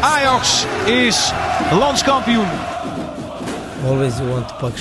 Ajax 0.00 0.66
is 0.86 1.32
landskampioen. 1.72 2.48
Always 3.84 4.16
you 4.16 4.28
want 4.28 4.48
to 4.48 4.54
pak. 4.54 4.76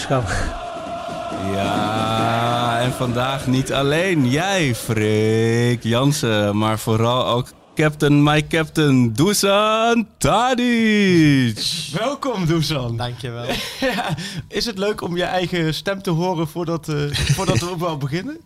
Ja, 1.53 2.79
en 2.79 2.91
vandaag 2.91 3.47
niet 3.47 3.73
alleen 3.73 4.29
jij, 4.29 4.75
Freek 4.75 5.83
Jansen, 5.83 6.57
maar 6.57 6.79
vooral 6.79 7.27
ook 7.27 7.47
captain, 7.75 8.23
my 8.23 8.47
captain, 8.47 9.13
Dusan 9.13 10.07
Tadic. 10.17 11.89
Welkom, 11.93 12.45
Dusan. 12.45 12.97
Dankjewel. 12.97 13.45
ja, 13.79 14.15
is 14.47 14.65
het 14.65 14.77
leuk 14.77 15.01
om 15.01 15.17
je 15.17 15.23
eigen 15.23 15.73
stem 15.73 16.01
te 16.01 16.09
horen 16.09 16.47
voordat, 16.47 16.89
uh, 16.89 17.13
voordat 17.35 17.59
we 17.59 17.75
wel 17.77 17.97
beginnen? 17.97 18.37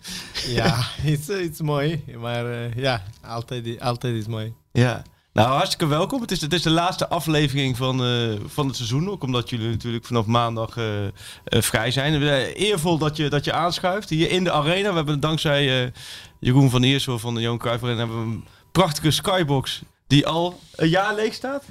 ja, 0.48 0.76
het 1.02 1.30
is 1.30 1.62
mooi, 1.62 2.04
maar 2.20 2.46
uh, 2.46 2.74
ja, 2.76 3.02
altijd, 3.28 3.80
altijd 3.80 4.16
is 4.16 4.28
mooi. 4.28 4.54
Ja. 4.72 5.04
Nou, 5.34 5.50
hartstikke 5.50 5.86
welkom. 5.86 6.22
Het 6.22 6.32
is, 6.32 6.42
het 6.42 6.54
is 6.54 6.62
de 6.62 6.70
laatste 6.70 7.08
aflevering 7.08 7.78
van, 7.78 8.06
uh, 8.06 8.40
van 8.46 8.68
het 8.68 8.76
seizoen. 8.76 9.10
Ook 9.10 9.24
omdat 9.24 9.50
jullie 9.50 9.70
natuurlijk 9.70 10.06
vanaf 10.06 10.26
maandag 10.26 10.78
uh, 10.78 11.04
uh, 11.04 11.10
vrij 11.46 11.92
zijn. 11.92 12.22
Eervol 12.54 12.98
dat 12.98 13.18
je, 13.18 13.30
dat 13.30 13.46
je 13.46 13.54
aanschuift 13.54 14.10
hier 14.10 14.32
in 14.32 14.44
de 14.44 14.52
arena. 14.52 14.90
We 14.90 14.96
hebben 14.96 15.20
dankzij 15.20 15.92
Jeroen 16.40 16.70
van 16.70 16.84
Eersel 16.84 17.20
van 17.20 17.36
de 17.36 17.42
Johan 17.42 17.58
Cruijff 17.58 17.82
hebben 17.82 18.08
we 18.08 18.26
een 18.26 18.46
prachtige 18.72 19.12
skybox 19.12 19.82
die 20.08 20.28
al 20.28 20.60
een 20.76 20.90
jaar 20.90 21.16
leeg 21.16 21.34
staat. 21.34 21.64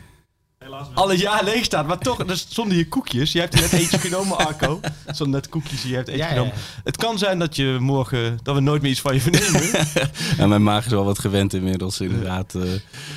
Al 0.94 1.10
een 1.12 1.18
jaar 1.18 1.44
leeg 1.44 1.64
staat, 1.64 1.86
maar 1.86 1.98
toch, 1.98 2.24
dus 2.24 2.46
zonder 2.48 2.76
je 2.76 2.88
koekjes. 2.88 3.32
Je 3.32 3.40
hebt 3.40 3.54
er 3.54 3.60
net 3.60 3.72
eentje 3.72 3.98
genomen, 3.98 4.36
Arco. 4.46 4.80
Zonder 5.06 5.40
net 5.40 5.48
koekjes, 5.48 5.82
je 5.82 5.94
hebt 5.94 6.08
eentje 6.08 6.22
Ja, 6.24 6.28
genomen. 6.28 6.52
ja. 6.54 6.80
Het 6.84 6.96
kan 6.96 7.18
zijn 7.18 7.38
dat 7.38 7.56
je 7.56 7.76
morgen, 7.80 8.38
dat 8.42 8.54
we 8.54 8.60
nooit 8.60 8.82
meer 8.82 8.90
iets 8.90 9.00
van 9.00 9.14
je 9.14 9.20
vernemen. 9.20 9.86
En 10.38 10.48
mijn 10.48 10.62
maag 10.62 10.84
is 10.84 10.90
wel 10.92 11.04
wat 11.04 11.18
gewend 11.18 11.54
inmiddels, 11.54 12.00
inderdaad. 12.00 12.54
eh. 12.54 12.62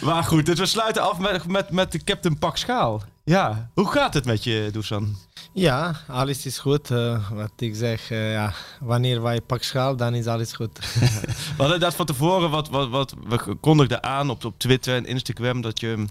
Maar 0.02 0.24
goed, 0.24 0.46
dus 0.46 0.60
we 0.60 0.66
sluiten 0.66 1.02
af 1.02 1.18
met, 1.20 1.48
met, 1.48 1.70
met 1.72 1.92
de 1.92 2.04
Captain 2.04 2.38
Pak 2.40 2.58
Schaal. 2.58 3.04
Ja, 3.24 3.70
hoe 3.74 3.92
gaat 3.92 4.14
het 4.14 4.26
met 4.26 4.44
je, 4.44 4.70
Dusan? 4.72 5.16
Ja, 5.54 5.96
alles 6.08 6.46
is 6.46 6.58
goed. 6.58 6.92
eh, 6.92 7.30
wat 7.32 7.52
ik 7.58 7.76
zeg, 7.76 8.12
eh, 8.12 8.32
ja, 8.32 8.54
wanneer 8.80 9.22
wij 9.22 9.42
pak 9.42 9.64
schaal, 9.64 9.96
dan 9.96 10.14
is 10.16 10.26
alles 10.28 10.54
goed. 10.54 10.80
We 11.58 11.62
hadden 11.62 11.80
dat 11.80 11.96
van 11.96 12.06
tevoren, 12.06 12.50
wat, 12.50 12.70
wat, 12.70 12.90
wat, 12.90 13.14
we 13.28 13.56
kondigden 13.62 14.04
aan 14.04 14.30
op, 14.30 14.46
op 14.46 14.60
Twitter 14.60 14.96
en 14.96 15.06
Instagram 15.06 15.62
dat 15.62 15.80
je 15.80 16.06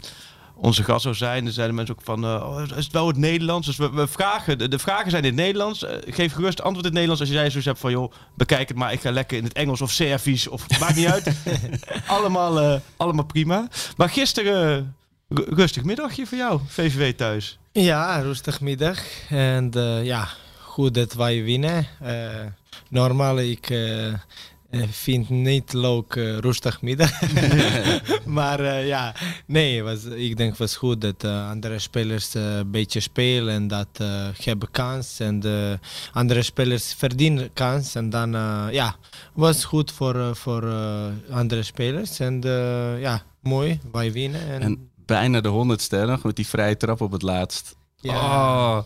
onze 0.56 0.82
gast 0.84 1.02
zou 1.02 1.14
zijn. 1.14 1.46
Er 1.46 1.52
zeiden 1.52 1.76
mensen 1.76 1.94
ook 1.94 2.04
van, 2.04 2.24
oh, 2.24 2.62
is 2.76 2.84
het 2.84 2.92
wel 2.92 3.06
het 3.06 3.16
Nederlands? 3.16 3.66
Dus 3.66 3.76
we, 3.76 3.90
we 3.90 4.06
vragen, 4.06 4.58
de, 4.58 4.68
de 4.68 4.78
vragen 4.78 5.10
zijn 5.10 5.22
in 5.22 5.28
het 5.28 5.38
Nederlands. 5.40 5.84
Eh, 5.84 5.96
geef 6.14 6.32
gerust 6.32 6.62
antwoord 6.62 6.76
in 6.86 6.90
het 6.90 6.92
Nederlands 7.00 7.20
als 7.20 7.30
jij 7.30 7.48
zoiets 7.48 7.66
hebt 7.66 7.78
van, 7.78 7.90
joh, 7.90 8.12
bekijk 8.34 8.68
het 8.68 8.76
maar. 8.76 8.92
Ik 8.92 9.00
ga 9.00 9.10
lekker 9.10 9.36
in 9.38 9.44
het 9.44 9.52
Engels 9.52 9.80
of 9.80 9.90
Servisch 9.90 10.48
of 10.48 10.80
maakt 10.80 10.96
niet 10.96 11.06
uit. 11.06 11.30
allemaal, 12.06 12.60
eh, 12.60 12.80
allemaal 12.96 13.24
prima. 13.24 13.68
Maar 13.96 14.08
gisteren, 14.08 14.94
ru- 15.28 15.46
rustig 15.54 15.84
middagje 15.84 16.26
voor 16.26 16.38
jou, 16.38 16.60
VVV 16.66 17.14
thuis. 17.14 17.58
ja, 17.72 18.18
rustig 18.20 18.60
middag. 18.60 18.98
En 19.28 19.70
ja, 20.02 20.28
goed 20.60 20.94
dat 20.94 21.12
wij 21.12 21.42
winnen. 21.44 21.86
Normaal, 22.88 23.38
ik 23.38 23.68
eh, 24.74 24.82
eh, 24.82 24.88
vind 24.90 25.28
niet 25.28 25.72
leuk 25.72 26.16
eh, 26.16 26.38
rustig 26.38 26.82
middag. 26.82 27.20
maar 28.24 28.60
eh, 28.60 28.86
ja, 28.86 29.14
nee, 29.46 29.82
was, 29.82 30.04
ik 30.04 30.36
denk 30.36 30.56
was 30.56 30.76
goed 30.76 31.00
dat 31.00 31.24
andere 31.24 31.78
spelers 31.78 32.34
een 32.34 32.70
beetje 32.70 33.00
spelen 33.00 33.54
en 33.54 33.68
dat 33.68 33.88
hebben 34.42 34.70
kans. 34.70 35.20
En 35.20 35.40
de 35.40 35.78
andere 36.12 36.42
spelers 36.42 36.94
verdienen 36.94 37.52
kans. 37.52 37.94
En 37.94 38.10
dan, 38.10 38.30
ja, 38.72 38.96
was 39.32 39.64
goed 39.64 39.92
voor, 39.92 40.36
voor 40.36 40.72
andere 41.30 41.62
spelers. 41.62 42.18
En 42.18 42.40
ja, 42.98 43.22
mooi, 43.42 43.80
wij 43.92 44.12
winnen. 44.12 44.48
En, 44.48 44.62
En 44.62 44.90
bijna 45.06 45.40
de 45.40 45.48
honderdste 45.48 45.96
nog, 45.96 46.22
met 46.22 46.36
die 46.36 46.46
vrije 46.46 46.76
trap 46.76 47.00
op 47.00 47.12
het 47.12 47.22
laatst. 47.22 47.76
ja, 48.00 48.14
Oh, 48.14 48.84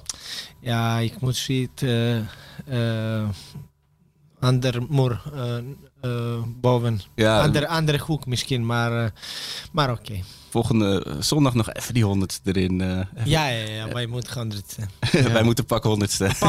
ja, 0.61 0.99
ik 0.99 1.21
moet 1.21 1.37
zien, 1.37 1.71
ander 4.41 4.83
moer 4.89 5.21
eh, 5.35 5.57
eh, 6.01 6.43
boven. 6.61 7.01
ja, 7.15 7.41
Ander, 7.41 7.67
andere 7.67 7.99
hoek 7.99 8.27
misschien, 8.27 8.67
maar, 8.67 9.05
eh, 9.05 9.11
maar 9.73 9.91
oké. 9.91 10.21
Volgende 10.51 11.17
zondag 11.19 11.55
nog 11.55 11.73
even 11.73 11.95
die 11.95 12.05
honderdste 12.05 12.41
erin. 12.53 12.81
eh. 12.81 13.01
Ja, 13.25 13.49
ja, 13.49 13.69
ja, 13.69 13.89
wij 13.99 14.07
moeten 14.07 14.33
gaan 14.33 14.53
zijn. 14.67 15.33
Wij 15.33 15.43
moeten. 15.43 15.65
Pak 15.65 15.85
Ja, 15.85 15.91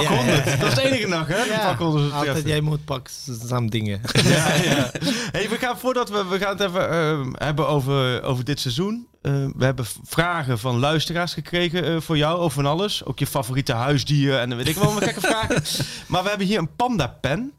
ja, 0.01 0.15
100, 0.15 0.45
ja. 0.45 0.55
dat 0.55 0.71
is 0.71 0.75
het 0.75 0.77
enige 0.77 1.07
nog, 1.07 1.27
hè? 1.27 1.43
Ja, 1.43 1.65
Pak 1.65 1.77
100 1.79 2.03
altijd 2.03 2.23
treffen. 2.23 2.47
jij 2.49 2.61
moet 2.61 2.85
pakken 2.85 3.13
samen 3.47 3.69
dingen. 3.69 4.01
Ja, 4.23 4.53
ja. 4.53 4.91
Hey, 5.31 5.49
we 5.49 5.57
gaan 5.59 5.77
voordat 5.79 6.09
we, 6.09 6.25
we 6.29 6.37
gaan 6.39 6.57
het 6.57 6.67
even 6.67 6.89
eh, 6.89 7.25
hebben 7.33 7.67
over, 7.67 8.23
over 8.23 8.43
dit 8.45 8.59
seizoen. 8.59 9.07
Eh, 9.21 9.33
we 9.55 9.65
hebben 9.65 9.85
vragen 10.03 10.59
van 10.59 10.79
luisteraars 10.79 11.33
gekregen 11.33 11.83
eh, 11.85 12.01
voor 12.01 12.17
jou 12.17 12.37
over 12.39 12.51
van 12.51 12.65
alles. 12.65 13.05
Ook 13.05 13.19
je 13.19 13.27
favoriete 13.27 13.73
huisdier 13.73 14.39
en 14.39 14.55
weet 14.57 14.67
ik 14.67 14.75
wel, 14.75 14.93
wat 14.93 15.03
gekke 15.03 15.21
vragen. 15.21 15.61
Maar 16.07 16.23
we 16.23 16.29
hebben 16.29 16.47
hier 16.47 16.59
een 16.59 16.75
panda 16.75 17.07
pen. 17.21 17.53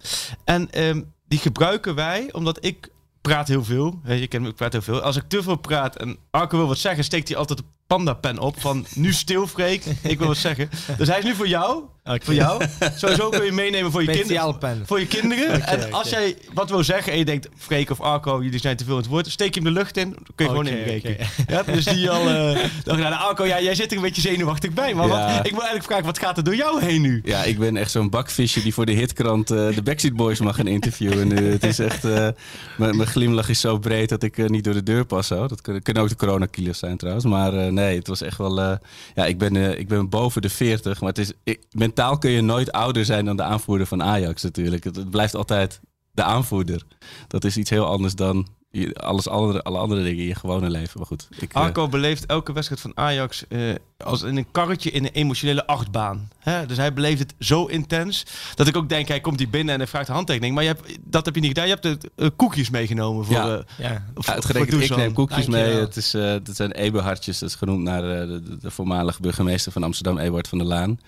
En 0.45 0.71
ehm, 0.71 1.03
die 1.28 1.39
gebruiken 1.39 1.95
wij 1.95 2.28
omdat 2.33 2.65
ik 2.65 2.89
praat 3.20 3.48
heel 3.48 3.64
veel. 3.64 4.00
Je 4.04 4.26
kent 4.26 4.42
me, 4.42 4.48
ik 4.48 4.54
praat 4.54 4.72
heel 4.72 4.82
veel. 4.82 5.00
Als 5.00 5.16
ik 5.16 5.22
te 5.28 5.42
veel 5.42 5.56
praat 5.56 5.97
en 5.97 6.19
Arco 6.31 6.56
wil 6.56 6.66
wat 6.66 6.78
zeggen, 6.78 7.04
steekt 7.04 7.28
hij 7.28 7.36
altijd 7.36 7.62
de 7.91 7.97
panda 7.97 8.12
pen 8.15 8.39
op 8.39 8.61
van 8.61 8.87
nu 8.95 9.12
stil 9.12 9.47
Freek, 9.47 9.84
ik 10.03 10.19
wil 10.19 10.27
wat 10.27 10.37
zeggen. 10.37 10.71
Dus 10.97 11.09
hij 11.09 11.19
is 11.19 11.25
nu 11.25 11.34
voor 11.34 11.49
jou. 11.49 11.83
Voor 12.23 12.34
jou. 12.34 12.62
Sowieso 12.97 13.28
kun 13.28 13.45
je 13.45 13.53
meenemen 13.53 13.91
voor 13.91 14.03
je 14.03 14.11
kinderen. 14.11 14.59
pen. 14.59 14.83
Voor 14.87 15.01
je 15.01 15.06
kinderen. 15.06 15.67
En 15.67 15.93
als 15.93 16.09
jij 16.11 16.37
wat 16.55 16.71
wil 16.71 16.84
zeggen 16.84 17.12
en 17.12 17.19
je 17.19 17.25
denkt, 17.25 17.49
Freek 17.59 17.91
of 17.91 18.01
Arco, 18.01 18.43
jullie 18.43 18.59
zijn 18.61 18.77
te 18.77 18.84
veel 18.84 18.93
in 18.95 19.01
het 19.01 19.09
woord, 19.11 19.31
steek 19.31 19.55
je 19.55 19.61
hem 19.61 19.73
de 19.73 19.78
lucht 19.78 19.97
in, 19.97 20.11
dan 20.11 20.23
kun 20.34 20.45
je 20.47 20.51
gewoon 20.51 20.67
inbreken. 20.67 21.17
Ja, 21.47 21.62
dus 21.62 21.84
die 21.84 22.11
al. 22.11 22.28
eh 22.28 22.59
dacht, 22.84 22.99
nou, 23.01 23.15
Arco, 23.15 23.45
ja, 23.47 23.61
jij 23.61 23.75
zit 23.75 23.91
er 23.91 23.97
een 23.97 24.03
beetje 24.03 24.21
zenuwachtig 24.21 24.72
bij. 24.72 24.95
Maar 24.95 25.07
Ja. 25.09 25.12
wat, 25.12 25.47
ik 25.47 25.51
wil 25.51 25.61
eigenlijk 25.61 25.84
vragen, 25.84 26.05
wat 26.05 26.19
gaat 26.19 26.37
er 26.37 26.45
door 26.45 26.57
jou 26.57 26.84
heen 26.84 27.01
nu? 27.01 27.21
Ja, 27.25 27.43
ik 27.45 27.59
ben 27.59 27.77
echt 27.77 27.91
zo'n 27.91 28.11
bakvisje 28.11 28.62
die 28.62 28.75
voor 28.75 28.87
de 28.87 28.93
hitkrant 28.93 29.51
eh, 29.51 29.75
de 29.75 29.83
Backstreet 29.83 30.17
Boys 30.17 30.41
mag 30.41 30.57
gaan 30.57 30.67
interviewen 30.67 31.28
nu. 31.28 31.51
Het 31.51 31.65
is 31.65 31.78
echt... 31.78 32.05
eh, 32.05 32.28
mijn 32.77 33.07
glimlach 33.07 33.49
is 33.49 33.61
zo 33.61 33.78
breed 33.78 34.09
dat 34.09 34.22
ik 34.22 34.49
niet 34.49 34.65
door 34.65 34.75
de 34.75 34.83
deur 34.83 35.05
pas. 35.05 35.27
Zo. 35.27 35.47
Dat 35.47 35.61
kunnen, 35.61 35.83
kunnen 35.83 36.03
ook 36.03 36.09
de 36.09 36.17
coronakilo's 36.17 36.78
zijn 36.78 36.97
trouwens. 36.97 37.25
Maar 37.25 37.55
eh, 37.55 37.72
nee, 37.80 37.98
het 37.98 38.06
was 38.08 38.20
echt 38.20 38.38
wel... 38.38 38.60
eh, 38.60 38.76
ja, 39.14 39.26
ik 39.26 39.38
ben, 39.38 39.56
eh, 39.56 39.78
ik 39.78 39.88
ben 39.88 40.08
boven 40.08 40.42
de 40.42 40.48
40. 40.48 41.00
Maar 41.00 41.08
het 41.08 41.18
is, 41.18 41.56
mentaal 41.70 42.18
kun 42.18 42.30
je 42.30 42.41
nooit 42.41 42.72
ouder 42.72 43.04
zijn 43.04 43.24
dan 43.24 43.36
de 43.36 43.42
aanvoerder 43.42 43.86
van 43.86 44.02
Ajax 44.02 44.42
natuurlijk. 44.42 44.84
Het 44.84 45.10
blijft 45.10 45.34
altijd 45.34 45.80
de 46.12 46.22
aanvoerder. 46.22 46.82
Dat 47.28 47.44
is 47.44 47.56
iets 47.56 47.70
heel 47.70 47.86
anders 47.86 48.14
dan 48.14 48.46
je- 48.70 48.94
alles 48.94 49.28
andere, 49.28 49.62
alle 49.62 49.78
andere 49.78 50.03
dingen 50.03 50.19
in 50.22 50.28
je 50.28 50.34
gewone 50.34 50.70
leven. 50.70 50.98
Maar 50.98 51.06
goed, 51.06 51.28
ik, 51.38 51.53
eh, 51.54 51.62
Arco 51.62 51.88
beleeft 51.88 52.26
elke 52.26 52.53
wedstrijd 52.53 52.81
van 52.81 52.92
Ajax 52.94 53.44
eh, 53.48 53.60
als 53.98 54.22
in 54.22 54.36
een 54.36 54.50
karretje 54.50 54.91
in 54.91 55.04
een 55.04 55.12
emotionele 55.12 55.66
achtbaan. 55.66 56.28
Hè? 56.38 56.66
Dus 56.66 56.76
hij 56.76 56.92
beleeft 56.92 57.19
het 57.19 57.34
zo 57.38 57.64
intens 57.66 58.26
dat 58.54 58.66
ik 58.66 58.76
ook 58.76 58.88
denk, 58.88 59.09
hij 59.09 59.20
komt 59.20 59.38
hier 59.38 59.50
binnen 59.50 59.72
en 59.75 59.80
hij 59.80 59.88
vraagt 59.88 60.09
een 60.09 60.14
handtekening. 60.14 60.54
Maar 60.54 60.64
je 60.64 60.69
hebt, 60.69 60.98
dat 61.00 61.25
heb 61.25 61.34
je 61.34 61.41
niet 61.41 61.50
gedaan. 61.50 61.69
Je 61.69 61.76
hebt 61.80 61.82
de 62.03 62.10
eh, 62.16 62.28
koekjes 62.36 62.70
meegenomen 62.70 63.25
voor, 63.25 63.34
Ja. 63.36 63.56
eh, 63.56 63.62
Ja. 63.78 64.04
voor, 64.14 64.32
Uitgerekend, 64.34 64.72
voor 64.72 64.82
ik 64.82 64.97
neem 64.97 65.12
koekjes 65.12 65.47
Dankjewel. 65.47 65.72
mee. 65.72 65.80
Het, 65.80 65.97
is, 65.97 66.14
eh 66.14 66.34
dat 66.42 66.56
zijn 66.56 66.72
Eberhartjes. 66.72 67.38
Dat 67.38 67.48
is 67.48 67.54
genoemd 67.54 67.82
naar 67.82 68.03
eh, 68.20 68.28
de, 68.28 68.42
de, 68.42 68.56
de 68.59 68.70
voormalige 68.70 69.20
burgemeester 69.22 69.72
van 69.72 69.83
Amsterdam, 69.83 70.18
Eberhard 70.18 70.48
van 70.48 70.59
der 70.59 70.66
Laan. 70.66 71.00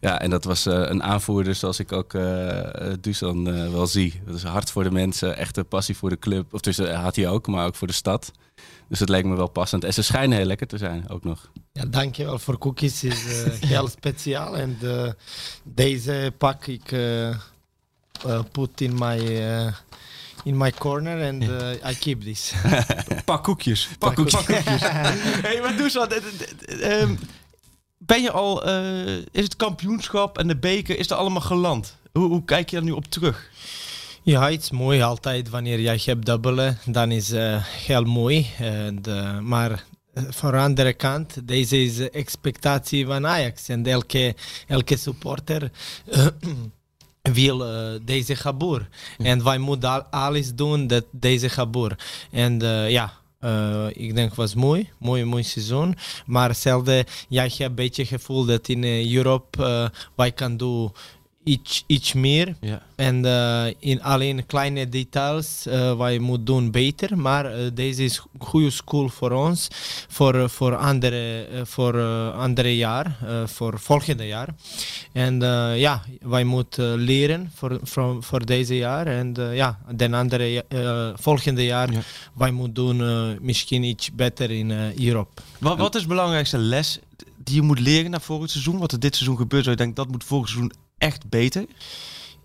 Ja, 0.00 0.20
en 0.20 0.30
dat 0.30 0.44
was 0.44 0.66
eh, 0.66 0.74
een 0.74 1.02
aanvoerder 1.02 1.54
zoals 1.54 1.78
ik 1.78 1.92
ook 1.92 2.14
eh 2.14 2.90
eh, 2.90 2.96
Dusan 3.00 3.48
eh, 3.48 3.70
wel 3.70 3.86
zie. 3.86 4.20
Dat 4.26 4.34
is 4.34 4.42
hard 4.42 4.70
voor 4.70 4.84
de 4.84 4.90
mensen, 4.90 5.36
echte 5.36 5.64
passie 5.64 5.96
voor 5.96 6.08
de 6.08 6.18
club. 6.18 6.54
Of 6.54 6.60
tussen 6.60 6.94
had 6.94 7.16
hij 7.16 7.28
ook, 7.28 7.46
maar 7.46 7.66
ook 7.66 7.74
voor 7.74 7.86
de 7.86 7.92
stad. 7.92 8.32
Dus 8.88 8.98
het 8.98 9.08
leek 9.08 9.24
me 9.24 9.36
wel 9.36 9.48
passend. 9.48 9.84
En 9.84 9.92
ze 9.92 10.02
schijnen 10.02 10.36
heel 10.36 10.46
lekker 10.46 10.66
te 10.66 10.78
zijn, 10.78 11.08
ook 11.08 11.24
nog. 11.24 11.50
Ja, 11.72 11.84
dankjewel 11.86 12.38
voor 12.38 12.58
cookies. 12.58 13.04
is 13.04 13.44
eh, 13.44 13.52
heel 13.70 13.88
speciaal. 13.88 14.56
En 14.56 14.78
eh, 14.82 15.12
deze 15.64 16.32
pak 16.38 16.66
ik 16.66 16.92
eh 16.92 17.28
eh, 18.24 18.40
put 18.52 18.80
in 18.80 18.94
my, 18.98 19.18
in 20.44 20.56
my 20.56 20.70
corner 20.70 21.28
and 21.28 21.42
eh, 21.42 21.90
I 21.90 21.94
keep 21.94 22.20
this. 22.20 22.52
Pak 23.24 23.42
koekjes. 23.44 23.88
Pak, 23.98 23.98
Pak 23.98 24.14
koekjes. 24.14 24.44
koekjes. 24.44 24.80
hey, 25.46 25.60
maar 25.60 25.76
Dusan, 25.76 26.08
ehm, 26.10 27.14
ben 28.10 28.22
je 28.22 28.30
al, 28.30 28.64
eh, 28.64 29.16
is 29.16 29.44
het 29.44 29.56
kampioenschap 29.56 30.38
en 30.38 30.48
de 30.48 30.56
beker, 30.56 30.98
is 30.98 31.10
er 31.10 31.16
allemaal 31.16 31.40
geland? 31.40 31.96
Hoe, 32.12 32.28
hoe 32.28 32.44
kijk 32.44 32.70
je 32.70 32.76
daar 32.76 32.84
nu 32.84 32.90
op 32.90 33.04
terug? 33.04 33.50
Ja, 34.22 34.50
het 34.50 34.62
is 34.62 34.70
mooi 34.70 35.02
altijd 35.02 35.48
wanneer 35.48 35.80
jij 35.80 36.00
hebt 36.04 36.26
dubbelen. 36.26 36.78
Dan 36.84 37.10
is 37.10 37.30
eh 37.30 37.64
heel 37.64 38.04
mooi. 38.04 38.46
En, 38.58 39.00
eh, 39.04 39.38
maar 39.38 39.84
voor 40.14 40.52
de 40.52 40.58
andere 40.58 40.92
kant, 40.92 41.48
deze 41.48 41.82
is 41.82 41.96
de 41.96 42.10
expectatie 42.10 43.06
van 43.06 43.26
Ajax. 43.26 43.68
En 43.68 43.86
elke, 43.86 44.34
elke 44.66 44.96
supporter 44.96 45.70
uh, 46.04 46.26
wil 47.40 47.72
uh, 47.72 48.00
deze 48.04 48.36
Gabur. 48.36 48.88
En 49.18 49.44
wij 49.44 49.58
moeten 49.58 49.90
al, 49.90 50.02
alles 50.02 50.54
doen 50.54 50.86
dat 50.86 51.04
deze 51.10 51.48
Gabur. 51.48 51.98
En 52.30 52.62
uh, 52.62 52.90
ja, 52.90 53.19
uh, 53.40 53.86
ik 53.92 54.14
denk 54.14 54.34
was 54.34 54.54
mooi, 54.54 54.90
mooi, 54.98 55.24
mooi 55.24 55.42
seizoen. 55.42 55.96
Maar 56.26 56.48
hetzelfde, 56.48 57.06
ja, 57.28 57.42
ik 57.42 57.54
heb 57.54 57.68
een 57.68 57.74
beetje 57.74 58.02
het 58.02 58.10
gevoel 58.10 58.44
dat 58.44 58.68
in 58.68 59.14
Europa 59.14 59.92
wij 60.14 60.32
kan 60.32 60.56
doen 60.56 60.92
iets, 61.44 61.84
iets 61.86 62.12
meer. 62.12 62.56
Ja. 62.60 62.82
En 62.96 63.24
uh, 63.24 63.66
in 63.78 64.02
alleen 64.02 64.46
kleine 64.46 64.88
details 64.88 65.66
uh, 65.66 65.96
wij 65.96 66.18
moeten 66.18 66.44
doen 66.44 66.70
beter. 66.70 67.18
Maar 67.18 67.58
uh, 67.58 67.70
deze 67.74 68.04
is 68.04 68.16
een 68.16 68.46
goede 68.46 68.70
school 68.70 69.08
voor 69.08 69.30
ons. 69.30 69.68
Voor, 70.08 70.50
voor 70.50 70.76
andere, 70.76 71.46
voor, 71.64 72.02
andere 72.32 72.76
jaar. 72.76 73.16
voor 73.46 73.78
volgende 73.78 74.26
jaar. 74.26 74.48
En 75.12 75.40
ja, 75.76 76.02
wij 76.20 76.44
moeten 76.44 76.94
leren 76.96 77.50
voor, 77.54 77.78
voor, 77.82 78.22
voor 78.22 78.46
deze 78.46 78.76
jaar. 78.76 79.06
En 79.06 79.34
ja, 79.52 79.78
de 79.94 80.16
andere 80.16 80.64
volgende 81.16 81.64
jaar 81.64 81.92
Ja. 81.92 82.00
wij 82.34 82.50
moeten 82.50 82.74
doen 82.74 83.38
misschien 83.40 83.82
iets 83.82 84.12
beter 84.12 84.50
in 84.50 84.70
Europa. 85.04 85.42
Wat, 85.58 85.78
wat 85.78 85.94
is 85.94 86.02
de 86.02 86.08
belangrijkste 86.08 86.58
les 86.58 86.98
die 87.44 87.54
je 87.54 87.62
moet 87.62 87.80
leren 87.80 88.10
naar 88.10 88.20
volgend 88.20 88.50
seizoen? 88.50 88.78
Wat 88.78 88.92
er 88.92 89.00
dit 89.00 89.14
seizoen 89.14 89.36
gebeurt, 89.36 89.64
zou 89.64 89.76
je 89.76 89.82
denken 89.82 90.04
dat 90.04 90.12
moet 90.12 90.24
volgend 90.24 90.50
seizoen 90.50 90.72
echt 91.00 91.28
beter? 91.28 91.66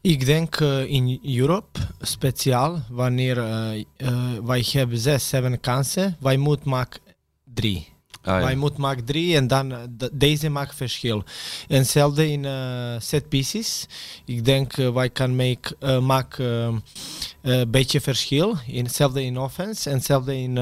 Ik 0.01 0.25
denk 0.25 0.59
uh, 0.59 0.83
in 0.83 1.19
Europa 1.23 1.79
speciaal, 2.01 2.81
wanneer 2.89 3.37
uh, 3.37 3.83
uh, 3.97 4.33
wij 4.43 4.65
hebben 4.71 4.97
zes, 4.97 5.29
zeven 5.29 5.59
kansen, 5.59 6.17
wij 6.19 6.37
moeten 6.37 6.69
maken 6.69 7.01
drie. 7.53 7.87
Ah, 8.21 8.39
ja. 8.39 8.45
Wij 8.45 8.55
moeten 8.55 8.81
maken 8.81 9.05
drie 9.05 9.35
en 9.35 9.47
dan 9.47 9.73
deze 10.11 10.49
maakt 10.49 10.75
verschil. 10.75 11.23
En 11.67 11.77
hetzelfde 11.77 12.31
in 12.31 12.45
set 13.01 13.29
pieces. 13.29 13.85
Ik 14.25 14.45
denk 14.45 14.75
wij 14.75 15.09
kan 15.09 15.35
make, 15.35 15.99
maken 16.01 16.83
een 17.41 17.71
beetje 17.71 18.01
verschil. 18.01 18.57
In, 18.67 18.85
hetzelfde 18.85 19.23
in 19.23 19.37
offense 19.39 19.89
en 19.89 19.95
hetzelfde 19.95 20.37
in 20.37 20.55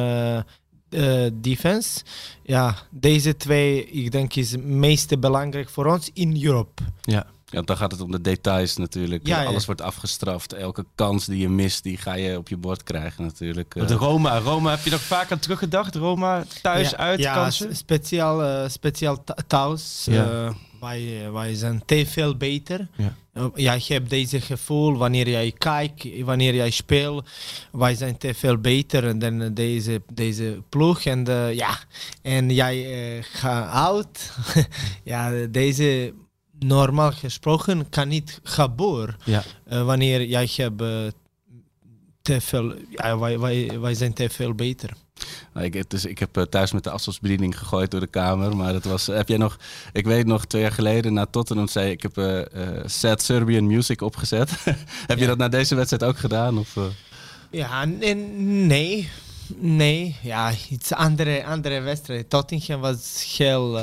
uh, 0.90 1.28
defense. 1.34 2.04
Ja, 2.44 2.76
deze 2.90 3.38
twee, 3.38 3.86
ik 3.86 4.12
denk, 4.12 4.36
is 4.36 4.52
het 4.52 4.64
meest 4.64 5.20
belangrijk 5.20 5.70
voor 5.70 5.86
ons 5.86 6.10
in 6.14 6.44
Europa. 6.44 6.84
Ja. 7.02 7.26
Ja, 7.54 7.62
dan 7.62 7.78
gaat 7.78 7.92
het 7.92 8.02
om 8.02 8.12
de 8.12 8.22
details 8.22 8.78
natuurlijk. 8.78 9.28
Ja, 9.28 9.42
ja. 9.42 9.48
Alles 9.48 9.66
wordt 9.66 9.82
afgestraft. 9.82 10.54
Elke 10.54 10.86
kans 10.96 11.26
die 11.26 11.40
je 11.40 11.50
mist, 11.50 11.84
die 11.84 11.98
ga 11.98 12.14
je 12.14 12.38
op 12.38 12.50
je 12.50 12.58
bord 12.58 12.84
krijgen 12.84 13.24
natuurlijk. 13.24 13.88
De 13.88 13.94
Roma, 13.94 14.40
Roma, 14.40 14.70
heb 14.70 14.84
je 14.84 14.90
nog 14.90 15.02
vaak 15.02 15.32
aan 15.32 15.40
teruggedacht? 15.40 15.96
Roma 15.96 16.44
thuis 16.62 16.90
ja, 16.90 16.98
uit 16.98 17.20
ja, 17.20 17.34
kansen? 17.34 17.76
speciaal, 17.76 18.44
uh, 18.44 18.70
speciaal 18.70 19.24
thuis. 19.48 20.06
Ja. 20.10 20.32
Uh, 20.32 20.50
wij, 20.84 21.32
wij 21.32 21.56
zijn 21.56 21.82
te 21.86 22.06
veel 22.06 22.38
beter. 22.38 22.88
Ja. 22.96 23.14
ja, 23.56 23.74
je 23.74 23.94
hebt 23.94 24.10
deze 24.10 24.42
gevoel 24.42 24.98
wanneer 24.98 25.30
jij 25.30 25.52
kijkt, 25.58 26.22
wanneer 26.22 26.56
jij 26.56 26.70
speelt. 26.70 27.30
Wij 27.72 27.96
zijn 27.96 28.18
te 28.18 28.34
veel 28.34 28.58
beter 28.58 29.20
dan 29.20 29.54
deze, 29.54 30.02
deze 30.14 30.62
ploeg. 30.70 31.04
En, 31.04 31.30
uh, 31.30 31.54
ja, 31.54 31.78
en 32.22 32.50
jij 32.50 32.78
uh, 33.18 33.24
gaat 33.32 33.72
oud. 33.72 34.34
ja, 35.04 35.32
deze 35.50 36.14
normaal 36.66 37.12
gesproken 37.12 37.90
kan 37.90 38.08
niet 38.08 38.40
gebeuren. 38.44 39.16
Ja. 39.24 39.44
Uh, 39.72 39.86
wanneer 39.86 40.26
jij 40.26 40.50
hebt 40.56 40.82
te 42.22 42.42
veel, 42.42 42.74
ja, 42.90 43.20
wij, 43.20 43.40
wij, 43.40 43.80
wij 43.80 43.94
zijn 43.94 44.14
te 44.14 44.30
veel 44.30 44.54
beter. 44.54 44.90
Nou, 45.54 45.66
ik, 45.66 45.90
dus 45.90 46.06
ik 46.06 46.20
heb 46.20 46.38
uh, 46.38 46.44
thuis 46.44 46.72
met 46.72 46.84
de 46.84 46.90
afstandsbediening 46.90 47.58
gegooid 47.58 47.92
door 47.92 48.00
de 48.00 48.08
kamer. 48.08 48.56
Maar 48.56 48.74
dat 48.74 48.84
was. 48.84 49.08
Heb 49.08 49.28
jij 49.28 49.38
nog. 49.38 49.58
Ik 49.92 50.06
weet 50.06 50.26
nog 50.26 50.46
twee 50.46 50.62
jaar 50.62 50.72
geleden 50.72 51.14
na 51.14 51.26
Tottenham 51.26 51.68
zei 51.68 51.92
ik 51.92 52.02
heb 52.02 52.18
uh, 52.18 52.38
uh, 52.38 52.44
sad 52.86 53.22
Serbian 53.22 53.68
music 53.68 54.02
opgezet. 54.02 54.50
heb 54.64 54.78
ja. 55.08 55.16
je 55.16 55.26
dat 55.26 55.38
na 55.38 55.48
deze 55.48 55.76
wedstrijd 55.76 56.04
ook 56.04 56.18
gedaan? 56.18 56.58
Of, 56.58 56.78
Ja, 57.50 57.86
nee. 57.86 59.10
Nee, 59.56 60.16
ja, 60.22 60.52
iets 60.70 60.94
andere, 60.94 61.46
andere 61.46 61.80
wedstrijd. 61.80 62.30
Tottenham 62.30 62.80
was 62.80 63.36
heel 63.38 63.80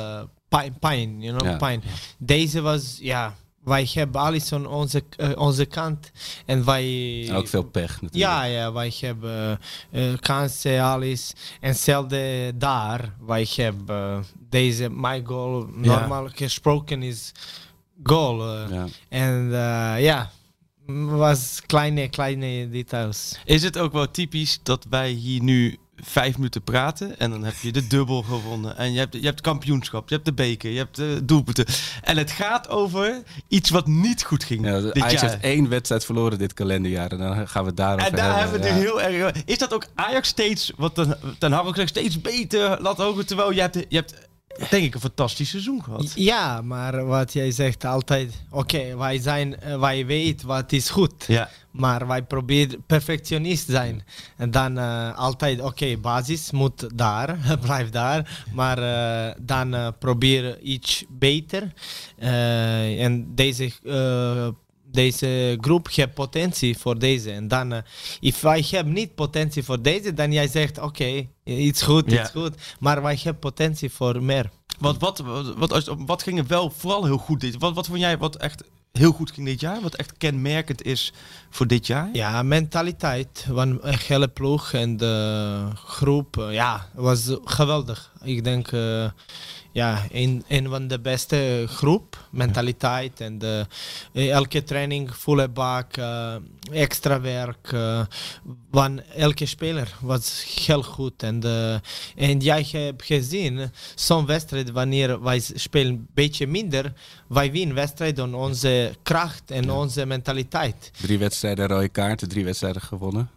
pijn, 0.50 0.78
pijn, 0.78 1.20
you 1.20 1.38
know, 1.38 1.50
ja. 1.50 1.56
pijn. 1.56 1.82
Deze 2.18 2.60
was, 2.60 2.98
ja, 3.00 3.34
wij 3.64 3.88
hebben 3.92 4.20
alles 4.20 4.52
aan 4.52 4.66
onze, 4.66 5.02
uh, 5.16 5.30
onze 5.34 5.64
kant. 5.64 6.10
En 6.46 6.64
wij... 6.64 7.24
En 7.28 7.34
ook 7.34 7.48
veel 7.48 7.62
pech 7.62 7.90
natuurlijk. 8.02 8.14
Ja, 8.14 8.42
ja 8.42 8.72
wij 8.72 8.92
hebben 9.00 9.58
uh, 9.92 10.12
kansen, 10.20 10.82
alles. 10.82 11.32
En 11.60 11.68
hetzelfde 11.68 12.52
daar, 12.56 13.14
wij 13.26 13.48
hebben 13.54 14.24
deze, 14.48 14.88
my 14.90 15.22
goal, 15.24 15.66
normaal 15.74 16.24
ja. 16.24 16.32
gesproken 16.34 17.02
is 17.02 17.32
goal. 18.02 18.56
Uh, 18.56 18.70
ja. 18.70 18.86
En 19.08 19.50
ja, 20.02 20.30
was 21.06 21.62
kleine, 21.66 22.08
kleine 22.08 22.68
details. 22.68 23.38
Is 23.44 23.62
het 23.62 23.78
ook 23.78 23.92
wel 23.92 24.10
typisch 24.10 24.60
dat 24.62 24.86
wij 24.90 25.10
hier 25.10 25.42
nu 25.42 25.78
vijf 26.02 26.36
minuten 26.36 26.62
praten 26.62 27.18
en 27.18 27.30
dan 27.30 27.44
heb 27.44 27.54
je 27.60 27.72
de 27.72 27.86
dubbel 27.86 28.22
gewonnen. 28.22 28.76
En 28.76 28.92
je 28.92 28.98
hebt, 28.98 29.14
je 29.14 29.26
hebt 29.26 29.40
kampioenschap, 29.40 30.08
je 30.08 30.14
hebt 30.14 30.26
de 30.26 30.32
beker, 30.32 30.70
je 30.70 30.78
hebt 30.78 30.96
de 30.96 31.20
doelpunten. 31.24 31.66
En 32.02 32.16
het 32.16 32.30
gaat 32.30 32.68
over 32.68 33.22
iets 33.48 33.70
wat 33.70 33.86
niet 33.86 34.22
goed 34.22 34.44
ging 34.44 34.66
ja, 34.66 34.80
dit 34.80 35.02
Ajax 35.02 35.20
jaar. 35.20 35.30
heeft 35.30 35.42
één 35.42 35.68
wedstrijd 35.68 36.04
verloren 36.04 36.38
dit 36.38 36.54
kalenderjaar 36.54 37.10
en 37.10 37.18
dan 37.18 37.48
gaan 37.48 37.62
we 37.62 37.68
het 37.68 37.76
daarover 37.76 38.06
En 38.06 38.16
daar 38.16 38.38
hebben 38.38 38.60
we 38.60 38.66
ja. 38.66 38.72
het 38.72 38.82
heel 38.82 39.02
erg... 39.02 39.32
Is 39.44 39.58
dat 39.58 39.74
ook 39.74 39.86
Ajax 39.94 40.28
steeds, 40.28 40.72
wat 40.76 40.94
ten, 40.94 41.18
ten 41.38 41.52
Hag 41.52 41.66
ook 41.66 41.76
zegt, 41.76 41.88
steeds 41.88 42.20
beter 42.20 42.80
laat 42.80 42.96
hogen, 42.96 43.26
terwijl 43.26 43.50
je 43.50 43.60
hebt, 43.60 43.76
je 43.88 43.96
hebt 43.96 44.28
denk 44.70 44.84
ik 44.84 44.94
een 44.94 45.00
fantastisch 45.00 45.50
seizoen 45.50 45.82
gehad. 45.82 46.12
Ja, 46.14 46.62
maar 46.62 47.06
wat 47.06 47.32
jij 47.32 47.50
zegt 47.50 47.84
altijd, 47.84 48.34
oké, 48.50 48.76
okay, 48.76 48.96
wij 48.96 49.18
zijn, 49.18 49.56
uh, 49.66 49.80
wij 49.80 50.06
weten 50.06 50.46
wat 50.46 50.72
is 50.72 50.90
goed. 50.90 51.24
Ja. 51.26 51.48
Maar 51.70 52.06
wij 52.06 52.22
proberen 52.22 52.82
perfectionist 52.86 53.68
zijn. 53.68 54.04
En 54.36 54.50
dan 54.50 54.78
uh, 54.78 55.18
altijd, 55.18 55.58
oké, 55.58 55.68
okay, 55.68 56.00
basis 56.00 56.50
moet 56.50 56.98
daar, 56.98 57.38
blijf 57.66 57.90
daar. 57.90 58.44
Maar 58.52 58.78
uh, 58.78 59.34
dan 59.40 59.94
probeer 59.98 60.60
iets 60.60 61.04
beter. 61.08 61.72
en 62.18 63.34
deze 63.34 63.72
deze 64.92 65.58
groep 65.60 65.88
heeft 65.92 66.14
potentie 66.14 66.78
voor 66.78 66.98
deze. 66.98 67.30
En 67.30 67.48
dan, 67.48 67.72
uh, 67.72 67.78
if 68.20 68.40
wij 68.40 68.64
hebben 68.70 68.92
niet 68.92 69.14
potentie 69.14 69.62
voor 69.62 69.82
deze, 69.82 70.14
dan 70.14 70.32
jij 70.32 70.48
zegt, 70.48 70.78
oké, 70.78 70.86
okay, 70.86 71.28
iets 71.44 71.82
goed, 71.82 72.12
iets 72.12 72.30
goed. 72.30 72.54
Maar 72.80 73.02
wij 73.02 73.14
hebben 73.22 73.38
potentie 73.38 73.90
voor 73.90 74.22
meer. 74.22 74.50
Wat, 74.78 74.98
wat, 74.98 75.18
wat, 75.18 75.54
wat, 75.56 75.94
wat 76.06 76.22
ging 76.22 76.38
er 76.38 76.46
wel 76.46 76.70
vooral 76.70 77.04
heel 77.04 77.18
goed 77.18 77.40
dit 77.40 77.58
Wat, 77.58 77.74
wat 77.74 77.86
vond 77.86 77.98
jij 77.98 78.18
wat 78.18 78.36
echt 78.36 78.64
heel 78.92 79.12
goed 79.12 79.30
ging 79.30 79.46
dit 79.46 79.60
jaar? 79.60 79.80
Wat 79.80 79.94
echt 79.94 80.16
kenmerkend 80.16 80.82
is 80.82 81.12
voor 81.50 81.66
dit 81.66 81.86
jaar? 81.86 82.08
Ja, 82.12 82.42
mentaliteit 82.42 83.46
van 83.52 83.78
een 83.82 83.98
hele 83.98 84.28
ploeg 84.28 84.72
en 84.72 84.96
de 84.96 85.68
groep. 85.74 86.36
Uh, 86.36 86.52
ja, 86.52 86.88
was 86.94 87.36
geweldig. 87.44 88.12
Ik 88.22 88.44
denk... 88.44 88.72
Uh, 88.72 89.10
ja, 89.72 90.06
een, 90.10 90.44
een 90.48 90.68
van 90.68 90.88
de 90.88 91.00
beste 91.00 91.64
groep, 91.68 92.28
mentaliteit 92.30 93.20
en 93.20 93.38
de, 93.38 93.66
elke 94.12 94.64
training, 94.64 95.14
volle 95.14 95.48
bak, 95.48 95.96
uh, 95.96 96.34
extra 96.70 97.20
werk 97.20 97.72
uh, 97.72 98.00
van 98.70 99.00
elke 99.00 99.46
speler 99.46 99.94
was 100.00 100.44
heel 100.64 100.82
goed. 100.82 101.22
En, 101.22 101.40
de, 101.40 101.80
en 102.16 102.38
jij 102.38 102.66
hebt 102.70 103.04
gezien, 103.04 103.70
zo'n 103.94 104.26
wedstrijd, 104.26 104.70
wanneer 104.70 105.22
wij 105.22 105.40
spelen 105.40 105.92
een 105.92 106.06
beetje 106.14 106.46
minder, 106.46 106.92
wij 107.28 107.52
winnen 107.52 107.74
wedstrijden 107.74 108.34
onze 108.34 108.94
kracht 109.02 109.50
en 109.50 109.64
ja. 109.64 109.72
onze 109.72 110.06
mentaliteit. 110.06 110.90
Drie 111.00 111.18
wedstrijden 111.18 111.66
rode 111.66 111.88
kaarten, 111.88 112.28
drie 112.28 112.44
wedstrijden 112.44 112.82
gewonnen. 112.82 113.30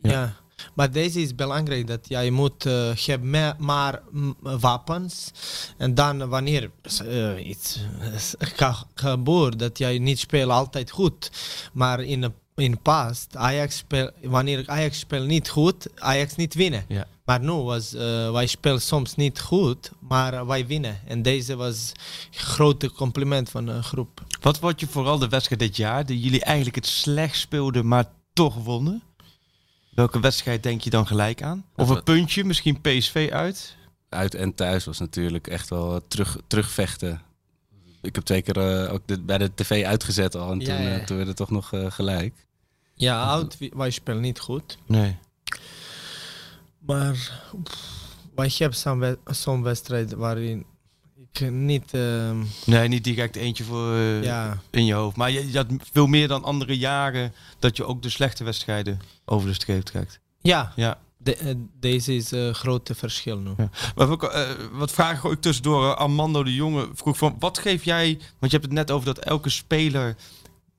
Ja. 0.00 0.10
ja. 0.10 0.34
Maar 0.74 0.90
deze 0.90 1.20
is 1.20 1.34
belangrijk 1.34 1.86
dat 1.86 2.08
jij 2.08 2.30
moet 2.30 2.66
uh, 2.66 2.94
je 2.94 3.18
meer, 3.18 3.54
maar 3.58 4.02
wapens 4.40 5.30
en 5.76 5.94
dan 5.94 6.28
wanneer 6.28 6.70
uh, 7.02 7.46
iets 7.48 7.80
gebeurt 8.94 9.58
dat 9.58 9.78
jij 9.78 9.98
niet 9.98 10.18
speelt 10.18 10.50
altijd 10.50 10.90
goed, 10.90 11.30
maar 11.72 12.02
in 12.02 12.32
in 12.58 12.82
past 12.82 13.36
Ajax 13.36 13.76
speel, 13.76 14.10
wanneer 14.22 14.62
Ajax 14.66 14.98
speelt 14.98 15.26
niet 15.26 15.48
goed, 15.48 15.88
Ajax 15.94 16.36
niet 16.36 16.54
winnen. 16.54 16.84
Ja. 16.88 17.06
Maar 17.24 17.40
nu 17.40 17.52
was 17.52 17.94
uh, 17.94 18.30
wij 18.30 18.46
spelen 18.46 18.80
soms 18.80 19.14
niet 19.14 19.40
goed, 19.40 19.90
maar 19.98 20.46
wij 20.46 20.66
winnen 20.66 21.00
en 21.06 21.22
deze 21.22 21.56
was 21.56 21.92
een 22.32 22.38
grote 22.38 22.92
compliment 22.92 23.50
van 23.50 23.66
de 23.66 23.82
groep. 23.82 24.22
Wat 24.40 24.58
wordt 24.58 24.80
je 24.80 24.86
vooral 24.86 25.18
de 25.18 25.28
wedstrijd 25.28 25.60
dit 25.60 25.76
jaar 25.76 26.06
die 26.06 26.20
jullie 26.20 26.42
eigenlijk 26.44 26.76
het 26.76 26.86
slecht 26.86 27.36
speelden, 27.36 27.86
maar 27.86 28.10
toch 28.32 28.54
wonnen? 28.54 29.02
Welke 29.98 30.20
wedstrijd 30.20 30.62
denk 30.62 30.80
je 30.80 30.90
dan 30.90 31.06
gelijk 31.06 31.42
aan? 31.42 31.64
Of 31.76 31.88
een 31.88 32.02
puntje, 32.02 32.44
misschien 32.44 32.80
PSV 32.80 33.28
uit? 33.32 33.76
Uit 34.08 34.34
en 34.34 34.54
thuis 34.54 34.84
was 34.84 34.98
natuurlijk 34.98 35.46
echt 35.46 35.68
wel 35.68 36.06
terug, 36.08 36.38
terugvechten. 36.46 37.22
Ik 38.02 38.14
heb 38.14 38.24
twee 38.24 38.42
keer 38.42 38.84
uh, 38.84 38.92
ook 38.92 39.02
de, 39.06 39.20
bij 39.20 39.38
de 39.38 39.54
tv 39.54 39.84
uitgezet 39.84 40.34
al 40.34 40.50
en 40.52 40.60
Ja, 40.60 40.66
toen, 40.66 40.84
ja. 40.84 40.98
uh, 40.98 41.04
toen 41.04 41.16
werd 41.16 41.28
het 41.28 41.36
toch 41.36 41.50
nog 41.50 41.72
uh, 41.72 41.90
gelijk. 41.90 42.46
Ja, 42.94 43.22
oud, 43.22 43.56
wij 43.70 43.90
spelen 43.90 44.22
niet 44.22 44.38
goed. 44.38 44.78
Nee. 44.86 45.16
Maar 46.78 47.12
pff, 47.62 48.16
wij 48.34 48.52
hebben 48.56 49.18
zo'n 49.24 49.62
wedstrijd 49.62 50.12
waarin 50.12 50.66
ik 51.32 51.50
niet... 51.50 51.94
ehm, 51.94 52.36
Nee, 52.66 52.88
niet 52.88 53.04
direct 53.04 53.36
eentje 53.36 53.64
voor 53.64 53.94
eh, 53.94 54.22
ja, 54.22 54.58
in 54.70 54.84
je 54.84 54.94
hoofd. 54.94 55.16
Maar 55.16 55.30
je, 55.30 55.50
je 55.50 55.56
had 55.56 55.66
veel 55.92 56.06
meer 56.06 56.28
dan 56.28 56.44
andere 56.44 56.78
jaren 56.78 57.32
dat 57.58 57.76
je 57.76 57.84
ook 57.84 58.02
de 58.02 58.08
slechte 58.10 58.44
wedstrijden 58.44 59.00
over 59.24 59.48
de 59.48 59.54
streep 59.54 59.82
trekt. 59.82 60.20
ja 60.40 60.72
Ja. 60.76 60.98
de- 61.16 61.36
eh, 61.36 61.54
deze 61.80 62.14
is 62.14 62.30
een 62.30 62.54
grote 62.54 62.94
verschil 62.94 63.38
nu. 63.38 63.50
Ja. 63.56 63.70
Maar 63.94 64.10
ook, 64.10 64.22
eh, 64.24 64.48
wat 64.72 64.90
vragen 64.92 65.18
gooi 65.18 65.34
ik 65.34 65.40
tussendoor. 65.40 65.84
Eh, 65.90 65.96
Armando 65.96 66.42
de 66.42 66.54
Jonge 66.54 66.88
vroeg 66.94 67.18
van, 67.18 67.36
wat 67.38 67.58
geef 67.58 67.84
jij... 67.84 68.06
Want 68.38 68.52
je 68.52 68.58
hebt 68.58 68.64
het 68.64 68.72
net 68.72 68.90
over 68.90 69.06
dat 69.06 69.18
elke 69.18 69.48
speler 69.50 70.16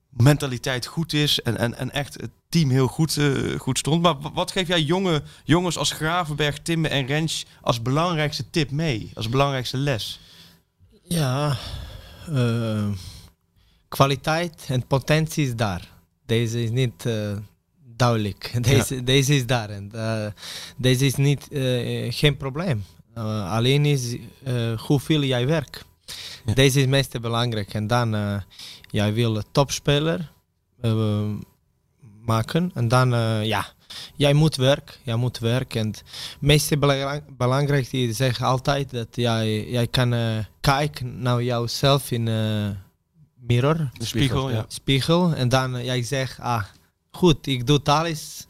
mentaliteit 0.09 0.85
goed 0.85 1.13
is 1.13 1.41
en, 1.41 1.57
en, 1.57 1.77
en 1.77 1.91
echt 1.91 2.13
het 2.13 2.29
team 2.49 2.69
heel 2.69 2.87
goed, 2.87 3.17
eh, 3.17 3.59
goed 3.59 3.77
stond. 3.77 4.01
Maar 4.01 4.19
wa- 4.19 4.31
wat 4.31 4.51
geef 4.51 4.67
jij 4.67 4.81
jonge 4.81 5.21
jongens 5.43 5.77
als 5.77 5.91
Gravenberg, 5.91 6.59
Timme 6.59 6.87
en 6.87 7.05
Rens 7.05 7.45
als 7.61 7.81
belangrijkste 7.81 8.49
tip 8.49 8.71
mee? 8.71 9.11
Als 9.13 9.29
belangrijkste 9.29 9.77
les? 9.77 10.19
Ja, 11.09 11.57
eh, 12.33 12.87
kwaliteit 13.87 14.65
en 14.67 14.87
potentie 14.87 15.45
is 15.45 15.55
daar. 15.55 15.89
Deze 16.25 16.63
is 16.63 16.69
niet 16.69 17.05
eh, 17.05 17.37
duidelijk. 17.95 18.53
Deze, 18.61 19.03
deze 19.03 19.35
is 19.35 19.45
daar. 19.45 19.69
En, 19.69 19.91
eh, 19.91 20.25
deze 20.77 21.05
is 21.05 21.15
niet, 21.15 21.47
geen 22.09 22.37
probleem. 22.37 22.83
Alleen 23.45 23.85
is 23.85 24.15
hoeveel 24.77 25.23
jij 25.23 25.47
werkt. 25.47 25.85
Ja. 26.45 26.53
Deze 26.53 26.75
is 26.75 26.81
het 26.81 26.89
meest 26.89 27.21
belangrijk. 27.21 27.73
En 27.73 27.87
dan, 27.87 28.41
jij 28.89 29.13
wil 29.13 29.35
een 29.35 29.43
topspeler 29.51 30.31
maken. 32.25 32.71
En 32.73 32.87
dan, 32.87 33.09
ja, 33.45 33.73
jij 34.15 34.33
moet 34.33 34.55
werken. 34.55 34.95
Jij 35.03 35.15
moet 35.15 35.39
werken. 35.39 35.79
En 35.81 35.87
het 35.87 36.03
meest 36.39 36.79
belang- 36.79 37.37
belangrijkste 37.37 37.97
is 37.97 38.17
zeg 38.17 38.41
altijd 38.41 38.91
dat 38.91 39.07
jij, 39.11 39.69
jij 39.69 39.87
kan 39.87 40.13
eh, 40.13 40.37
kijken 40.59 41.21
naar 41.21 41.43
jouzelf 41.43 42.11
in 42.11 42.25
de 42.25 42.73
mirror, 43.47 43.89
De 43.97 44.05
spiegel, 44.05 44.49
ja. 44.49 44.65
spiegel. 44.67 45.33
En 45.33 45.49
dan 45.49 45.75
eh, 45.75 45.85
jij 45.85 46.03
zegt, 46.03 46.39
ah, 46.39 46.63
goed, 47.11 47.47
ik 47.47 47.67
doe 47.67 47.83
alles. 47.83 48.45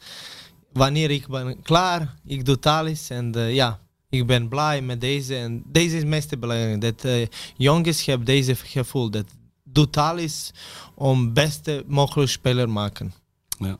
Wanneer 0.72 1.10
ik 1.10 1.26
ben 1.28 1.62
klaar, 1.62 2.14
ik 2.26 2.44
doe 2.44 2.58
alles. 2.60 3.10
En 3.10 3.32
ja, 3.32 3.78
ik 4.08 4.26
ben 4.26 4.48
blij 4.48 4.82
met 4.82 5.00
deze. 5.00 5.36
En 5.36 5.62
deze 5.66 5.94
is 5.94 6.00
het 6.00 6.10
meest 6.10 6.38
belangrijk. 6.38 6.80
Dat 6.80 7.28
jongens 7.56 8.04
hebben 8.04 8.26
deze 8.26 8.54
gevoel. 8.54 9.10
Dat 9.10 9.26
doet 9.64 9.96
alles 9.96 10.50
om 10.94 11.32
beste 11.32 11.84
mogelijke 11.86 12.30
speler 12.30 12.68
maken. 12.68 13.12
Ja, 13.58 13.78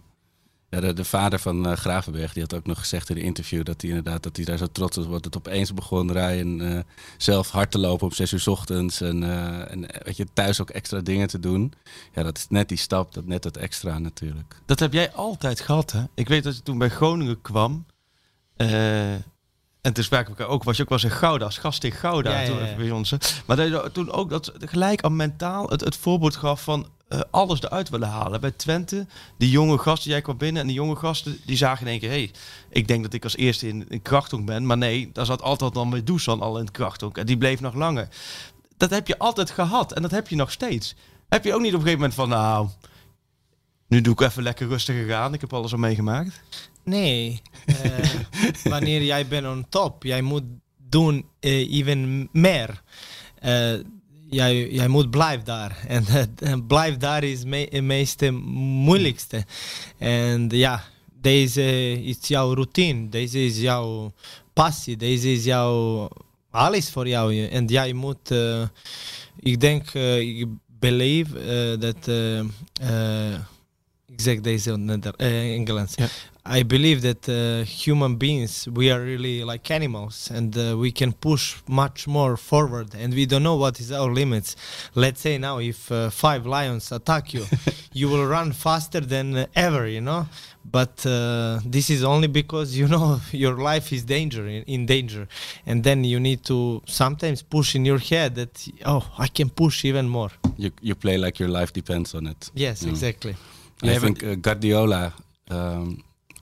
de, 0.71 0.93
de 0.93 1.05
vader 1.05 1.39
van 1.39 1.67
eh, 1.69 1.77
Gravenberg 1.77 2.33
die 2.33 2.43
had 2.43 2.55
ook 2.55 2.67
nog 2.67 2.79
gezegd 2.79 3.11
in 3.11 3.17
een 3.17 3.23
interview 3.23 3.65
dat 3.65 3.81
hij 3.81 3.91
inderdaad 3.91 4.23
dat 4.23 4.37
hij 4.37 4.45
daar 4.45 4.57
zo 4.59 4.67
trots 4.73 4.97
was. 4.97 5.07
Want 5.07 5.25
het 5.25 5.37
opeens 5.37 5.75
begon 5.75 6.13
Ryan 6.13 6.61
eh, 6.61 6.79
zelf 7.17 7.51
hard 7.51 7.71
te 7.71 7.79
lopen 7.79 8.07
om 8.07 8.13
6 8.13 8.33
uur 8.33 8.41
's 8.41 8.47
ochtends. 8.47 9.01
En, 9.01 9.23
eh, 9.23 9.71
en 9.73 9.87
weet 10.05 10.17
je, 10.17 10.27
thuis 10.33 10.61
ook 10.61 10.71
extra 10.71 11.01
dingen 11.01 11.29
te 11.29 11.39
doen. 11.39 11.73
Ja, 12.15 12.23
dat 12.23 12.39
is 12.39 12.47
net 12.49 12.69
die 12.69 12.79
stap, 12.79 13.15
dat 13.15 13.27
net 13.27 13.45
het 13.45 13.57
extra 13.57 13.99
natuurlijk. 13.99 14.57
Dat 14.67 14.79
heb 14.81 14.93
jij 14.93 15.13
altijd 15.13 15.61
gehad, 15.61 15.93
hè? 15.93 16.03
Ik 16.15 16.29
weet 16.29 16.43
dat 16.45 16.57
je 16.57 16.63
toen 16.63 16.79
bij 16.79 16.89
Groningen 16.91 17.41
kwam. 17.41 17.87
eh, 18.57 19.13
en 19.81 19.93
toen 19.93 20.05
spraken 20.05 20.33
we 20.33 20.39
elkaar 20.39 20.55
ook, 20.55 20.65
was 20.65 20.77
je 20.77 20.83
ook 20.83 20.89
wel 20.89 20.99
eens 20.99 21.13
in 21.13 21.17
Gouda, 21.17 21.45
als 21.45 21.59
gast 21.59 21.85
in 21.85 21.93
Gouda 21.93 22.31
Ja, 22.31 22.41
ja, 22.41 22.47
toen 22.47 22.67
ja. 22.67 22.77
bij 22.77 22.91
ons. 22.91 23.11
hè. 23.11 23.17
Maar 23.47 23.57
dat 23.57 23.69
je 23.69 23.91
toen 23.93 24.11
ook 24.11 24.31
dat 24.31 24.53
gelijk 24.59 25.01
al 25.03 25.11
mentaal 25.11 25.69
het, 25.69 25.81
het 25.81 25.97
voorbeeld 25.97 26.37
gaf 26.37 26.63
van 26.63 26.87
eh, 27.11 27.21
alles 27.31 27.63
eruit 27.63 27.89
willen 27.89 28.09
halen. 28.09 28.41
Bij 28.41 28.51
Twente, 28.51 29.07
die 29.37 29.51
jonge 29.51 29.79
gasten, 29.79 30.11
jij 30.11 30.21
kwam 30.21 30.37
binnen 30.37 30.63
en 30.63 30.69
die 30.69 30.77
jonge 30.77 30.97
gasten 30.97 31.41
die 31.47 31.57
zagen 31.57 31.87
in 31.87 31.93
één 31.93 32.01
keer, 32.01 32.09
hey, 32.09 32.31
ik 32.69 32.89
denk 32.89 33.03
dat 33.03 33.13
ik 33.13 33.25
als 33.25 33.37
eerste 33.37 33.69
in, 33.69 33.89
in 33.89 34.03
krachtonk 34.03 34.47
ben. 34.47 34.67
Maar 34.67 34.79
nee, 34.79 35.11
daar 35.13 35.27
zat 35.27 35.43
altijd 35.43 35.75
dan 35.75 35.89
met 35.89 36.07
Dusan 36.07 36.41
al 36.41 36.59
in 36.59 36.65
het 36.65 36.73
krachtonk 36.73 37.19
en 37.19 37.27
die 37.27 37.39
bleef 37.39 37.61
nog 37.61 37.75
langer. 37.75 38.09
Dat 38.77 38.91
heb 38.91 39.07
je 39.07 39.19
altijd 39.19 39.51
gehad 39.51 39.93
en 39.93 40.03
dat 40.03 40.11
heb 40.11 40.29
je 40.29 40.37
nog 40.37 40.51
steeds. 40.51 40.95
Heb 41.29 41.45
je 41.45 41.55
ook 41.55 41.61
niet 41.61 41.75
op 41.75 41.81
een 41.81 41.87
gegeven 41.87 42.01
moment 42.01 42.15
van, 42.15 42.29
nou, 42.29 42.69
nu 43.89 44.01
doe 44.01 44.13
ik 44.13 44.21
even 44.21 44.43
lekker 44.43 44.69
rustig 44.69 45.11
aan. 45.11 45.35
Ik 45.35 45.41
heb 45.41 45.53
alles 45.53 45.73
al 45.73 45.79
meegemaakt. 45.79 46.43
Nee, 46.85 47.43
eh, 47.67 48.65
wanneer 48.73 49.03
jij 49.03 49.27
bent 49.27 49.47
on 49.47 49.67
top, 49.69 50.03
jij 50.03 50.23
moet 50.23 50.45
doen 50.77 51.27
eh, 51.41 51.73
even 51.73 52.29
meer. 52.33 52.83
Eh, 54.31 54.37
jij, 54.37 54.71
jij 54.71 54.89
moet 54.89 55.11
blijven 55.11 55.45
daar. 55.45 55.79
En 55.89 56.05
uh, 56.45 56.55
blijf 56.67 56.97
daar 56.97 57.25
is 57.25 57.45
me- 57.45 57.67
het 57.71 57.83
meeste 57.83 58.31
moeilijkste. 58.31 59.45
En 59.99 60.47
ja, 60.49 60.85
deze 61.21 61.63
is 62.03 62.17
jouw 62.23 62.55
routine, 62.55 63.09
deze 63.09 63.45
is 63.45 63.61
jouw 63.61 64.13
passie, 64.53 64.97
deze 64.97 65.33
is 65.33 65.45
jouw 65.45 66.09
alles 66.51 66.91
voor 66.91 67.09
jou. 67.09 67.47
En 67.49 67.67
jij 67.67 67.93
moet, 67.93 68.31
eh, 68.31 68.63
ik 69.41 69.61
denk, 69.61 69.95
eh, 69.95 70.19
ik 70.19 70.47
believe 70.79 71.39
eh, 71.39 71.81
dat, 71.81 72.09
eh, 72.09 72.39
eh, 72.81 73.39
ik 74.07 74.21
zeg 74.21 74.41
deze 74.41 74.73
in 74.73 74.85
Neder- 74.85 75.15
eh, 75.17 75.53
Engels. 75.55 75.93
Ja. 75.95 76.09
I 76.45 76.63
believe 76.63 77.03
that 77.03 77.29
uh, 77.29 77.65
human 77.65 78.17
beings 78.17 78.67
we 78.69 78.91
are 78.91 79.01
really 79.01 79.45
like 79.45 79.71
animals 79.71 80.31
and 80.31 80.57
uh, 80.57 80.77
we 80.79 80.91
can 80.91 81.13
push 81.13 81.57
much 81.69 82.07
more 82.07 82.37
forward 82.37 82.95
and 82.95 83.13
we 83.13 83.27
don't 83.27 83.43
know 83.43 83.57
what 83.57 83.79
is 83.81 83.93
our 83.93 84.11
limits. 84.11 84.57
Let's 84.95 85.21
say 85.21 85.39
now 85.39 85.59
if 85.59 85.93
uh, 85.93 86.11
five 86.11 86.47
lions 86.47 86.93
attack 86.93 87.35
you 87.35 87.45
you 87.93 88.09
will 88.09 88.27
run 88.27 88.53
faster 88.53 89.01
than 89.01 89.37
uh, 89.37 89.47
ever 89.55 89.87
you 89.87 90.01
know? 90.01 90.27
But 90.65 91.05
uh, 91.07 91.61
this 91.65 91.91
is 91.91 92.05
only 92.05 92.29
because 92.29 92.77
you 92.77 92.89
know 92.89 93.21
your 93.33 93.57
life 93.57 93.93
is 93.93 94.05
danger 94.05 94.47
in, 94.47 94.63
in 94.65 94.87
danger. 94.87 95.29
And 95.67 95.85
then 95.85 96.05
you 96.05 96.21
need 96.21 96.45
to 96.45 96.83
sometimes 96.87 97.43
push 97.43 97.75
in 97.75 97.85
your 97.85 97.99
head 97.99 98.35
that 98.37 98.69
oh 98.87 99.05
i 99.19 99.27
can 99.29 99.51
push 99.51 99.85
even 99.85 100.09
more. 100.09 100.31
You, 100.57 100.71
you 100.81 100.95
play 100.95 101.19
like 101.19 101.39
your 101.39 101.51
life 101.51 101.73
depends 101.73 102.15
on 102.15 102.27
it. 102.27 102.51
yes 102.55 102.83
exactly. 102.83 103.35
Ik 103.81 104.01
denk 104.01 104.23
eh, 104.23 104.37
Guardiola, 104.41 105.15
ehm, 105.47 105.93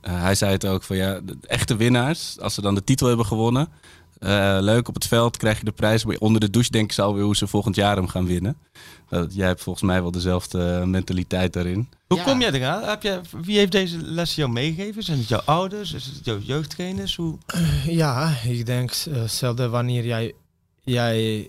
eh, 0.09 0.21
hij 0.23 0.35
zei 0.35 0.53
het 0.53 0.67
ook 0.67 0.83
van 0.83 0.97
ja, 0.97 1.21
de 1.21 1.37
echte 1.47 1.77
winnaars, 1.77 2.41
als 2.41 2.55
ze 2.55 2.61
dan 2.61 2.75
de 2.75 2.85
titel 2.85 3.07
hebben 3.09 3.27
gewonnen, 3.27 3.69
eh, 4.19 4.57
leuk 4.61 4.89
op 4.89 4.95
het 4.95 5.07
veld 5.07 5.37
krijg 5.37 5.59
je 5.59 5.65
de 5.65 5.73
prijs, 5.73 6.05
maar 6.05 6.17
onder 6.19 6.41
de 6.41 6.51
douche 6.51 6.71
denken 6.71 6.95
ze 6.95 7.03
alweer 7.03 7.23
hoe 7.25 7.37
ze 7.37 7.47
volgend 7.47 7.75
jaar 7.75 7.97
hem 7.97 8.09
gaan 8.09 8.27
winnen. 8.27 8.57
Dat 9.09 9.35
jij 9.35 9.47
hebt 9.47 9.63
volgens 9.63 9.85
mij 9.85 10.03
wel 10.03 10.11
dezelfde 10.11 10.79
eh, 10.81 10.83
mentaliteit 10.87 11.53
daarin. 11.53 11.89
Hoe 12.07 12.19
Ja. 12.19 12.25
kom 12.25 12.41
jij 12.41 12.53
eraan? 12.53 12.83
Heb 12.83 13.03
je, 13.03 13.21
wie 13.43 13.59
heeft 13.59 13.73
deze 13.73 13.97
les 13.99 14.35
jou 14.35 14.51
meegegeven? 14.51 15.03
Zijn 15.03 15.19
het 15.19 15.29
jouw 15.29 15.43
ouders? 15.45 15.93
Is 15.93 16.05
het 16.05 16.25
jouw 16.25 16.39
jeugdtrainers? 16.39 17.17
Hoe? 17.17 17.39
Ja, 17.87 18.33
ik 18.45 18.67
denk 18.67 18.93
hetzelfde 19.11 19.69
wanneer 19.69 20.05
jij, 20.07 20.33
jij 20.85 21.49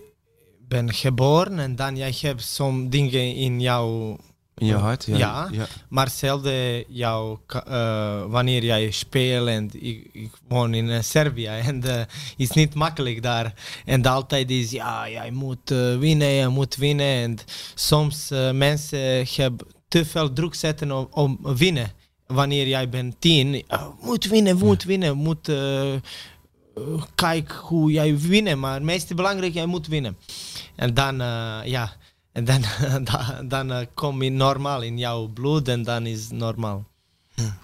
bent 0.68 0.94
geboren 0.96 1.58
en 1.58 1.76
dan 1.76 1.96
jij 1.96 2.14
hebt 2.20 2.42
soms 2.42 2.90
dingen 2.90 3.34
in 3.34 3.60
jou, 3.60 4.16
In 4.60 4.66
je 4.66 4.74
hart? 4.74 5.04
Ja. 5.04 5.50
maar 5.88 6.04
hetzelfde 6.04 6.86
eh, 7.46 8.22
wanneer 8.28 8.64
jij 8.64 8.90
speelt 8.90 9.48
en 9.48 9.70
ik, 9.72 10.08
ik 10.12 10.30
woon 10.48 10.74
in 10.74 10.90
eh, 10.90 11.02
Servië 11.02 11.46
en 11.46 11.82
eh, 11.82 12.02
is 12.36 12.50
niet 12.50 12.74
makkelijk 12.74 13.22
daar 13.22 13.54
en 13.84 14.06
altijd 14.06 14.50
is 14.50 14.70
ja, 14.70 15.08
jij 15.08 15.30
moet 15.30 15.68
winnen, 15.98 16.28
je 16.28 16.48
moet 16.48 16.76
winnen 16.76 17.06
en 17.06 17.38
soms 17.74 18.28
mensen 18.52 19.26
hebben 19.36 19.66
te 19.88 20.04
veel 20.04 20.32
druk 20.32 20.54
zetten 20.54 20.92
om, 20.92 21.08
om 21.10 21.38
winnen. 21.42 21.92
Wanneer 22.26 22.68
jij 22.68 22.88
bent 22.88 23.16
tien, 23.18 23.64
moet 24.00 24.24
winnen, 24.24 24.56
moet 24.56 24.84
winnen, 24.84 25.16
moet 25.16 25.52
kijk 27.14 27.50
hoe 27.50 27.90
jij 27.90 28.18
winnen, 28.18 28.58
maar 28.58 28.74
het 28.74 28.82
meest 28.82 29.14
belangrijk, 29.14 29.54
jij 29.54 29.66
moet 29.66 29.86
winnen. 29.86 30.16
En 30.76 30.94
dan, 30.94 31.16
ja, 31.64 31.92
en 32.32 32.44
dan, 32.50 32.62
dan, 33.48 33.72
eh, 33.72 33.86
kom 33.94 34.22
je 34.22 34.30
normaal 34.30 34.82
in 34.82 34.98
jouw 34.98 35.26
bloed 35.26 35.68
en 35.68 35.82
dan 35.82 36.06
is 36.06 36.22
het 36.22 36.32
normaal. 36.32 36.88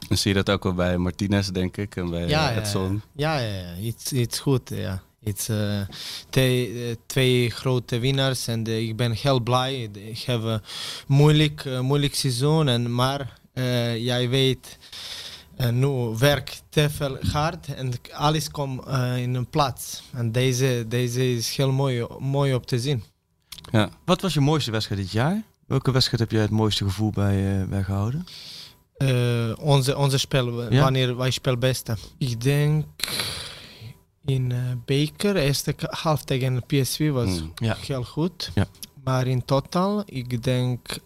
Dan 0.09 0.17
zie 0.17 0.35
je 0.35 0.43
dat 0.43 0.51
ook 0.55 0.63
wel 0.63 0.75
bij 0.75 0.97
Martinez, 0.97 1.49
denk 1.49 1.77
ik, 1.77 1.97
en 1.97 2.11
bij 2.11 2.29
Ja, 2.29 2.51
ja, 2.51 2.61
Edson. 2.61 3.03
Ja, 3.13 3.39
ja, 3.39 3.55
ja. 3.55 3.87
Het 3.87 4.13
is 4.13 4.39
goed, 4.39 4.71
ja. 4.75 5.03
Het 5.25 5.39
is 5.39 5.49
eh, 5.49 5.81
twee, 6.31 6.89
eh, 6.89 6.97
twee 7.07 7.51
grote 7.51 7.99
winnaars 7.99 8.47
en 8.47 8.65
eh, 8.67 8.89
ik 8.89 8.97
ben 8.97 9.13
heel 9.13 9.41
blij. 9.41 9.83
Ik 9.93 10.19
heb 10.19 10.43
een 10.43 10.61
moeilijk, 11.07 11.65
eh, 11.65 11.81
moeilijk 11.81 12.15
seizoen, 12.15 12.69
en, 12.69 12.95
maar 12.95 13.39
eh, 13.53 14.05
jij 14.05 14.29
weet, 14.29 14.79
eh, 15.57 15.69
nu 15.69 15.89
werk 16.19 16.59
te 16.69 16.91
veel 16.91 17.19
hard 17.33 17.75
en 17.75 17.93
alles 18.13 18.51
komt 18.51 18.85
eh, 18.87 19.17
in 19.17 19.35
een 19.35 19.49
plaats. 19.51 20.03
En 20.13 20.33
deze, 20.33 20.85
deze 20.89 21.35
is 21.35 21.57
heel 21.57 21.73
mooi, 21.73 22.07
mooi 22.19 22.55
om 22.55 22.65
te 22.65 22.79
zien. 22.79 23.03
Ja. 23.73 23.89
Wat 24.05 24.21
was 24.21 24.35
je 24.35 24.41
mooiste 24.41 24.71
wedstrijd 24.71 25.01
dit 25.01 25.11
jaar? 25.11 25.43
Welke 25.67 25.91
wedstrijd 25.91 26.21
heb 26.21 26.31
jij 26.31 26.41
het 26.41 26.51
mooiste 26.51 26.85
gevoel 26.85 27.11
bij, 27.11 27.61
eh, 27.61 27.69
bij 27.69 27.83
gehouden? 27.83 28.27
Eh, 28.97 29.53
onze, 29.61 29.97
onze 29.97 30.19
spel, 30.19 30.73
Ja? 30.73 30.83
wanneer 30.83 31.17
wij 31.17 31.31
spelen 31.31 31.59
beste. 31.59 31.97
Ik 32.19 32.41
denk 32.41 32.85
in 34.25 34.53
eh 34.53 34.59
beker, 34.85 35.37
eerste 35.37 35.73
k- 35.73 35.83
half 35.95 36.25
tegen 36.25 36.63
PSV 36.67 37.11
was 37.11 37.41
Mm. 37.41 37.53
Ja. 37.55 37.77
heel 37.81 38.05
goed. 38.05 38.51
Ja. 38.55 38.67
Maar 39.05 39.27
in 39.27 39.45
totaal, 39.45 40.03
ik 40.07 40.43
denk 40.43 40.99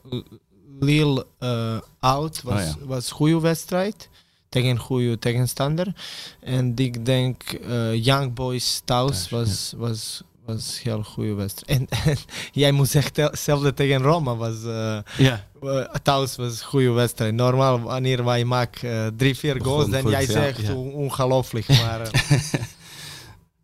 Lille 0.80 1.26
eh 1.38 1.78
out 2.00 2.42
was, 2.42 2.60
Oh 2.60 2.66
ja. 2.80 2.86
was 2.86 3.10
goede 3.10 3.40
wedstrijd. 3.40 4.08
tegen 4.48 4.78
goede 4.78 5.18
tegenstander. 5.18 5.94
En 6.40 6.72
ik 6.76 7.04
denk 7.04 7.42
eh, 7.42 8.04
Young 8.04 8.34
Boys 8.34 8.82
thuis 8.84 9.28
was, 9.28 9.72
was, 9.76 10.22
was 10.54 10.80
heel 10.82 11.02
goede 11.02 11.34
wedstrijd. 11.34 11.80
En, 11.80 11.86
en 12.10 12.16
jij 12.52 12.72
moet 12.72 12.88
zeggen, 12.88 13.12
hetzelfde 13.24 13.74
tegen 13.74 14.02
Roma 14.02 14.36
was... 14.36 14.64
eh, 14.64 14.98
Ja. 15.18 15.46
uh, 15.62 15.84
thuis 16.02 16.36
was 16.36 16.60
een 16.60 16.66
goede 16.66 16.90
wedstrijd. 16.90 17.34
Normaal, 17.34 17.80
wanneer 17.80 18.24
wij 18.24 18.44
maken 18.44 18.90
uh, 18.90 19.06
drie, 19.16 19.34
vier 19.36 19.62
goals, 19.62 19.90
dan 19.90 20.00
goed, 20.02 20.10
jij 20.10 20.26
zegt 20.26 20.60
ja. 20.60 20.74
on- 20.74 20.92
ongelooflijk. 20.92 21.68
Maar 21.68 22.00
eh, 22.00 22.40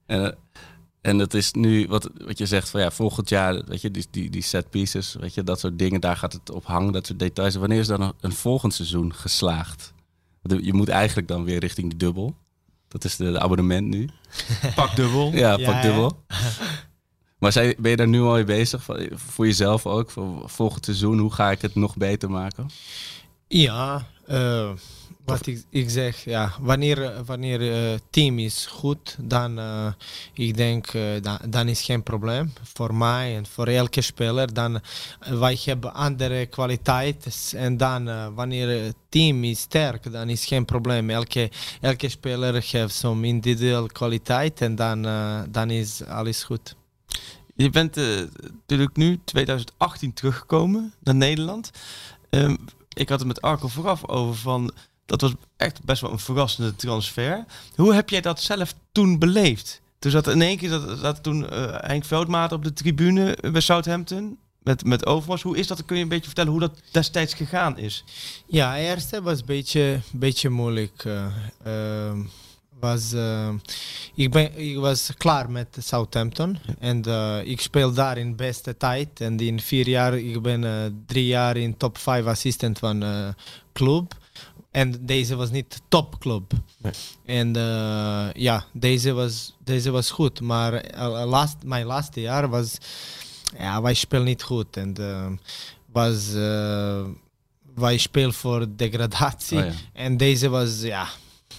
En, 0.07 0.25
eh, 0.25 0.33
en 1.01 1.19
dat 1.19 1.35
is 1.35 1.53
nu 1.53 1.87
wat, 1.89 2.11
wat 2.25 2.39
je 2.39 2.47
zegt 2.47 2.69
van 2.71 2.81
ja, 2.81 2.91
volgend 2.91 3.29
jaar, 3.29 3.65
weet 3.65 3.81
je, 3.81 3.91
die, 3.91 4.07
die, 4.11 4.31
die 4.31 4.43
set 4.43 4.71
pieces, 4.71 5.17
weet 5.21 5.35
je, 5.35 5.43
dat 5.43 5.61
soort 5.61 5.79
dingen, 5.79 6.01
daar 6.01 6.17
gaat 6.17 6.33
het 6.33 6.51
op 6.51 6.65
hangen, 6.65 6.93
dat 6.93 7.07
soort 7.07 7.19
details. 7.19 7.55
Wanneer 7.55 7.79
is 7.79 7.87
dan 7.87 8.01
een, 8.01 8.13
een 8.21 8.33
volgend 8.33 8.75
seizoen 8.75 9.15
geslaagd? 9.15 9.93
Je 10.61 10.73
moet 10.73 10.89
eigenlijk 10.89 11.29
dan 11.29 11.45
weer 11.45 11.59
richting 11.59 11.91
de 11.91 11.97
dubbel. 11.97 12.35
Dat 12.97 13.05
is 13.05 13.17
de, 13.17 13.33
de 13.33 13.41
abonnement 13.41 13.87
nu. 13.87 14.09
Pak 14.75 14.97
dubbel. 14.97 15.33
Ja, 15.35 15.51
pak 15.51 15.61
ja. 15.61 15.83
dubbel. 15.83 16.13
Maar 17.39 17.53
zij, 17.53 17.75
ben 17.79 17.91
je 17.91 17.97
daar 17.97 18.09
nu 18.09 18.21
al 18.21 18.33
mee 18.33 18.45
bezig? 18.45 18.87
Voor 19.13 19.47
jezelf 19.47 19.87
ook? 19.87 20.11
Voor 20.11 20.43
volgend 20.51 20.85
seizoen, 20.85 21.19
hoe 21.19 21.33
ga 21.33 21.51
ik 21.51 21.63
het 21.63 21.75
nog 21.75 21.97
beter 21.97 22.31
maken? 22.31 22.71
ja, 23.49 24.07
eh, 24.27 24.71
wat 25.27 25.47
ik, 25.71 25.91
zeg, 25.91 26.25
ja, 26.25 26.53
wanneer, 26.61 27.25
wanneer 27.25 27.61
het 27.91 28.03
team 28.11 28.39
is 28.39 28.67
goed, 28.67 29.17
dan 29.21 29.59
uh, 29.59 29.87
ik 30.33 30.57
denk, 30.57 30.93
uh, 30.93 31.03
dan, 31.23 31.39
dan 31.49 31.69
is 31.69 31.83
geen 31.83 32.03
probleem 32.03 32.53
voor 32.63 32.95
mij 32.95 33.37
en 33.37 33.47
voor 33.47 33.67
elke 33.67 34.01
speler. 34.01 34.55
Dan, 34.55 34.81
wij 35.29 35.59
hebben 35.65 35.95
andere 35.95 36.47
kwaliteit 36.47 37.53
en 37.57 37.77
dan 37.77 38.35
wanneer 38.35 38.85
het 38.85 38.97
team 39.09 39.45
is 39.45 39.61
sterk, 39.61 40.13
dan 40.13 40.29
is 40.29 40.45
geen 40.45 40.65
probleem. 40.65 41.11
Elke, 41.11 41.51
elke 41.81 42.09
speler 42.09 42.65
heeft 42.71 42.95
zo'n 42.95 43.25
individuele 43.25 43.93
kwaliteit 43.93 44.61
en 44.61 44.75
dan, 44.75 45.03
dan 45.51 45.71
is 45.71 46.05
alles 46.05 46.45
goed. 46.45 46.77
Je 47.55 47.71
bent 47.71 47.97
natuurlijk 47.97 48.97
nu 48.97 49.21
2018 49.25 50.13
teruggekomen 50.13 50.93
naar 51.03 51.15
Nederland. 51.15 51.71
Um, 52.31 52.59
ik 52.97 53.09
had 53.09 53.19
het 53.19 53.29
met 53.29 53.41
Arco 53.41 53.69
vooraf 53.69 54.09
over 54.09 54.35
van 54.35 54.73
dat 55.07 55.21
was 55.21 55.33
echt 55.57 55.85
best 55.85 56.01
wel 56.01 56.13
een 56.13 56.19
verrassende 56.19 56.77
transfer. 56.77 57.45
Hoe 57.75 57.95
heb 57.95 58.09
jij 58.09 58.21
dat 58.21 58.41
zelf 58.41 58.75
toen 58.93 59.19
beleefd? 59.19 59.81
Toen 59.99 60.11
zat 60.11 60.27
in 60.27 60.43
één 60.43 60.57
keer 60.57 60.71
dat, 60.71 61.01
dat 61.01 61.23
toen 61.23 61.43
uh, 61.43 61.49
Henk 61.71 62.05
Veldmaat 62.05 62.53
op 62.53 62.65
de 62.65 62.73
tribune 62.73 63.39
bij 63.53 63.61
Southampton 63.61 64.39
met, 64.67 64.85
met 64.85 65.07
Overmars. 65.07 65.43
Hoe 65.43 65.57
is 65.57 65.67
dat? 65.67 65.85
Kun 65.85 65.97
je 65.97 66.03
een 66.03 66.09
beetje 66.09 66.27
vertellen 66.27 66.51
hoe 66.51 66.61
dat 66.61 66.81
destijds 66.91 67.35
gegaan 67.35 67.79
is? 67.79 68.05
Ja, 68.47 68.77
eerst 68.79 69.19
was 69.19 69.39
een 69.39 69.47
beetje, 69.47 70.01
beetje 70.13 70.49
moeilijk. 70.49 71.05
Uh, 71.05 71.27
uh, 71.67 72.13
was, 72.81 73.13
uh, 73.13 73.49
ik, 74.15 74.31
ben, 74.31 74.59
ik 74.59 74.77
was 74.77 75.11
klaar 75.17 75.51
met 75.51 75.77
Southampton 75.79 76.59
en 76.79 77.03
uh, 77.09 77.39
ik 77.45 77.61
speel 77.61 77.93
daar 77.93 78.19
in 78.19 78.37
beste 78.37 78.77
tijd. 78.77 79.21
En 79.21 79.39
in 79.39 79.61
vier 79.61 79.89
jaar, 79.89 80.19
ik 80.19 80.43
ben 80.43 81.05
drie 81.07 81.27
jaar 81.27 81.57
in 81.57 81.77
top 81.77 81.99
5 81.99 82.25
assistent 82.25 82.79
van 82.79 83.05
club. 83.73 84.15
En 84.77 85.07
deze 85.07 85.37
was 85.37 85.51
niet 85.51 85.83
topclub. 85.89 86.53
Nee. 86.79 86.93
En 87.25 87.57
uh, 87.57 88.33
ja, 88.33 88.65
deze 88.73 89.13
was, 89.13 89.55
deze 89.65 89.91
was 89.91 90.11
goed. 90.11 90.41
Maar 90.41 90.95
uh, 90.95 91.25
last, 91.27 91.57
mijn 91.65 91.87
laatste 91.87 92.21
jaar 92.21 92.49
was, 92.49 92.77
ja, 93.59 93.83
wij 93.83 93.95
spelen 93.95 94.25
niet 94.25 94.43
goed. 94.43 94.77
En 94.77 94.95
uh, 95.01 95.27
was, 95.93 96.33
wij 97.75 97.97
spelen 97.97 98.35
voor 98.35 98.67
degradatie. 98.77 99.59
Oh, 99.59 99.65
ja. 99.65 99.73
En 99.93 100.17
deze 100.17 100.49
was, 100.49 100.81
ja, 100.81 101.09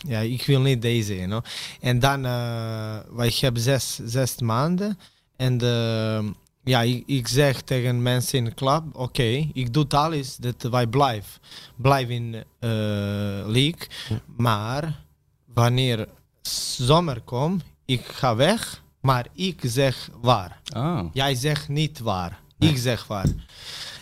ja, 0.08 0.20
ik 0.20 0.46
wil 0.46 0.62
niet 0.62 0.82
deze, 0.82 1.16
you 1.16 1.28
know. 1.28 1.44
En 1.80 2.00
dan, 2.00 2.26
uh, 2.26 2.98
wij 3.10 3.34
hebben 3.40 3.62
zes, 3.62 4.00
zes 4.06 4.40
maanden. 4.40 5.00
En 5.36 5.64
uh, 5.64 6.26
ja, 6.68 6.82
ik, 6.82 7.04
ik, 7.06 7.28
zeg 7.28 7.62
tegen 7.62 8.02
mensen 8.02 8.38
in 8.38 8.46
de 8.46 8.54
club, 8.54 8.84
oké, 8.92 9.02
okay, 9.02 9.50
ik 9.54 9.74
doe 9.74 9.86
alles 9.88 10.36
dat 10.36 10.62
wij 10.62 10.88
blijven. 10.88 11.42
Blijf 11.76 12.10
in 12.10 12.34
uh, 12.34 12.44
league. 13.46 13.88
Ja. 14.10 14.22
Maar 14.38 15.00
wanneer 15.54 16.08
zomer 16.78 17.22
komt, 17.22 17.64
ik 17.86 18.06
ga 18.06 18.36
weg. 18.36 18.86
Maar 19.02 19.28
ik 19.34 19.60
zeg 19.64 20.10
waar. 20.22 20.62
Oh. 20.76 21.00
Jij 21.14 21.36
zegt 21.36 21.70
niet 21.70 22.00
waar. 22.00 22.40
Ik 22.60 22.78
zeg 22.78 23.08
waar. 23.08 23.28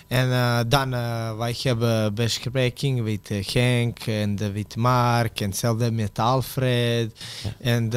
En 0.07 0.27
uh, 0.27 0.59
dan 0.67 0.93
uh, 0.93 1.37
wij 1.37 1.55
hebben 1.61 2.13
bespreking 2.13 3.03
met 3.03 3.29
uh, 3.29 3.45
Henk 3.45 3.99
en 3.99 4.37
met 4.53 4.75
Mark 4.75 5.39
en 5.39 5.49
hetzelfde 5.49 5.91
met 5.91 6.19
Alfred. 6.19 7.25
Ja. 7.43 7.53
En 7.59 7.89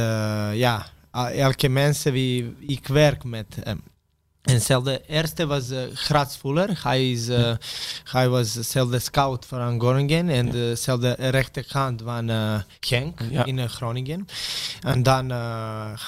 ja, 0.57 0.87
elke 1.33 1.68
mensen 1.68 2.12
wie 2.12 2.54
ik 2.61 2.87
werk 2.87 3.24
met 3.24 3.57
hem. 3.61 3.83
En 4.48 4.54
hetzelfde 4.54 5.02
eerste 5.06 5.46
was 5.46 5.70
uh, 5.70 5.78
Grazvoeler. 5.94 6.80
Hij, 6.82 7.11
is, 7.11 7.28
uh, 7.28 7.38
ja. 7.38 7.58
hij 8.04 8.28
was 8.28 8.52
dezelfde 8.52 8.98
scout 8.98 9.46
van 9.46 9.80
Groningen. 9.80 10.28
En 10.28 10.50
dezelfde 10.50 11.16
ja. 11.18 11.30
rechterkant 11.30 12.02
van 12.04 12.30
uh, 12.30 12.54
Genk 12.80 13.18
ja. 13.30 13.44
in 13.44 13.68
Groningen. 13.68 14.28
En 14.80 15.02
dan 15.02 15.30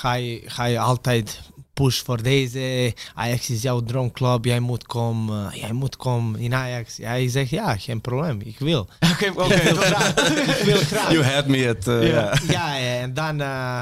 hij, 0.00 0.42
hij 0.46 0.78
altijd 0.78 1.40
push 1.82 2.00
voor 2.02 2.22
deze. 2.22 2.94
Ajax 3.14 3.50
is 3.50 3.62
jouw 3.62 3.80
droomclub. 3.80 4.44
Jij 4.44 4.60
moet 4.60 4.86
komen. 4.86 5.50
Jij 5.54 5.72
moet 5.72 5.96
komen 5.96 6.40
in 6.40 6.54
Ajax. 6.54 6.96
Hij 6.96 7.28
zegt 7.28 7.50
ja, 7.50 7.76
geen 7.76 8.00
probleem. 8.00 8.40
Ik 8.44 8.58
wil. 8.58 8.80
Oké, 9.12 9.30
oké. 9.30 9.42
Okay, 9.44 9.58
ik 9.58 10.62
wil 10.64 10.76
graag. 10.76 11.12
You 11.12 11.24
had 11.24 11.46
me 11.46 11.68
at... 11.68 11.84
ja. 11.84 12.32
ja, 12.48 12.76
ja, 12.76 13.00
en 13.00 13.14
dan... 13.14 13.40
uh, 13.40 13.80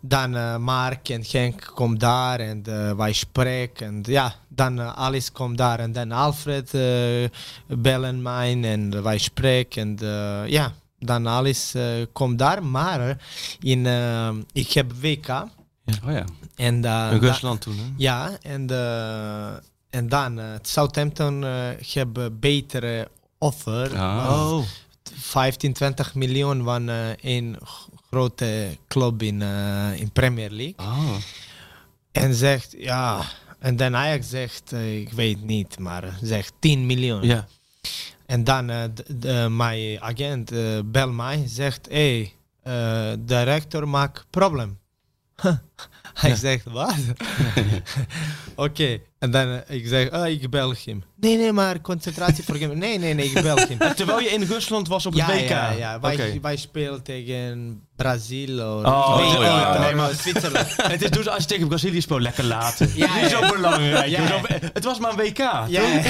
dan 0.00 0.36
uh, 0.36 0.56
Mark 0.56 1.08
en 1.08 1.24
Henk 1.30 1.70
komt 1.74 2.00
daar 2.00 2.40
en 2.40 2.62
uh, 2.68 2.92
wij 2.92 3.12
spreken. 3.12 3.86
En 3.86 4.02
ja, 4.02 4.34
dan 4.48 4.78
uh, 4.78 4.96
alles 4.96 5.32
komt 5.32 5.58
daar. 5.58 5.78
En 5.78 5.92
dan 5.92 6.12
Alfred 6.12 6.70
bellen 7.66 8.22
mij 8.22 8.62
en 8.62 9.02
wij 9.02 9.18
spreken. 9.18 9.98
En 9.98 10.48
ja, 10.48 10.72
dan 10.98 11.26
alles 11.26 11.74
komt 12.12 12.38
daar. 12.38 12.64
Maar 12.64 13.16
in, 13.60 13.86
ik 14.52 14.72
heb 14.72 14.92
WK. 15.00 15.26
Ja. 15.26 15.48
Oh 16.04 16.12
ja. 16.12 16.24
En, 16.56 16.84
in 16.84 17.18
Rusland 17.18 17.60
toen, 17.60 17.76
hè? 17.76 17.84
Ja, 17.96 18.38
en, 18.42 18.70
en 19.90 20.08
dan 20.08 20.40
Southampton 20.62 21.42
hebben 21.92 22.38
betere 22.40 23.08
offer. 23.38 23.98
Ah. 23.98 24.30
Oh. 24.30 24.64
15, 25.14 25.72
20 25.72 26.14
miljoen 26.14 26.64
van 26.64 26.88
een 27.20 27.56
grote 28.10 28.76
club 28.88 29.22
in, 29.22 29.40
uh, 29.40 30.00
in 30.00 30.10
Premier 30.12 30.50
League. 30.50 30.74
Oh. 30.76 31.16
En 32.12 32.34
zegt, 32.34 32.74
ja, 32.78 33.22
en 33.58 33.76
dan 33.76 33.96
Ajax 33.96 34.28
zegt, 34.28 34.72
uh, 34.72 35.00
ik 35.00 35.12
weet 35.12 35.42
niet, 35.42 35.78
maar 35.78 36.18
zegt 36.22 36.52
10 36.58 36.86
miljoen. 36.86 37.22
Ja. 37.22 37.46
En 38.26 38.44
dan 38.44 38.70
uh, 38.70 38.82
de, 38.94 39.18
de, 39.18 39.46
mijn 39.50 40.00
agent 40.00 40.52
bel 40.84 41.10
mij, 41.10 41.44
zegt, 41.46 41.88
hé, 41.90 42.32
hey, 42.62 43.16
director 43.18 43.88
maakt 43.88 44.24
probleem. 44.30 44.78
Hij 46.14 46.30
ja. 46.30 46.36
zegt, 46.36 46.64
wat? 46.64 46.94
Oké, 48.54 48.70
okay. 48.70 49.02
en 49.18 49.30
dan 49.30 49.48
uh, 49.48 49.58
ik 49.66 49.86
zeg, 49.86 50.12
oh, 50.12 50.26
ik 50.26 50.50
bel 50.50 50.74
hem. 50.84 51.04
Nee, 51.16 51.36
nee, 51.36 51.52
maar 51.52 51.80
concentratie 51.80 52.44
voor 52.44 52.56
hem. 52.56 52.78
Nee, 52.78 52.98
nee, 52.98 53.14
nee, 53.14 53.26
ik 53.30 53.42
bel 53.42 53.56
hem. 53.56 53.78
Terwijl 53.96 54.20
je 54.20 54.28
in 54.28 54.42
Rusland 54.42 54.88
was 54.88 55.06
op 55.06 55.12
het 55.12 55.26
ja, 55.26 55.34
WK? 55.34 55.48
Ja, 55.48 55.70
ja. 55.70 56.00
Wij, 56.00 56.14
okay. 56.14 56.40
wij 56.40 56.56
spelen 56.56 57.02
tegen 57.02 57.82
Brazil 57.96 58.76
of 58.76 58.84
oh, 58.84 59.16
nee, 59.16 59.36
oh, 59.36 59.42
ja. 59.42 59.72
nee, 59.72 59.80
nee, 59.80 59.94
maar 59.94 60.14
Zwitserland. 60.14 60.76
het 60.76 61.02
is 61.02 61.10
dus 61.10 61.28
als 61.28 61.42
je 61.42 61.48
tegen 61.48 61.68
Brazilië 61.68 62.00
speelt, 62.00 62.20
lekker 62.20 62.44
laten. 62.44 62.90
Ja, 62.94 63.14
Niet 63.14 63.30
ja. 63.30 63.40
zo 63.40 63.54
belangrijk. 63.54 64.16
Het 64.72 64.84
was 64.84 64.98
maar 64.98 65.10
een 65.10 65.16
WK. 65.16 65.38
Ja, 65.38 65.66
ja. 65.68 66.02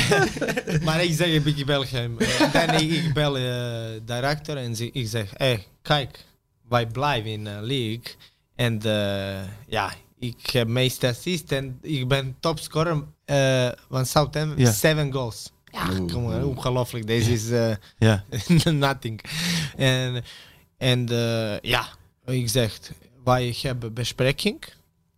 maar 0.82 1.04
ik 1.04 1.14
zeg, 1.14 1.28
ik 1.28 1.66
bel 1.66 1.84
hem. 1.86 2.16
Dan 2.52 2.70
ik, 2.70 2.90
ik 2.90 3.14
bel 3.14 3.32
de 3.32 3.98
uh, 4.00 4.16
director 4.16 4.56
en 4.56 4.74
ik 4.92 5.08
zeg, 5.08 5.30
hé, 5.36 5.46
hey, 5.46 5.66
kijk, 5.82 6.24
wij 6.68 6.86
blijven 6.86 7.30
in 7.30 7.44
de 7.44 7.58
league. 7.60 8.14
En 8.56 8.80
uh, 8.86 9.42
ja, 9.66 9.92
ik 10.18 10.50
heb 10.50 10.68
meeste 10.68 11.08
assist 11.08 11.52
en 11.52 11.78
ik 11.82 12.08
ben 12.08 12.36
topscorer 12.40 13.04
uh, 13.26 13.68
van 13.90 14.06
Southampton, 14.06 14.58
Ja. 14.64 14.72
seven 14.72 15.12
goals. 15.12 15.50
Ja, 15.64 15.86
kom 16.12 16.42
ongelooflijk. 16.42 17.06
Deze 17.06 17.32
is 17.32 17.50
uh, 17.50 17.74
Ja. 17.98 18.24
nothing. 18.72 19.20
En, 19.76 20.24
en 20.78 21.12
uh, 21.12 21.58
ja, 21.60 21.86
ik 22.24 22.48
zeg, 22.48 22.78
wij 23.24 23.56
hebben 23.62 23.92
bespreking. 23.94 24.64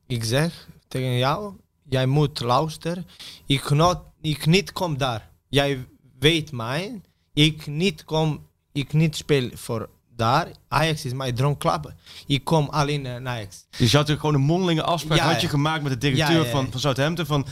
Ik 0.06 0.24
zeg 0.24 0.68
tegen 0.88 1.16
jou, 1.16 1.54
jij 1.88 2.06
moet 2.06 2.40
luisteren. 2.40 3.06
Ik, 3.46 3.70
not, 3.70 3.98
ik 4.20 4.46
niet 4.46 4.72
kom 4.72 4.98
daar. 4.98 5.30
Jij 5.48 5.86
weet 6.18 6.52
mij. 6.52 7.00
Ik 7.34 7.66
niet 7.66 8.04
kom, 8.04 8.46
ik 8.72 8.92
niet 8.92 9.16
speel 9.16 9.50
voor 9.54 9.88
daar. 10.18 10.48
Ajax 10.68 11.04
is 11.04 11.12
mijn 11.12 11.34
droomclub. 11.34 11.92
Ik 12.26 12.44
kom 12.44 12.68
alleen 12.68 13.02
naar 13.02 13.26
Ajax. 13.26 13.66
Dus 13.78 13.90
je 13.90 13.96
had 13.96 14.10
gewoon 14.10 14.34
een 14.34 14.40
mondelinge 14.40 14.82
afspraak 14.82 15.18
Ja, 15.18 15.24
had 15.24 15.40
je 15.40 15.46
ja. 15.46 15.52
gemaakt 15.52 15.82
met 15.82 15.92
de 15.92 15.98
directeur 15.98 16.44
Ja. 16.44 16.50
Van, 16.50 16.70
van 16.70 16.80
Southampton 16.80 17.26
van 17.26 17.46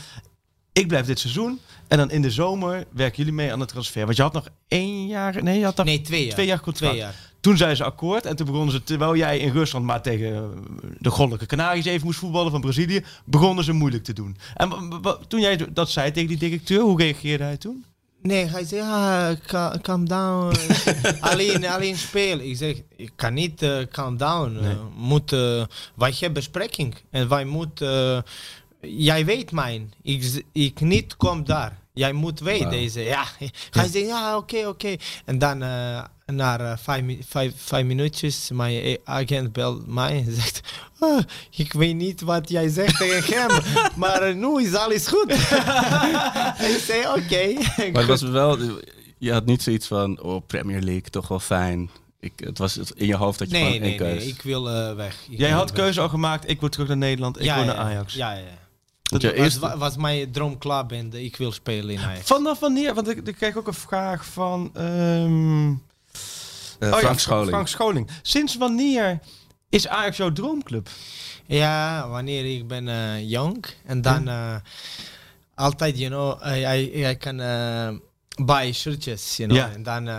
ik 0.71 0.87
blijf 0.87 1.05
dit 1.05 1.19
seizoen 1.19 1.59
en 1.87 1.97
dan 1.97 2.11
in 2.11 2.21
de 2.21 2.31
zomer 2.31 2.85
werken 2.91 3.17
jullie 3.17 3.33
mee 3.33 3.51
aan 3.51 3.59
de 3.59 3.65
transfer. 3.65 4.05
Want 4.05 4.17
je 4.17 4.21
had 4.23 4.33
nog 4.33 4.47
één 4.67 5.07
jaar, 5.07 5.43
nee, 5.43 5.59
je 5.59 5.65
had 5.65 5.75
nog 5.75 5.85
Nee, 5.85 6.01
twee 6.01 6.23
jaar. 6.23 6.33
twee 6.33 6.45
jaar 6.45 6.59
contract. 6.59 6.91
Twee 6.93 7.03
jaar. 7.05 7.15
Toen 7.39 7.57
zijn 7.57 7.75
ze 7.75 7.83
akkoord 7.83 8.25
en 8.25 8.35
toen 8.35 8.45
begonnen 8.45 8.71
ze, 8.71 8.83
terwijl 8.83 9.15
jij 9.15 9.39
in 9.39 9.51
Rusland 9.51 9.85
maar 9.85 10.01
tegen 10.01 10.33
eh, 10.35 10.41
de 10.99 11.09
Goddelijke 11.09 11.45
Canaries 11.45 11.85
even 11.85 12.05
moest 12.05 12.19
voetballen 12.19 12.51
van 12.51 12.61
Brazilië, 12.61 13.03
begonnen 13.25 13.63
ze 13.63 13.71
moeilijk 13.71 14.03
te 14.03 14.13
doen. 14.13 14.37
En 14.55 14.69
toen 15.27 15.39
jij 15.39 15.59
dat 15.73 15.89
zei 15.89 16.11
tegen 16.11 16.29
die 16.29 16.37
directeur, 16.37 16.81
hoe 16.81 16.97
reageerde 17.01 17.43
hij 17.43 17.57
toen? 17.57 17.85
Nee, 18.21 18.45
hij 18.45 18.63
zei, 18.65 18.81
ja, 18.81 19.35
ca- 19.45 19.77
calm 19.81 20.07
down. 20.07 20.55
alleen, 21.19 21.65
alleen 21.65 21.97
spelen. 21.97 22.49
Ik 22.49 22.57
zeg, 22.57 22.81
ik 22.95 23.11
kan 23.15 23.33
niet 23.33 23.61
eh, 23.61 23.77
calm 23.91 24.17
down. 24.17 24.51
Nee. 24.61 24.71
Eh, 24.71 24.77
moet, 24.95 25.31
eh, 25.31 25.63
wij 25.95 26.09
hebben 26.11 26.33
bespreking. 26.33 26.95
En 27.11 27.27
wij 27.29 27.45
moeten... 27.45 28.23
jij 28.81 29.25
weet 29.25 29.51
mij. 29.51 29.87
Ik, 30.01 30.43
ik 30.51 30.79
niet 30.79 31.17
kom 31.17 31.45
daar. 31.45 31.79
Jij 31.97 32.13
moet 32.13 32.39
weten 32.39 32.69
deze. 32.69 32.99
Ja. 33.01 33.23
Hij 33.71 33.87
zei, 33.87 34.05
ja, 34.05 34.37
oké, 34.37 34.67
oké. 34.67 34.95
En 35.25 35.37
dan... 35.39 35.63
eh, 35.63 36.03
na 36.25 36.59
eh, 36.59 36.77
vijf, 36.77 37.03
vijf, 37.27 37.53
vijf 37.57 37.85
minuutjes, 37.85 38.49
mijn 38.53 38.97
agent 39.03 39.53
belt 39.53 39.87
mij 39.87 40.23
en 40.27 40.33
zegt: 40.41 40.61
"Ah, 40.99 41.19
Ik 41.55 41.73
weet 41.73 41.95
niet 41.95 42.21
wat 42.21 42.49
jij 42.49 42.69
zegt 42.69 42.97
tegen 42.97 43.41
hem, 43.41 43.61
maar 43.95 44.21
eh, 44.21 44.35
nu 44.35 44.61
is 44.61 44.73
alles 44.73 45.07
goed. 45.07 45.31
ik 46.71 46.81
zei: 46.85 47.07
Oké. 47.15 47.53
Maar 47.91 48.01
het 48.01 48.05
was 48.05 48.21
wel, 48.21 48.57
je 49.17 49.31
had 49.31 49.45
niet 49.45 49.61
zoiets 49.63 49.87
van, 49.87 50.21
oh, 50.21 50.41
Premier 50.47 50.81
League, 50.81 51.09
toch 51.09 51.27
wel 51.27 51.39
fijn. 51.39 51.89
Ik, 52.19 52.33
het 52.35 52.57
was 52.57 52.77
in 52.95 53.05
je 53.07 53.15
hoofd 53.15 53.39
dat 53.39 53.47
je 53.49 53.53
Nee, 53.57 53.65
gewoon 53.65 53.79
nee, 53.81 53.97
één 53.99 54.15
nee, 54.17 54.27
ik 54.27 54.41
wil 54.41 54.69
eh, 54.69 54.95
weg. 54.95 55.13
Ik 55.29 55.37
Jij 55.39 55.47
wil 55.49 55.57
had 55.57 55.71
weg. 55.71 55.79
keuze 55.79 56.01
al 56.01 56.09
gemaakt, 56.09 56.49
ik 56.49 56.59
wil 56.59 56.69
terug 56.69 56.87
naar 56.87 56.97
Nederland, 56.97 57.37
ik 57.39 57.43
ja, 57.43 57.55
wil 57.55 57.63
ja, 57.65 57.73
naar 57.73 57.85
Ajax. 57.85 58.13
Ja, 58.13 58.31
ja. 58.31 58.43
Want 58.43 58.66
Dat 59.07 59.21
je 59.21 59.35
was, 59.37 59.57
wa- 59.57 59.77
was 59.77 59.95
mijn 59.97 60.31
droomclub 60.31 60.91
en 60.91 61.13
eh, 61.13 61.23
ik 61.23 61.35
wil 61.35 61.51
spelen 61.51 61.89
in 61.95 61.99
Ajax. 61.99 62.27
Vanaf 62.27 62.59
wanneer? 62.59 62.93
Want 62.93 63.09
ik, 63.09 63.27
ik 63.27 63.35
kreeg 63.35 63.55
ook 63.55 63.67
een 63.67 63.73
vraag 63.73 64.25
van... 64.25 64.69
ehm, 64.73 65.69
Eh, 66.79 66.87
oh 66.89 66.93
ja, 66.93 66.97
Frank 66.99 67.19
Scholing. 67.19 67.49
Frank 67.49 67.67
Scholing. 67.67 68.09
Sinds 68.21 68.55
wanneer 68.57 69.19
is 69.69 69.87
Ajax 69.87 70.17
jouw 70.17 70.31
droomclub? 70.31 70.89
Ja, 71.45 72.07
wanneer 72.09 72.55
ik 72.55 72.67
ben 72.67 72.87
eh, 72.87 73.29
jong 73.29 73.65
en 73.85 74.01
dan 74.01 74.27
eh, 74.27 74.55
altijd, 75.55 75.97
you 75.97 76.09
know, 76.09 76.55
jij 76.93 77.15
kan 77.15 77.37
buy 78.45 78.71
shirtjes, 78.73 79.37
you 79.37 79.49
know. 79.49 79.61
Ja. 79.61 79.71
En 79.73 79.83
dan, 79.83 80.09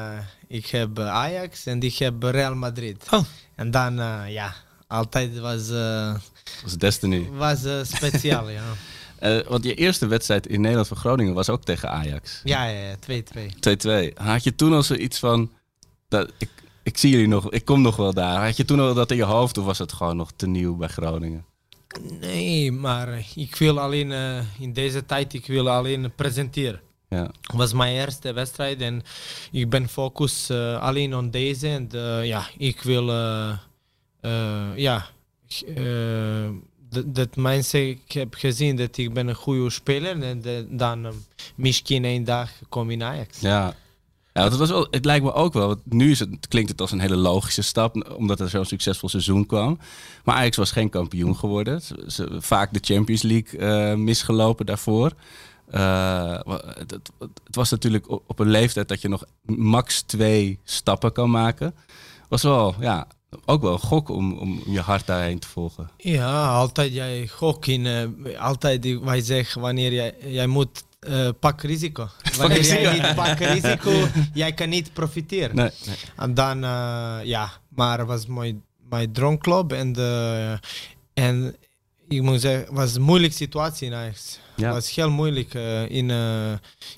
ik 0.49 0.67
heb 0.67 0.99
Ajax 0.99 1.67
en 1.67 1.81
ik 1.81 1.97
heb 1.99 2.23
Real 2.23 2.55
Madrid. 2.55 3.05
Oh. 3.11 3.25
En 3.55 3.71
dan, 3.71 3.95
ja, 4.31 4.55
altijd 4.89 5.39
was, 5.39 5.69
Dat 5.69 6.21
was 6.63 6.77
Destiny. 6.77 7.29
was 7.31 7.65
eh, 7.65 7.79
speciaal, 7.83 8.45
know. 8.45 8.59
Eh, 9.19 9.39
want 9.49 9.65
je 9.65 9.75
eerste 9.75 10.07
wedstrijd 10.07 10.47
in 10.47 10.61
Nederland 10.61 10.89
voor 10.89 10.97
Groningen 10.97 11.35
was 11.35 11.49
ook 11.49 11.65
tegen 11.65 11.91
Ajax. 11.91 12.41
Ja, 12.45 12.65
ja, 12.65 12.89
ja, 13.07 13.23
2-2. 13.23 14.11
2-2. 14.11 14.13
Had 14.15 14.45
je 14.45 14.55
toen 14.55 14.73
al 14.73 14.83
zoiets 14.83 15.19
van, 15.19 15.51
dat, 16.09 16.33
ik, 16.39 16.49
ik 16.83 16.99
zie 16.99 17.11
jullie 17.11 17.29
nog, 17.29 17.51
ik 17.51 17.65
kom 17.65 17.83
nog 17.83 17.97
wel 17.97 18.15
daar. 18.15 18.45
Had 18.45 18.57
je 18.57 18.65
toen 18.65 18.81
al 18.81 18.95
dat 18.95 19.11
in 19.11 19.17
je 19.17 19.25
hoofd 19.25 19.59
of 19.59 19.65
was 19.65 19.79
het 19.79 19.93
gewoon 19.93 20.17
nog 20.17 20.31
te 20.37 20.47
nieuw 20.47 20.77
bij 20.77 20.89
Groningen? 20.89 21.45
Nee, 22.21 22.73
maar 22.73 23.25
ik 23.35 23.57
wil 23.57 23.81
alleen 23.81 24.13
in 24.59 24.73
deze 24.73 25.07
tijd 25.07 25.35
ik 25.35 25.47
wil 25.47 25.71
alleen 25.71 26.13
presenteren. 26.15 26.81
Ja. 27.09 27.23
Het 27.23 27.57
was 27.57 27.73
mijn 27.73 27.95
eerste 27.95 28.33
wedstrijd 28.33 28.81
en 28.81 29.03
ik 29.51 29.71
ben 29.71 29.89
focus 29.89 30.51
alleen 30.81 31.17
op 31.17 31.33
deze. 31.33 31.69
En 31.69 31.89
ja, 32.25 32.49
ik 32.57 32.83
wil, 32.83 33.11
ja, 34.75 35.07
eh, 35.77 36.49
dat- 37.07 37.37
mensen, 37.37 37.89
ik 37.89 38.13
heb 38.13 38.35
gezien 38.35 38.77
dat 38.77 38.97
ik 38.97 39.13
ben 39.13 39.27
een 39.29 39.35
goede 39.35 39.71
speler 39.71 40.23
en 40.23 40.41
de- 40.41 40.67
dan 40.71 41.07
eh, 41.07 41.13
misschien 41.55 42.05
een 42.05 42.25
dag 42.25 42.51
kom 42.69 42.91
in 42.91 43.03
Ajax. 43.03 43.41
Ja. 43.41 43.75
Ja, 44.33 44.49
dat 44.49 44.59
was 44.59 44.71
wel, 44.71 44.87
het 44.91 45.05
lijkt 45.05 45.25
me 45.25 45.33
ook 45.33 45.53
wel. 45.53 45.67
Want 45.67 45.81
nu 45.93 46.11
is 46.11 46.19
het, 46.19 46.49
klinkt 46.49 46.71
het 46.71 46.81
als 46.81 46.91
een 46.93 47.01
hele 47.01 47.17
logische 47.17 47.63
stap, 47.63 48.15
omdat 48.17 48.41
er 48.41 48.49
zo'n 48.49 48.65
succesvol 48.65 49.09
seizoen 49.09 49.47
kwam. 49.47 49.79
Maar 50.25 50.35
Ajax 50.35 50.57
was 50.57 50.71
geen 50.73 50.91
kampioen 50.91 51.37
geworden. 51.37 51.81
Ze, 52.07 52.37
vaak 52.41 52.73
de 52.73 52.79
Champions 52.83 53.23
League 53.23 53.61
eh, 53.61 53.95
misgelopen 53.97 54.67
daarvoor. 54.67 55.13
Eh, 55.71 56.39
het- 56.79 56.91
het 57.45 57.55
was 57.57 57.71
natuurlijk 57.71 58.11
op, 58.11 58.23
op 58.27 58.39
een 58.39 58.51
leeftijd 58.51 58.89
dat 58.89 59.01
je 59.01 59.09
nog 59.09 59.25
max 59.43 60.03
twee 60.03 60.59
stappen 60.65 61.13
kan 61.13 61.31
maken. 61.31 61.75
Was 62.29 62.43
wel, 62.43 62.75
ja, 62.81 63.07
ook 63.45 63.63
wel 63.63 63.73
een 63.73 63.79
gok 63.79 64.09
om, 64.09 64.33
om 64.39 64.63
je 64.67 64.81
hart 64.81 65.07
daarheen 65.07 65.39
te 65.39 65.49
volgen. 65.49 65.91
Ja, 65.97 66.49
altijd 66.49 66.93
jij 66.93 67.27
gok 67.27 67.67
in, 67.67 67.87
eh, 67.87 68.41
altijd 68.41 68.83
die- 68.83 69.01
wij 69.01 69.21
zeggen 69.21 69.61
wanneer 69.61 69.93
jij, 69.93 70.15
jij 70.25 70.47
moet 70.47 70.87
eh 70.99 71.29
pak 71.41 71.63
risico. 71.63 72.09
Wanneer 72.39 72.65
jij 72.65 72.93
niet 72.93 73.15
pak 73.15 73.39
risico, 73.55 74.09
jij 74.35 74.53
kan 74.53 74.69
niet 74.69 74.93
profiteren. 74.93 75.57
Nee, 75.57 75.71
En 76.17 76.35
dan, 76.35 76.65
eh, 76.65 77.19
ja, 77.23 77.51
maar 77.69 78.07
was 78.07 78.27
mijn, 78.27 78.63
mijn 78.89 79.13
droomclub 79.13 79.73
en, 79.73 79.93
de, 79.93 80.59
en 81.15 81.57
ik 82.09 82.23
moet 82.23 82.41
zeggen, 82.41 82.75
was 82.75 82.95
een 82.95 83.03
moeilijke 83.03 83.37
situatie 83.37 83.87
in 83.87 83.95
Ajax. 83.95 84.39
Ja. 84.57 84.71
Was 84.73 84.95
heel 84.95 85.11
moeilijk 85.11 85.55
in 85.89 86.09
uh, 86.09 86.53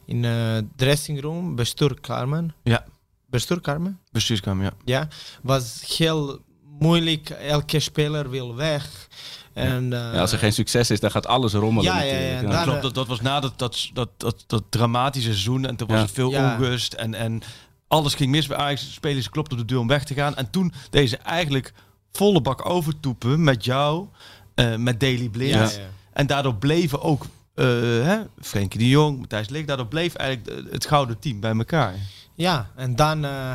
in 0.07 0.71
dressing 0.77 1.21
room, 1.21 1.55
bestuur 1.57 2.01
Carmen. 2.01 2.55
Ja. 2.63 2.85
Bestuur 3.31 3.61
Carmen? 3.61 3.99
Bestuurskamer, 4.13 4.65
ja. 4.65 4.73
Ja, 4.85 5.09
was 5.43 5.95
heel 5.97 6.39
moeilijk. 6.79 7.31
Elke 7.31 7.81
speler 7.81 8.31
wil 8.31 8.55
weg. 8.57 9.09
En, 9.53 9.93
eh, 9.93 9.99
Ja, 10.15 10.21
als 10.21 10.33
er 10.33 10.39
geen 10.39 10.53
succes 10.53 10.91
is, 10.91 11.01
dan 11.01 11.11
gaat 11.11 11.27
alles 11.27 11.53
rommelen. 11.53 11.93
Ja, 11.93 12.03
ja, 12.03 12.63
klopt, 12.63 12.83
dat, 12.83 12.95
dat 12.95 13.07
was 13.07 13.21
na 13.21 13.41
dat, 13.41 13.59
dat, 13.59 13.91
dat, 13.93 14.09
dat, 14.17 14.45
dat 14.47 14.63
dramatische 14.69 15.29
seizoen 15.31 15.67
en 15.67 15.77
toen 15.77 15.89
was 15.89 16.01
het 16.01 16.11
veel 16.11 16.31
Ja. 16.31 16.53
onrust 16.53 16.93
en, 16.93 17.15
en 17.15 17.41
alles 17.89 18.15
ging 18.15 18.31
mis 18.31 18.47
bij 18.47 18.57
Ajax. 18.57 18.93
Spelers 18.93 19.29
klopten 19.31 19.59
op 19.59 19.67
de 19.67 19.73
deur 19.73 19.83
om 19.83 19.87
weg 19.89 20.05
te 20.05 20.15
gaan. 20.15 20.37
En 20.37 20.51
toen 20.51 20.73
deze 20.91 21.17
eigenlijk 21.17 21.73
volle 22.13 22.41
bak 22.41 22.69
overtoepen 22.69 23.45
met 23.45 23.65
jou, 23.65 24.07
eh, 24.55 24.77
met 24.77 25.01
Daily 25.01 25.29
Blind. 25.29 25.55
ja, 25.55 25.81
ja. 25.81 25.89
En 26.13 26.27
daardoor 26.27 26.55
bleven 26.55 27.03
ook 27.03 27.27
eh 27.55 27.65
hè, 28.05 28.19
Frenkie 28.41 28.79
de 28.79 28.89
Jong, 28.89 29.19
Matthijs 29.19 29.49
Leek, 29.49 29.67
daardoor 29.67 29.87
bleef 29.87 30.15
eigenlijk 30.15 30.73
het 30.73 30.87
gouden 30.87 31.19
team 31.19 31.41
bij 31.41 31.53
elkaar. 31.57 31.95
Ja, 32.41 32.71
en 32.77 32.97
dan 32.97 33.25
eh, 33.25 33.53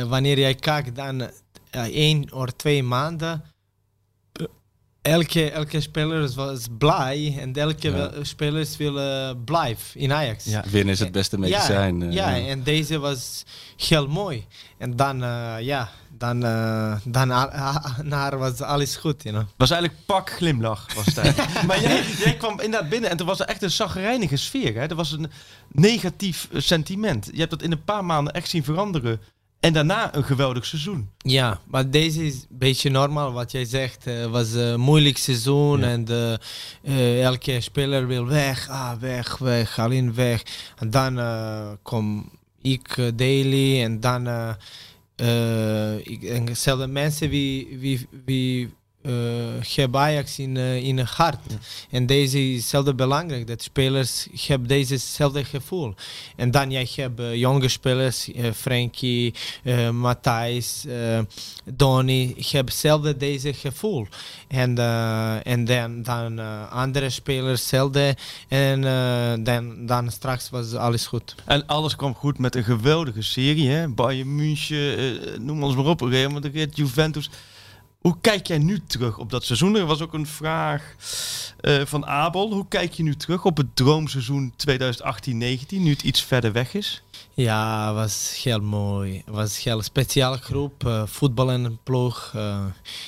eh, 0.00 0.08
wanneer 0.08 0.38
jij 0.38 0.54
kijkt, 0.54 0.96
dan 0.96 1.20
eh, 1.70 1.82
één 1.82 2.32
of 2.32 2.50
twee 2.50 2.82
maanden. 2.82 3.42
Elke, 5.02 5.50
elke 5.50 5.80
speler 5.80 6.32
was 6.34 6.66
blij 6.78 7.36
en 7.40 7.52
elke 7.54 7.90
Ja. 7.90 8.10
spelers 8.22 8.76
willen 8.76 9.44
blijven 9.44 10.00
in 10.00 10.12
Ajax. 10.12 10.44
Ja. 10.44 10.64
Winnen 10.70 10.94
is 10.94 11.00
het 11.00 11.12
beste 11.12 11.38
medicijn. 11.38 12.02
eh, 12.02 12.12
ja, 12.12 12.36
en 12.38 12.62
deze 12.62 12.98
was 12.98 13.44
heel 13.76 14.08
mooi. 14.08 14.46
En 14.78 14.96
dan, 14.96 15.18
ja, 15.62 15.90
dan, 16.18 16.44
eh, 16.44 16.94
dan 17.04 17.28
naar 18.02 18.38
was 18.38 18.60
alles 18.60 18.96
goed, 18.96 19.22
you 19.22 19.34
know. 19.34 19.48
was 19.56 19.70
eigenlijk 19.70 20.00
pak 20.06 20.30
glimlach. 20.30 20.94
Was 20.94 21.06
het 21.14 21.36
maar 21.66 21.80
jij, 21.80 22.04
jij 22.24 22.34
kwam 22.36 22.60
inderdaad 22.60 22.88
binnen 22.88 23.10
en 23.10 23.18
er 23.18 23.24
was 23.24 23.40
er 23.40 23.46
echt 23.46 23.62
een 23.62 23.70
zagrijnige 23.70 24.36
sfeer. 24.36 24.74
Hè? 24.74 24.86
Er 24.86 24.94
was 24.94 25.12
een 25.12 25.30
negatief 25.72 26.48
eh, 26.52 26.60
sentiment. 26.60 27.28
Je 27.32 27.38
hebt 27.38 27.50
dat 27.50 27.62
in 27.62 27.72
een 27.72 27.84
paar 27.84 28.04
maanden 28.04 28.32
echt 28.32 28.48
zien 28.48 28.64
veranderen. 28.64 29.20
En 29.60 29.72
daarna 29.72 30.14
een 30.14 30.24
geweldig 30.24 30.66
seizoen. 30.66 31.08
Ja, 31.18 31.60
maar 31.66 31.90
deze 31.90 32.26
is 32.26 32.34
een 32.34 32.58
beetje 32.58 32.90
normaal 32.90 33.32
wat 33.32 33.50
jij 33.52 33.64
zegt. 33.64 34.04
Het 34.04 34.30
was 34.30 34.52
een 34.52 34.80
moeilijk 34.80 35.18
seizoen 35.18 35.80
Ja. 35.80 35.86
en 35.86 36.06
eh, 36.82 37.24
elke 37.24 37.60
speler 37.60 38.06
wil 38.06 38.26
weg. 38.26 38.68
Ah, 38.68 38.92
weg, 39.00 39.38
weg, 39.38 39.78
alleen 39.78 40.14
weg. 40.14 40.42
En 40.76 40.90
dan 40.90 41.18
eh, 41.18 41.68
kom 41.82 42.30
ik, 42.62 42.96
eh, 42.96 43.06
Daily, 43.14 43.82
en 43.82 44.00
dan 44.00 44.26
eh, 44.26 44.48
eh, 44.48 44.54
ik, 46.02 46.22
en 46.22 46.44
dezelfde 46.44 46.86
mensen 46.86 47.28
wie, 47.30 47.78
wie, 47.78 48.06
wie 48.24 48.70
eh, 49.08 49.74
hebben 49.74 50.00
Ajax 50.00 50.38
in, 50.38 50.56
eh, 50.56 50.76
in 50.76 50.98
het 50.98 51.08
hart. 51.08 51.40
En 51.90 52.06
deze 52.06 52.50
is 52.50 52.56
hetzelfde 52.56 52.94
belangrijk, 52.94 53.46
dat 53.46 53.62
spelers 53.62 54.28
hebben 54.46 54.68
dezezelfde 54.68 55.44
gevoel. 55.44 55.94
En 56.36 56.50
dan 56.50 56.70
jij 56.70 56.88
hebt 56.94 57.20
eh, 57.20 57.34
jonge 57.34 57.68
spelers, 57.68 58.30
Frankie, 58.54 59.34
Matthijs, 59.92 60.86
Donny, 61.64 62.34
hebben 62.36 62.72
hetzelfde 62.72 63.16
deze 63.16 63.52
gevoel. 63.54 64.06
En, 64.48 64.78
en 65.44 65.64
dan, 65.64 66.02
dan 66.02 66.38
andere 66.70 67.10
spelers 67.10 67.60
hetzelfde. 67.60 68.16
En 68.48 68.80
dan, 69.44 69.86
dan 69.86 70.10
straks 70.10 70.50
was 70.50 70.74
alles 70.74 71.06
goed. 71.06 71.34
En 71.44 71.66
alles 71.66 71.96
kwam 71.96 72.14
goed 72.14 72.38
met 72.38 72.54
een 72.54 72.64
geweldige 72.64 73.22
serie. 73.22 73.68
Hè? 73.68 73.88
Bayern 73.88 74.34
München, 74.34 75.46
noem 75.46 75.62
ons 75.62 75.74
maar 75.74 75.86
op. 75.86 76.00
Real 76.00 76.30
Madrid, 76.30 76.76
Juventus. 76.76 77.30
Hoe 77.98 78.16
kijk 78.20 78.46
jij 78.46 78.58
nu 78.58 78.80
terug 78.86 79.18
op 79.18 79.30
dat 79.30 79.44
seizoen? 79.44 79.76
Er 79.76 79.86
was 79.86 80.00
ook 80.00 80.12
een 80.12 80.26
vraag 80.26 80.94
eh, 81.60 81.84
van 81.84 82.06
Abel. 82.06 82.52
Hoe 82.52 82.68
kijk 82.68 82.92
je 82.92 83.02
nu 83.02 83.16
terug 83.16 83.44
op 83.44 83.56
het 83.56 83.76
droomseizoen 83.76 84.52
2018-19, 84.52 85.34
nu 85.68 85.90
het 85.90 86.02
iets 86.02 86.24
verder 86.24 86.52
weg 86.52 86.74
is? 86.74 87.02
Ja, 87.34 87.94
was 87.94 88.40
heel 88.44 88.60
mooi. 88.60 89.22
Het 89.24 89.34
was 89.34 89.56
een 89.56 89.72
heel 89.72 89.82
speciale 89.82 90.36
groep, 90.36 90.84
uh, 90.84 91.06
voetbal 91.06 91.50
en 91.50 91.78
ploeg. 91.82 92.32
Uh, 92.36 92.64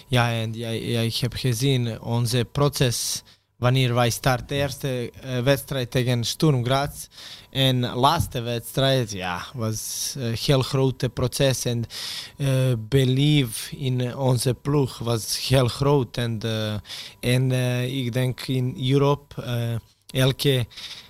ja, 0.07 0.33
en 0.33 0.55
ja, 0.55 0.68
ja, 0.68 1.00
ik 1.00 1.16
heb 1.16 1.35
gezien, 1.35 2.00
onze 2.00 2.46
proces 2.53 3.22
wanneer 3.61 3.94
wij 3.94 4.11
starten 4.11 4.46
de 4.46 4.55
eerste 4.55 5.11
eh, 5.20 5.38
wedstrijd 5.38 5.90
tegen 5.90 6.25
Sturm 6.25 6.64
Graz. 6.64 7.07
En 7.51 7.81
laatste 7.81 8.40
wedstrijd, 8.40 9.12
ja, 9.12 9.44
was 9.55 10.14
een 10.18 10.37
heel 10.40 10.62
groot 10.62 11.14
proces. 11.14 11.64
En 11.64 11.85
uh, 12.37 12.49
belief 12.79 13.73
in 13.73 14.16
onze 14.16 14.55
ploeg 14.55 14.99
was 14.99 15.49
heel 15.49 15.68
groot. 15.68 16.16
En, 16.16 16.40
uh, 16.44 16.75
en 17.20 17.53
ik 17.90 18.12
denk 18.12 18.40
in 18.40 18.77
Europa, 18.90 19.79
elke, 20.07 20.66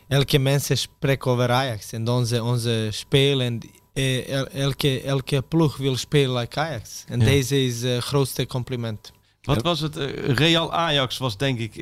elke 0.08 0.38
mens 0.38 0.80
spreekt 0.80 1.24
over 1.24 1.50
Ajax. 1.50 1.92
En 1.92 2.08
onze, 2.08 2.42
onze 2.42 2.88
speel 2.90 3.40
en 3.40 3.60
elke, 4.52 5.02
elke 5.02 5.42
ploeg 5.42 5.76
wil 5.76 5.96
spelen 5.96 6.36
like 6.36 6.60
Ajax. 6.60 7.04
En 7.08 7.18
ja. 7.18 7.24
deze 7.24 7.64
is 7.64 7.82
het 7.82 8.02
grootste 8.02 8.46
compliment. 8.46 9.12
Wat 9.42 9.62
was 9.62 9.80
het? 9.80 9.96
Real 10.26 10.72
Ajax 10.72 11.18
was 11.18 11.36
denk 11.36 11.58
ik 11.58 11.74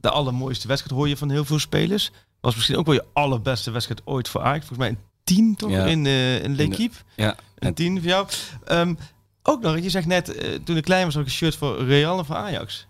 de 0.00 0.10
allermooiste 0.10 0.68
wedstrijd. 0.68 0.96
Hoor 0.96 1.08
je 1.08 1.16
van 1.16 1.30
heel 1.30 1.44
veel 1.44 1.58
spelers. 1.58 2.10
Was 2.40 2.54
misschien 2.54 2.76
ook 2.76 2.86
wel 2.86 2.94
je 2.94 3.04
allerbeste 3.12 3.70
wedstrijd 3.70 4.00
ooit 4.04 4.28
voor 4.28 4.40
Ajax. 4.42 4.66
Volgens 4.66 4.78
mij 4.78 4.88
een 4.88 4.98
10 5.24 5.56
toch 5.56 5.70
Ja. 5.70 5.84
in, 5.84 6.06
eh 6.06 6.42
in 6.42 6.56
L'Equipe. 6.56 6.96
Ja, 7.16 7.36
Een 7.58 7.74
10 7.74 7.98
voor 7.98 8.08
jou. 8.08 8.26
Ehm, 8.64 8.94
ook 9.42 9.60
nog, 9.62 9.78
je 9.78 9.90
zegt 9.90 10.06
net, 10.06 10.34
eh, 10.34 10.54
toen 10.64 10.76
ik 10.76 10.84
klein 10.84 11.04
was, 11.04 11.14
had 11.14 11.22
ik 11.22 11.28
een 11.28 11.34
shirt 11.34 11.56
voor 11.56 11.84
Real 11.84 12.18
en 12.18 12.24
voor 12.24 12.36
Ajax. 12.36 12.86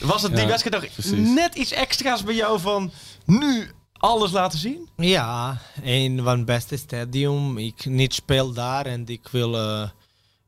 Was 0.00 0.22
het 0.22 0.36
die 0.36 0.46
wedstrijd 0.46 0.82
nog 0.82 0.92
precies. 0.92 1.28
net 1.34 1.54
iets 1.54 1.72
extra's 1.72 2.22
bij 2.24 2.34
jou 2.34 2.60
van 2.60 2.90
nu 3.24 3.70
alles 3.92 4.30
laten 4.30 4.58
zien? 4.58 4.88
Ja, 4.96 5.60
een 5.82 6.20
van 6.22 6.36
het 6.36 6.44
beste 6.46 6.76
stadium. 6.76 7.58
Ik 7.58 7.84
niet 7.84 8.14
speel 8.14 8.52
daar 8.52 8.86
en 8.86 9.06
ik 9.06 9.28
wil 9.30 9.56
eh 9.56 9.88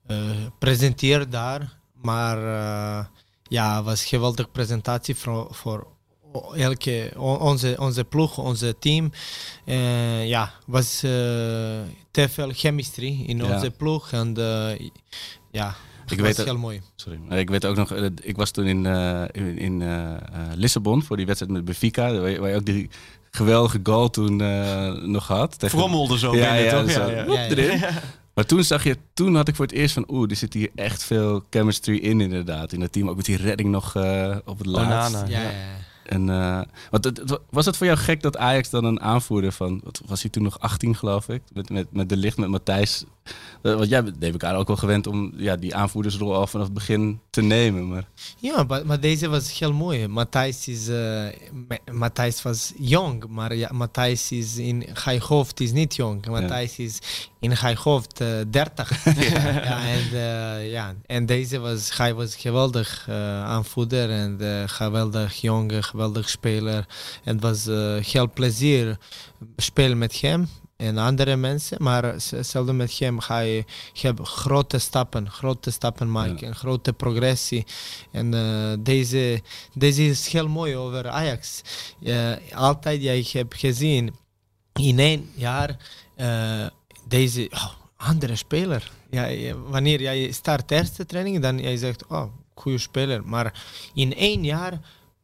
eh, 0.07 0.17
presenteren 0.59 1.31
daar. 1.31 1.79
Maar 2.03 2.37
eh, 2.39 3.05
ja, 3.49 3.77
het 3.77 3.85
was 3.85 4.01
een 4.01 4.07
geweldige 4.09 4.49
presentatie 4.49 5.15
voor, 5.17 5.49
voor 5.51 5.87
elke, 6.57 7.13
on- 7.17 7.39
onze, 7.39 7.77
onze 7.79 8.05
ploeg, 8.05 8.39
onze 8.39 8.77
team. 8.79 9.13
Eh, 9.65 10.27
ja, 10.29 10.53
was 10.67 11.03
eh, 11.03 11.11
te 12.11 12.29
veel 12.29 12.51
chemistry 12.53 13.25
in 13.27 13.37
Ja. 13.37 13.55
onze 13.55 13.71
ploeg. 13.71 14.13
En 14.13 14.37
eh, 14.37 14.79
ja, 15.51 15.67
het 16.03 16.11
Ik 16.11 16.17
was 16.19 16.27
weet 16.27 16.37
het- 16.37 16.47
heel 16.47 16.59
mooi. 16.59 16.83
Sorry. 16.97 17.19
maar 17.29 17.39
Ik 17.39 17.51
weet 17.51 17.65
ook 17.67 17.77
nog, 17.77 17.93
ik 18.23 18.37
was 18.37 18.51
toen 18.51 18.67
in, 18.67 18.87
eh, 18.87 19.23
in, 19.33 19.59
in 19.59 19.83
eh, 19.83 20.11
eh, 20.13 20.19
Lissabon 20.55 21.03
voor 21.03 21.17
die 21.17 21.27
wedstrijd 21.27 21.53
met 21.55 21.65
Benfica, 21.65 22.13
waar 22.19 22.49
je, 22.49 22.55
ook 22.57 22.65
die 22.65 22.91
geweldige 23.31 23.81
goal 23.83 24.11
toen 24.11 24.41
eh, 24.41 24.93
nog 24.93 25.27
had. 25.27 25.59
Tegen- 25.59 25.79
Frommelde 25.79 26.19
zo 26.19 26.37
Ja, 26.37 26.53
binnen, 26.53 26.65
ja, 26.65 26.81
toch? 26.83 26.91
Ja, 26.91 27.07
ja. 27.11 27.25
Woep. 27.25 27.89
Maar 28.41 28.49
toen 28.49 28.65
zag 28.65 28.85
je, 28.85 28.97
toen 29.15 29.35
had 29.35 29.49
ik 29.49 29.55
voor 29.57 29.65
het 29.67 29.75
eerst 29.75 29.95
van, 29.95 30.05
oeh, 30.09 30.31
er 30.31 30.37
zit 30.37 30.53
hier 30.55 30.71
echt 30.75 31.05
veel 31.05 31.45
chemistry 31.51 31.97
in 31.97 32.21
inderdaad. 32.21 32.73
In 32.73 32.81
het 32.81 32.93
team, 32.93 33.09
ook 33.09 33.17
met 33.17 33.25
die 33.25 33.37
redding 33.37 33.69
nog 33.71 33.95
eh, 33.97 34.37
op 34.45 34.59
het 34.59 34.67
laatst. 34.67 35.15
Onana. 35.15 35.29
Ja, 35.31 35.43
Ja. 35.43 35.51
ja. 35.51 35.57
En, 36.05 36.29
eh, 36.31 36.61
het- 36.91 37.39
was 37.51 37.67
het 37.67 37.77
voor 37.77 37.87
jou 37.87 37.99
gek 37.99 38.23
dat 38.23 38.37
Ajax 38.37 38.71
dan 38.71 38.85
een 38.85 39.01
aanvoerder 39.01 39.53
van, 39.53 39.81
wat 39.85 40.01
was 40.07 40.23
hij 40.23 40.31
toen 40.31 40.43
nog 40.43 40.61
18 40.61 40.97
geloof 40.97 41.29
ik, 41.29 41.43
met, 41.53 41.71
met, 41.71 41.87
met 41.93 42.09
de 42.09 42.17
licht, 42.17 42.37
met 42.37 42.49
Matthijs. 42.49 43.05
Eh, 43.63 43.75
want 43.75 43.89
jij 43.89 44.03
bent 44.05 44.45
aan 44.45 44.55
ook 44.55 44.67
wel 44.67 44.77
gewend 44.77 45.07
om 45.07 45.33
ja, 45.37 45.57
die 45.57 45.75
aanvoerdersrol 45.75 46.35
al 46.35 46.47
vanaf 46.47 46.67
het 46.67 46.75
begin 46.75 47.21
te 47.31 47.43
nemen. 47.43 47.89
Maar 47.89 48.05
Ja, 48.39 48.63
maar, 48.63 48.87
maar 48.87 49.01
deze 49.01 49.29
was 49.29 49.59
heel 49.59 49.73
mooi. 49.73 50.07
Matthijs 50.09 50.69
is, 50.69 50.89
eh, 50.89 51.27
Ma- 51.69 51.93
Matthijs 51.93 52.43
was 52.43 52.73
jong, 52.79 53.25
maar 53.29 53.55
ja, 53.55 53.69
Matthijs 53.73 54.33
is 54.33 54.57
in 54.57 54.87
zijn 54.95 55.21
hoofd 55.21 55.61
is 55.61 55.73
niet 55.73 55.97
jong. 55.97 56.27
Matthijs 56.27 56.79
is 56.79 56.99
in 57.41 57.57
zijn 57.57 57.77
hoofd 57.77 58.21
eh 58.21 58.29
30. 58.51 59.05
ja. 59.33 59.83
en, 59.87 60.05
eh, 60.13 60.71
ja, 60.71 60.95
en 61.07 61.27
deze 61.27 61.59
was, 61.59 61.97
hij 61.97 62.15
was 62.15 62.37
geweldig 62.37 63.07
aanvoerder 63.45 64.11
en 64.11 64.69
geweldig 64.69 65.35
jonge, 65.35 65.83
geweldig 65.83 66.29
speler. 66.29 66.87
En 67.25 67.35
het 67.35 67.43
was 67.43 67.65
heel 68.07 68.31
plezier 68.31 68.99
spelen 69.57 69.99
met 69.99 70.21
hem 70.21 70.49
en 70.81 70.99
andere 70.99 71.37
mensen, 71.37 71.83
maar 71.83 72.15
zelden 72.41 72.77
met 72.77 72.99
hem 72.99 73.21
ga 73.21 73.39
je 73.39 73.65
heb 73.93 74.25
grote 74.27 74.79
stappen, 74.79 75.31
grote 75.31 75.71
stappen 75.71 76.11
maken, 76.11 76.55
grote 76.55 76.93
progressie. 76.93 77.67
En 78.11 78.35
eh, 78.35 78.73
deze, 78.79 79.43
deze 79.75 80.07
is 80.07 80.27
heel 80.27 80.49
mooi 80.49 80.77
over 80.77 81.09
Ajax. 81.09 81.63
Altijd, 82.53 83.03
jij 83.03 83.27
hebt 83.33 83.57
gezien, 83.57 84.15
in 84.73 84.99
één 84.99 85.31
jaar, 85.35 85.77
eh, 86.17 86.67
deze 87.09 87.49
oh, 87.53 87.71
andere 87.97 88.37
speler. 88.37 88.91
Ja, 89.11 89.25
ja, 89.27 89.55
wanneer 89.57 90.01
jij 90.01 90.33
start 90.33 90.71
eerste 90.71 91.07
training, 91.07 91.43
dan 91.43 91.59
jij 91.59 91.77
zegt, 91.77 92.07
oh, 92.07 92.25
goede 92.55 92.79
speler. 92.79 93.25
Maar 93.25 93.63
in 93.95 94.15
één 94.15 94.45
jaar, 94.45 94.81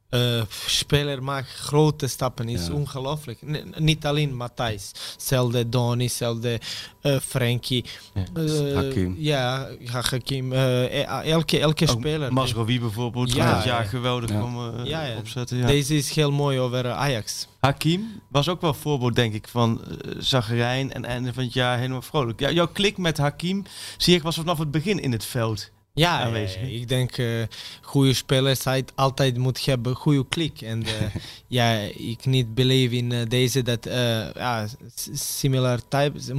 eh 0.08 0.42
speler 0.66 1.22
maakt 1.22 1.48
grote 1.48 2.06
stappen, 2.06 2.48
is 2.48 2.66
Ja. 2.66 2.72
ongelooflijk. 2.72 3.38
N- 3.46 3.74
niet 3.76 4.06
alleen 4.06 4.36
Matthijs, 4.36 4.92
zelfde 5.16 5.68
Donny, 5.68 6.08
zelfde 6.08 6.60
eh 7.00 7.16
Frankie. 7.20 7.84
Eh, 8.14 8.74
Hakim. 8.74 9.14
Ja, 9.18 9.68
ja, 9.80 10.00
Hakim. 10.10 10.52
elke, 10.52 11.58
elke 11.58 11.88
Ook 11.90 11.98
speler. 11.98 12.32
Masrowi 12.32 12.80
bijvoorbeeld, 12.80 13.32
Ja, 13.32 13.44
ja, 13.48 13.58
ja, 13.64 13.64
ja. 13.64 13.82
geweldig 13.82 14.30
Ja. 14.30 14.42
om 14.44 14.84
Ja, 14.84 15.04
ja. 15.04 15.16
opzetten. 15.16 15.56
Ja. 15.56 15.66
Deze 15.66 15.94
is 15.96 16.14
heel 16.14 16.32
mooi 16.32 16.58
over 16.60 16.90
Ajax. 16.90 17.48
Hakim 17.60 18.20
was 18.28 18.48
ook 18.48 18.60
wel 18.60 18.70
een 18.70 18.76
voorbeeld, 18.76 19.14
denk 19.14 19.34
ik, 19.34 19.48
van 19.48 19.80
uh, 19.88 20.14
zagrijn 20.18 20.92
en 20.92 21.04
einde 21.04 21.32
van 21.32 21.42
het 21.44 21.52
jaar 21.52 21.78
helemaal 21.78 22.02
vrolijk. 22.02 22.40
Ja, 22.40 22.50
jouw 22.50 22.68
klik 22.68 22.98
met 22.98 23.18
Hakim, 23.18 23.64
zie 23.96 24.14
ik, 24.14 24.22
was 24.22 24.34
vanaf 24.36 24.58
het 24.58 24.70
begin 24.70 24.98
in 25.00 25.12
het 25.12 25.24
veld. 25.24 25.70
Ja, 25.96 26.20
aanwezig, 26.20 26.62
eh, 26.62 26.74
ik 26.74 26.88
denk 26.88 27.18
uh, 27.18 27.42
goede 27.80 28.14
spelers 28.14 28.64
altijd, 28.94 29.36
moet 29.36 29.64
hebben 29.64 29.94
goede 29.94 30.26
klik. 30.28 30.60
En 30.60 30.82
uh, 30.82 30.90
ja, 31.58 31.72
ik 31.96 32.26
niet 32.26 32.54
believe 32.54 32.96
in 32.96 33.10
uh, 33.10 33.26
deze 33.28 33.62
dat 33.62 33.86
uh, 33.86 34.32
ja, 34.32 34.66
similar 35.12 35.80
types 35.88 36.30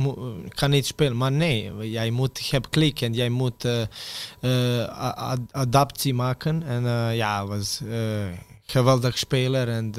kan 0.50 0.70
niet 0.70 0.86
spelen. 0.86 1.18
Maar 1.18 1.32
nee, 1.32 1.90
jij 1.90 2.10
moet 2.10 2.50
hebben 2.50 2.70
klik 2.70 3.02
en 3.02 3.14
jij 3.14 3.30
moet 3.30 3.66
ad 4.90 5.40
adaptie 5.52 6.14
maken. 6.14 6.64
En 6.64 7.16
ja, 7.16 7.46
was 7.46 7.82
geweldig 8.66 9.18
speler 9.18 9.70
en 9.70 9.94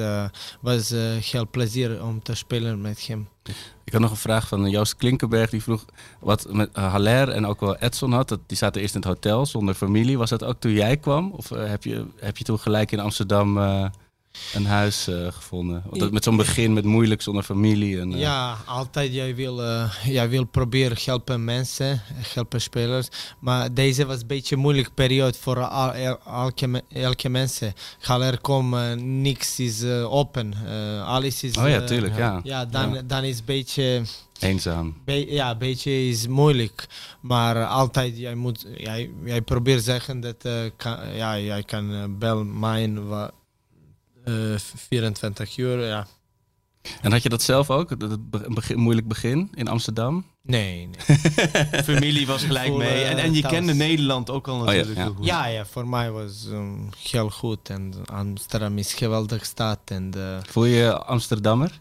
was 0.61 0.91
heel 1.31 1.49
plezier 1.51 2.05
om 2.05 2.23
te 2.23 2.35
spelen 2.35 2.81
met 2.81 3.07
hem. 3.07 3.29
Ik 3.89 3.95
had 3.95 4.03
nog 4.03 4.11
een 4.11 4.17
vraag 4.17 4.49
van 4.49 4.71
Joost 4.71 4.97
Klinkenberg. 4.97 5.51
Die 5.51 5.63
vroeg 5.63 5.85
wat 6.21 6.47
met 6.53 6.77
Haller 6.77 7.29
en 7.29 7.47
ook 7.47 7.61
wel 7.61 7.77
Edson 7.77 8.13
had. 8.13 8.29
Dat, 8.29 8.41
die 8.47 8.57
zaten 8.57 8.81
eerst 8.83 8.95
in 8.95 9.01
het 9.01 9.09
hotel 9.09 9.47
zonder 9.47 9.75
familie. 9.75 10.19
Was 10.19 10.31
dat 10.31 10.45
ook 10.45 10.61
toen 10.61 10.73
jij 10.73 10.97
kwam? 10.97 11.31
Of 11.31 11.51
uh, 11.51 11.67
heb, 11.67 11.85
je, 11.85 12.07
heb 12.17 12.37
je 12.37 12.45
toen 12.45 12.59
gelijk 12.59 12.93
in 12.93 13.01
Amsterdam 13.01 13.59
een 14.55 14.67
huis 14.67 15.09
uh, 15.09 15.27
gevonden? 15.33 15.83
Dat, 15.93 16.13
met 16.13 16.25
zo'n 16.25 16.37
begin 16.37 16.73
met 16.73 16.85
moeilijk 16.85 17.23
zonder 17.23 17.43
familie. 17.43 18.01
En, 18.01 18.11
ja, 18.11 18.57
altijd. 18.67 19.15
Jij 19.15 19.35
wil, 19.35 19.63
jij 20.05 20.29
wil 20.29 20.45
proberen 20.45 20.97
helpen 21.05 21.45
mensen, 21.45 22.03
helpen 22.35 22.61
spelers. 22.61 23.09
Maar 23.39 23.75
deze 23.75 24.07
was 24.07 24.21
een 24.21 24.27
beetje 24.27 24.55
een 24.55 24.61
moeilijke 24.61 24.91
periode 24.91 25.39
voor 25.41 25.65
al, 25.65 25.93
elke, 25.93 26.83
elke 26.89 27.29
mensen. 27.29 27.75
Haller 28.01 28.41
komt, 28.41 29.03
niks 29.03 29.59
is 29.59 29.85
open. 29.85 30.55
alles 31.05 31.43
is... 31.43 31.57
Oh 31.57 31.69
ja, 31.69 31.85
tuurlijk, 31.85 32.17
ja. 32.17 32.41
Ja, 32.43 32.65
dan, 32.65 32.95
ja. 32.95 33.03
dan 33.03 33.25
is 33.25 33.39
een 33.39 33.45
beetje... 33.45 34.03
Eenzaam. 34.39 34.97
Be 35.05 35.33
ja, 35.33 35.51
een 35.51 35.59
beetje 35.59 36.09
is 36.09 36.27
moeilijk. 36.27 36.87
Maar 37.21 37.67
altijd, 37.67 38.19
jij 38.19 38.35
moet, 38.35 38.67
jij, 38.77 39.11
jij 39.25 39.43
probeert 39.43 39.85
zeggen 39.85 40.21
dat, 40.21 40.45
uh, 40.47 40.53
kan, 40.77 41.15
ja, 41.15 41.39
jij 41.39 41.63
kan 41.63 41.93
uh, 41.93 42.05
bel 42.09 42.45
mijn 42.45 42.99
24 44.57 45.57
uur, 45.57 45.87
ja. 45.87 46.07
En 47.01 47.13
had 47.13 47.23
je 47.23 47.29
dat 47.29 47.43
zelf 47.43 47.71
ook, 47.71 48.01
dat 48.01 48.31
begin, 48.31 48.79
moeilijk 48.79 49.09
begin 49.09 49.51
in 49.55 49.69
Amsterdam? 49.69 50.27
Nee, 50.43 50.89
nee. 50.89 51.19
Familie 51.85 52.27
was 52.27 52.45
gelijk 52.45 52.69
Voor, 52.69 52.79
mee. 52.79 53.05
En, 53.05 53.19
en 53.19 53.35
je 53.35 53.41
thuis. 53.41 53.55
kende 53.55 53.75
Nederland 53.75 54.31
ook 54.31 54.49
al 54.49 54.59
natuurlijk. 54.59 54.99
Oh, 54.99 55.17
ja, 55.21 55.43
ja. 55.43 55.47
ja, 55.47 55.47
ja, 55.47 55.67
voor 55.67 55.89
mij 55.89 56.11
was 56.11 56.47
um, 56.47 56.89
heel 57.03 57.31
goed. 57.31 57.69
En 57.69 57.95
Amsterdam 58.05 58.79
is 58.79 58.93
een 58.93 58.99
geweldige 58.99 59.45
stad. 59.45 59.79
En, 59.85 60.13
uh, 60.17 60.39
Voel 60.47 60.65
je 60.65 60.77
je 60.77 60.99
Amsterdammer? 60.99 61.81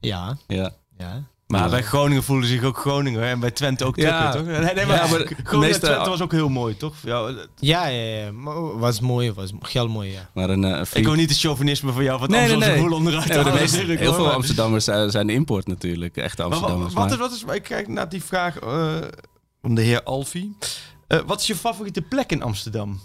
Ja. 0.00 0.36
Ja. 0.46 0.76
ja. 0.98 1.30
Maar 1.52 1.62
ja. 1.62 1.68
bij 1.68 1.82
Groningen 1.82 2.22
voelden 2.22 2.48
zich 2.48 2.62
ook 2.62 2.78
Groningen 2.78 3.22
en 3.22 3.40
bij 3.40 3.50
Twente 3.50 3.84
ook 3.84 3.94
Tukker, 3.94 4.12
ja. 4.12 4.32
toch? 4.32 4.44
Nee, 4.44 4.74
nee, 4.74 4.86
maar, 4.86 4.96
ja, 4.96 5.06
maar 5.06 5.20
Groningen 5.20 5.58
meeste... 5.58 5.86
Twente 5.86 6.10
was 6.10 6.20
ook 6.20 6.32
heel 6.32 6.48
mooi, 6.48 6.76
toch? 6.76 6.94
Ja, 7.02 7.28
ja, 7.56 7.86
ja, 7.86 8.24
ja. 8.24 8.32
was 8.78 9.00
mooi, 9.00 9.32
was 9.32 9.52
heel 9.60 9.88
mooi, 9.88 10.10
ja. 10.10 10.30
Maar 10.34 10.50
een, 10.50 10.62
uh, 10.62 10.74
vriend... 10.74 10.94
Ik 10.94 11.04
wil 11.04 11.14
niet 11.14 11.28
het 11.28 11.38
chauvinisme 11.38 11.92
van 11.92 12.04
jou 12.04 12.18
van 12.18 12.30
nee, 12.30 12.40
Amsterdam 12.40 12.68
nee, 12.68 12.78
nee. 12.78 12.88
Boel 12.88 12.96
onderuit 12.96 13.28
nee, 13.28 13.38
halen, 13.38 13.54
meeste, 13.54 13.76
Heel 13.76 14.06
hoor, 14.06 14.14
veel 14.14 14.24
maar... 14.24 14.34
Amsterdammers 14.34 14.84
zijn, 14.84 15.10
zijn 15.10 15.30
import 15.30 15.66
natuurlijk, 15.66 16.16
echte 16.16 16.42
Amsterdammers. 16.42 16.94
Maar, 16.94 17.08
wat, 17.08 17.18
wat, 17.18 17.32
is, 17.32 17.42
wat 17.42 17.50
is, 17.50 17.56
ik 17.56 17.62
kijk 17.62 17.88
naar 17.88 18.08
die 18.08 18.22
vraag 18.22 18.62
uh, 18.62 18.96
van 19.62 19.74
de 19.74 19.82
heer 19.82 20.02
Alfie. 20.02 20.56
Uh, 21.08 21.18
wat 21.26 21.40
is 21.40 21.46
je 21.46 21.56
favoriete 21.56 22.02
plek 22.02 22.30
in 22.30 22.42
Amsterdam? 22.42 23.00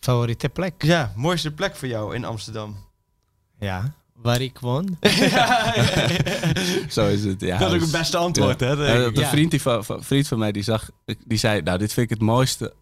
Favoriete 0.00 0.48
plek? 0.48 0.82
Ja, 0.82 1.12
mooiste 1.16 1.50
plek 1.50 1.76
voor 1.76 1.88
jou 1.88 2.14
in 2.14 2.24
Amsterdam? 2.24 2.76
Ja, 3.58 3.94
waar 4.22 4.40
ik 4.40 4.58
woon. 4.58 4.98
Zo 6.88 7.06
is 7.08 7.24
het. 7.24 7.40
Ja, 7.40 7.58
Dat 7.58 7.68
is 7.68 7.74
ook 7.74 7.80
dus- 7.80 7.90
het 7.90 7.98
beste 8.00 8.16
antwoord, 8.16 8.60
ja. 8.60 8.76
hè? 8.76 9.06
ik. 9.06 9.16
een 9.16 9.26
vriend, 9.26 9.50
die 9.50 9.62
van, 9.62 9.84
van- 9.84 10.04
vriend 10.04 10.28
van 10.28 10.38
mij 10.38 10.52
die 10.52 10.62
zag, 10.62 10.90
die 11.26 11.38
zei, 11.38 11.62
nou 11.62 11.78
dit 11.78 11.92
vind 11.92 12.10
ik 12.10 12.18
het 12.18 12.26
mooiste. 12.26 12.74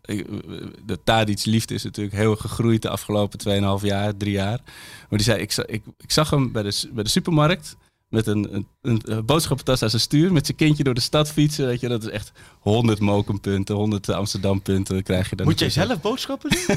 De 0.85 0.99
Tadic 1.05 1.45
liefde 1.45 1.75
is 1.75 1.83
natuurlijk 1.85 2.17
heel 2.17 2.37
gegroeid 2.37 2.83
de 2.83 2.89
afgelopen 2.89 3.79
2,5 3.81 3.85
jaar, 3.87 4.17
drie 4.17 4.33
jaar. 4.33 4.61
Maar 5.09 5.19
die 5.19 5.23
zei, 5.23 5.41
ik, 5.41 5.57
ik, 5.57 5.83
ik 5.99 6.11
zag 6.13 6.31
hem 6.31 6.53
bij 6.53 6.63
de, 6.63 6.89
bij 6.93 7.05
de 7.05 7.11
supermarkt 7.11 7.77
met 8.09 8.27
een, 8.27 8.55
een, 8.55 8.67
een, 8.83 9.01
een 9.05 9.25
boodschappentas 9.25 9.83
aan 9.83 9.91
zijn 9.91 10.03
stuur, 10.03 10.33
met 10.33 10.47
zijn 10.47 10.57
kindje 10.57 10.85
door 10.85 10.95
de 10.95 11.01
stad 11.01 11.31
fietsen. 11.31 11.67
Weet 11.67 11.81
je, 11.81 11.89
dat 11.89 12.03
is 12.03 12.11
echt 12.11 12.33
100 12.59 13.01
Mokenpunten, 13.01 13.75
100 13.75 14.09
Amsterdam 14.09 14.63
punten 14.63 15.03
krijg 15.03 15.31
je 15.31 15.37
dan. 15.37 15.47
Moet 15.47 15.59
jij 15.59 15.71
zelf 15.71 16.01
boodschappen 16.01 16.51
doen? 16.51 16.77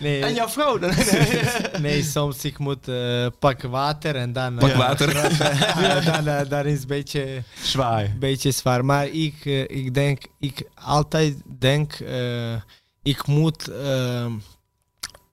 Nee, 0.00 0.20
En 0.20 0.34
jouw 0.34 0.48
vrouw? 0.48 0.78
Dan? 0.78 0.92
nee 1.82 2.02
soms 2.02 2.44
ik 2.44 2.58
moet 2.58 2.88
eh 2.88 3.26
pakken 3.38 3.70
water 3.70 4.16
en 4.16 4.32
dan... 4.32 4.54
Pak 4.54 4.70
eh, 4.70 4.76
water. 4.76 5.14
ja, 5.82 6.00
dan, 6.00 6.26
eh, 6.26 6.48
dan 6.48 6.64
is 6.64 6.72
het 6.72 6.82
een 6.82 6.88
beetje, 6.88 7.42
Zwaar. 7.62 8.16
beetje 8.18 8.50
zwaar. 8.50 8.84
Maar 8.84 9.06
ik, 9.06 9.34
eh, 9.44 9.60
ik 9.60 9.94
denk, 9.94 10.22
ik 10.38 10.68
altijd 10.74 11.42
denk, 11.58 11.92
eh, 11.92 12.54
ik 13.02 13.26
moet 13.26 13.68
uh, 13.68 14.26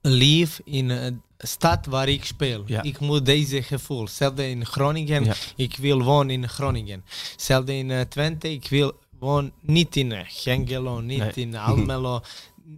lief 0.01 0.59
in 0.63 0.89
een 0.89 1.21
stad 1.47 1.86
waar 1.86 2.08
ik 2.10 2.25
speel. 2.25 2.63
Ja. 2.65 2.82
Ik 2.84 2.99
moet 2.99 3.25
deze 3.25 3.63
gevoel. 3.63 4.04
Hetzelfde 4.04 4.49
in 4.49 4.65
Groningen, 4.65 5.23
Ja. 5.23 5.34
ik 5.56 5.75
wil 5.80 6.01
wonen 6.04 6.30
in 6.34 6.49
Groningen. 6.49 7.04
Hetzelfde 7.32 7.73
in 7.75 7.91
eh, 7.91 8.01
Twente, 8.01 8.51
ik 8.51 8.67
wil 8.69 8.93
wonen 9.19 9.51
niet 9.62 9.95
in 9.95 10.12
eh, 10.12 10.19
Hengelo, 10.43 10.99
niet 10.99 11.19
Nee. 11.19 11.32
in 11.34 11.56
Almelo. 11.67 12.21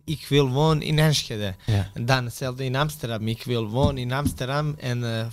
Ik 0.06 0.26
wil 0.30 0.50
wonen 0.50 0.82
in 0.84 1.00
Enschede. 1.00 1.56
Ja. 1.66 1.90
En 1.94 2.06
dan 2.06 2.26
hetzelfde 2.26 2.64
in 2.64 2.76
Amsterdam. 2.76 3.28
Ik 3.28 3.44
wil 3.44 3.68
wonen 3.70 3.98
in 3.98 4.12
Amsterdam 4.12 4.76
en 4.80 5.04
eh, 5.04 5.26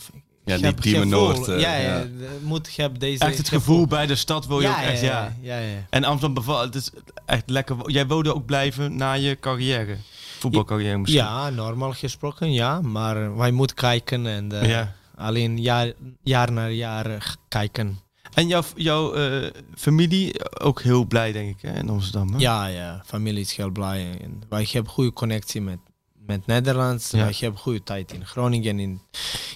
Ja, 0.45 0.55
ik 0.57 0.62
niet 0.62 0.64
heb 0.64 0.81
Diemen 0.83 1.09
gevoel. 1.09 1.29
Noord, 1.35 1.47
ja, 1.47 1.55
ja, 1.57 1.77
ja. 1.77 1.99
de- 2.03 2.38
moet 2.43 2.77
heb 2.77 2.99
deze 2.99 3.25
Echt 3.25 3.38
het 3.38 3.49
gevoel 3.49 3.87
bij 3.87 4.07
de 4.07 4.14
stad 4.14 4.47
wil 4.47 4.61
je 4.61 4.69
ook 4.69 4.77
echt, 4.77 5.01
ja. 5.01 5.37
ja, 5.40 5.59
ja. 5.59 5.87
En 5.90 6.05
Amsterdam 6.05 6.35
bevalt, 6.35 6.64
het 6.64 6.75
is 6.75 6.90
echt 7.27 7.51
lekker. 7.51 7.77
Jij 7.90 8.07
wilde 8.07 8.35
ook 8.35 8.47
blijven 8.47 8.97
na 8.97 9.12
je 9.12 9.37
carrière. 9.40 9.97
Voetbalcarrière 10.40 10.98
misschien. 10.98 11.22
Ja, 11.22 11.50
normaal 11.50 11.92
gesproken 11.92 12.53
ja, 12.53 12.81
maar 12.81 13.37
wij 13.37 13.50
moeten 13.50 13.76
kijken 13.76 14.26
en 14.26 14.53
eh, 14.53 14.68
Ja. 14.68 14.94
alleen 15.14 15.59
jaar, 15.59 15.92
jaar 16.22 16.53
naar 16.53 16.70
jaar 16.72 17.07
eh, 17.07 17.20
kijken. 17.48 17.98
En 18.35 18.46
jouw, 18.48 18.62
jouw 18.74 19.14
eh, 19.14 19.50
familie 19.74 20.61
ook 20.61 20.83
heel 20.83 21.05
blij, 21.05 21.33
denk 21.33 21.57
ik, 21.57 21.62
hè, 21.70 21.79
in 21.79 21.88
Amsterdam. 21.88 22.33
Hè? 22.33 22.38
Ja, 22.38 22.66
ja, 22.66 23.03
familie 23.07 23.40
is 23.40 23.57
heel 23.57 23.70
blij. 23.70 24.18
En 24.20 24.42
wij 24.48 24.68
hebben 24.70 24.92
goede 24.92 25.12
connectie 25.12 25.61
met, 25.61 25.79
met 26.26 26.46
Nederlands. 26.46 27.11
Ja. 27.11 27.18
Wij 27.18 27.35
hebben 27.38 27.61
goede 27.61 27.83
tijd 27.83 28.12
in 28.12 28.26
Groningen, 28.26 28.79
in, 28.79 29.00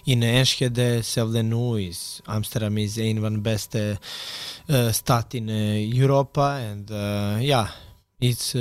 in 0.04 0.22
Enschede. 0.22 0.82
Hetzelfde 0.82 1.42
nu 1.42 1.80
is 1.80 2.20
Amsterdam 2.24 2.76
is 2.76 2.96
een 2.96 3.20
van 3.20 3.32
de 3.32 3.40
beste 3.40 3.98
uh, 4.66 4.92
stad 4.92 5.34
in 5.34 5.48
uh, 5.48 5.98
Europa. 5.98 6.58
En 6.58 6.86
uh, 6.90 7.42
ja, 7.42 7.70
het 8.28 8.54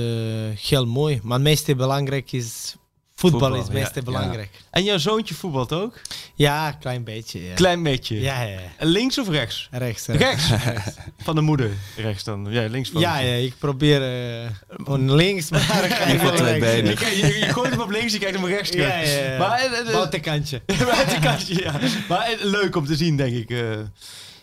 is 0.57 0.69
heel 0.69 0.85
mooi. 0.85 1.19
Maar 1.23 1.33
het 1.37 1.47
meeste 1.47 1.75
belangrijk 1.75 2.31
is 2.31 2.75
voetbal, 3.15 3.39
Voetbal, 3.39 3.59
is 3.59 3.63
het 3.67 3.73
meeste 3.73 3.99
ja. 3.99 4.05
belangrijk. 4.05 4.49
En 4.71 4.83
jouw 4.83 4.97
zoontje 4.97 5.35
voetbalt 5.35 5.73
ook? 5.73 6.01
Ja, 6.35 6.71
klein 6.71 7.03
beetje. 7.03 7.43
Ja. 7.43 7.53
Klein 7.53 7.83
beetje. 7.83 8.19
Ja, 8.21 8.41
ja. 8.41 8.59
Links 8.79 9.17
of 9.17 9.29
rechts? 9.29 9.67
Rechts. 9.71 10.05
Rechts. 10.07 10.49
Van 11.23 11.35
de 11.35 11.41
moeder. 11.41 11.71
Rechts 11.97 12.23
dan. 12.23 12.47
Ja, 12.49 12.67
links 12.67 12.89
van 12.89 13.01
Ja, 13.01 13.17
ja, 13.17 13.33
ik 13.33 13.53
probeer 13.57 14.01
uh, 14.43 14.49
van 14.67 15.15
links, 15.15 15.49
maar 15.49 15.61
ik 15.85 15.91
ga 15.93 16.17
van 16.25 16.35
twee 16.35 16.59
benen. 16.59 16.91
Je, 16.99 17.17
je, 17.17 17.39
je 17.39 17.53
gooit 17.53 17.69
hem 17.71 17.81
op 17.81 17.89
links, 17.89 18.13
je 18.13 18.19
kijkt 18.19 18.35
hem 18.35 18.45
rechts 18.45 18.69
terug. 18.69 18.87
Ja, 18.87 18.99
ja. 19.31 19.37
Maar, 19.37 19.59
eh, 19.59 19.79
eh, 19.79 19.93
Buitenkantje. 19.93 20.61
buitenkantje, 20.65 21.53
ja. 21.63 21.79
Maar 22.07 22.25
eh, 22.31 22.43
leuk 22.43 22.75
om 22.75 22.85
te 22.85 22.95
zien, 22.95 23.17
denk 23.17 23.35
ik. 23.35 23.49
eh. 23.49 23.59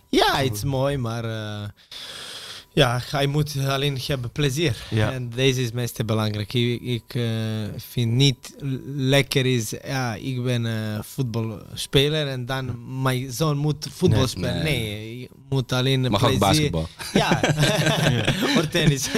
Ja, 0.08 0.36
het 0.36 0.54
is 0.54 0.64
mooi, 0.64 0.96
maar 0.96 1.24
uh, 1.24 1.68
ja, 2.80 3.00
hij 3.10 3.26
moet 3.26 3.56
alleen 3.66 3.98
hebben 4.06 4.30
plezier. 4.30 4.76
Ja. 4.90 5.12
En 5.12 5.30
deze 5.34 5.58
is 5.60 5.64
het 5.66 5.74
meest 5.74 6.06
belangrijk. 6.06 6.52
Ik, 6.52 6.80
ik 6.82 7.14
uh, 7.14 7.24
vind 7.76 8.12
niet 8.12 8.54
lekker 8.96 9.46
is, 9.46 9.74
ja, 9.84 10.14
ik 10.14 10.42
ben 10.42 10.64
uh, 10.64 10.72
voetbalspeler 11.02 12.28
en 12.28 12.46
dan 12.46 12.78
mijn 13.02 13.32
zoon 13.32 13.56
moet 13.56 13.86
voetbal 13.90 14.18
Nee, 14.18 14.28
spelen. 14.28 14.62
nee. 14.64 14.80
Nee, 14.80 15.18
je 15.20 15.28
moet 15.48 15.72
alleen 15.72 16.00
Mag 16.00 16.20
plezier. 16.20 16.34
ook 16.34 16.40
basketbal. 16.40 16.88
Ja, 17.14 17.40
of 18.58 18.66
tennis. 18.70 19.08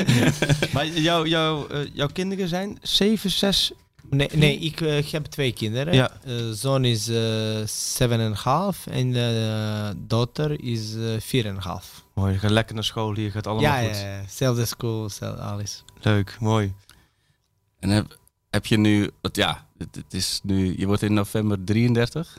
Maar 0.73 0.87
jou, 0.87 1.29
jou, 1.29 1.75
uh, 1.75 1.79
jouw 1.93 2.09
kinderen 2.13 2.49
zijn 2.49 2.79
7, 2.83 3.31
6... 3.31 3.73
Nee, 4.11 4.29
nee 4.35 4.59
ik 4.59 4.79
heb 5.11 5.25
twee 5.25 5.53
kinderen. 5.53 5.95
Ja. 5.95 6.11
Zoon 6.53 6.85
is 6.85 7.05
zeven 7.65 8.21
en 8.21 8.33
half 8.33 8.87
en 8.87 9.13
de 9.13 9.93
dochter 9.97 10.65
is 10.65 10.95
vier 11.19 11.47
en 11.47 11.57
half. 11.57 12.02
Mooi, 12.15 12.33
je 12.33 12.39
gaat 12.39 12.51
lekker 12.51 12.75
naar 12.75 12.85
school 12.85 13.15
hier, 13.15 13.31
gaat 13.31 13.47
allemaal 13.47 13.83
ja, 13.83 13.87
goed. 13.89 14.01
Ja, 14.01 14.23
zelfde 14.29 14.65
school, 14.65 15.09
zelfde 15.09 15.43
alles. 15.43 15.85
Leuk, 16.01 16.37
mooi. 16.41 16.75
En 17.79 17.89
heb, 17.89 18.19
heb 18.51 18.67
je 18.67 18.77
nu, 18.79 19.11
wat, 19.21 19.37
ja, 19.37 19.67
het, 19.79 19.95
het, 19.95 20.15
is 20.15 20.41
nu, 20.43 20.79
je 20.79 20.87
wordt 20.87 21.03
in 21.03 21.15
november 21.15 21.65
33? 21.65 22.39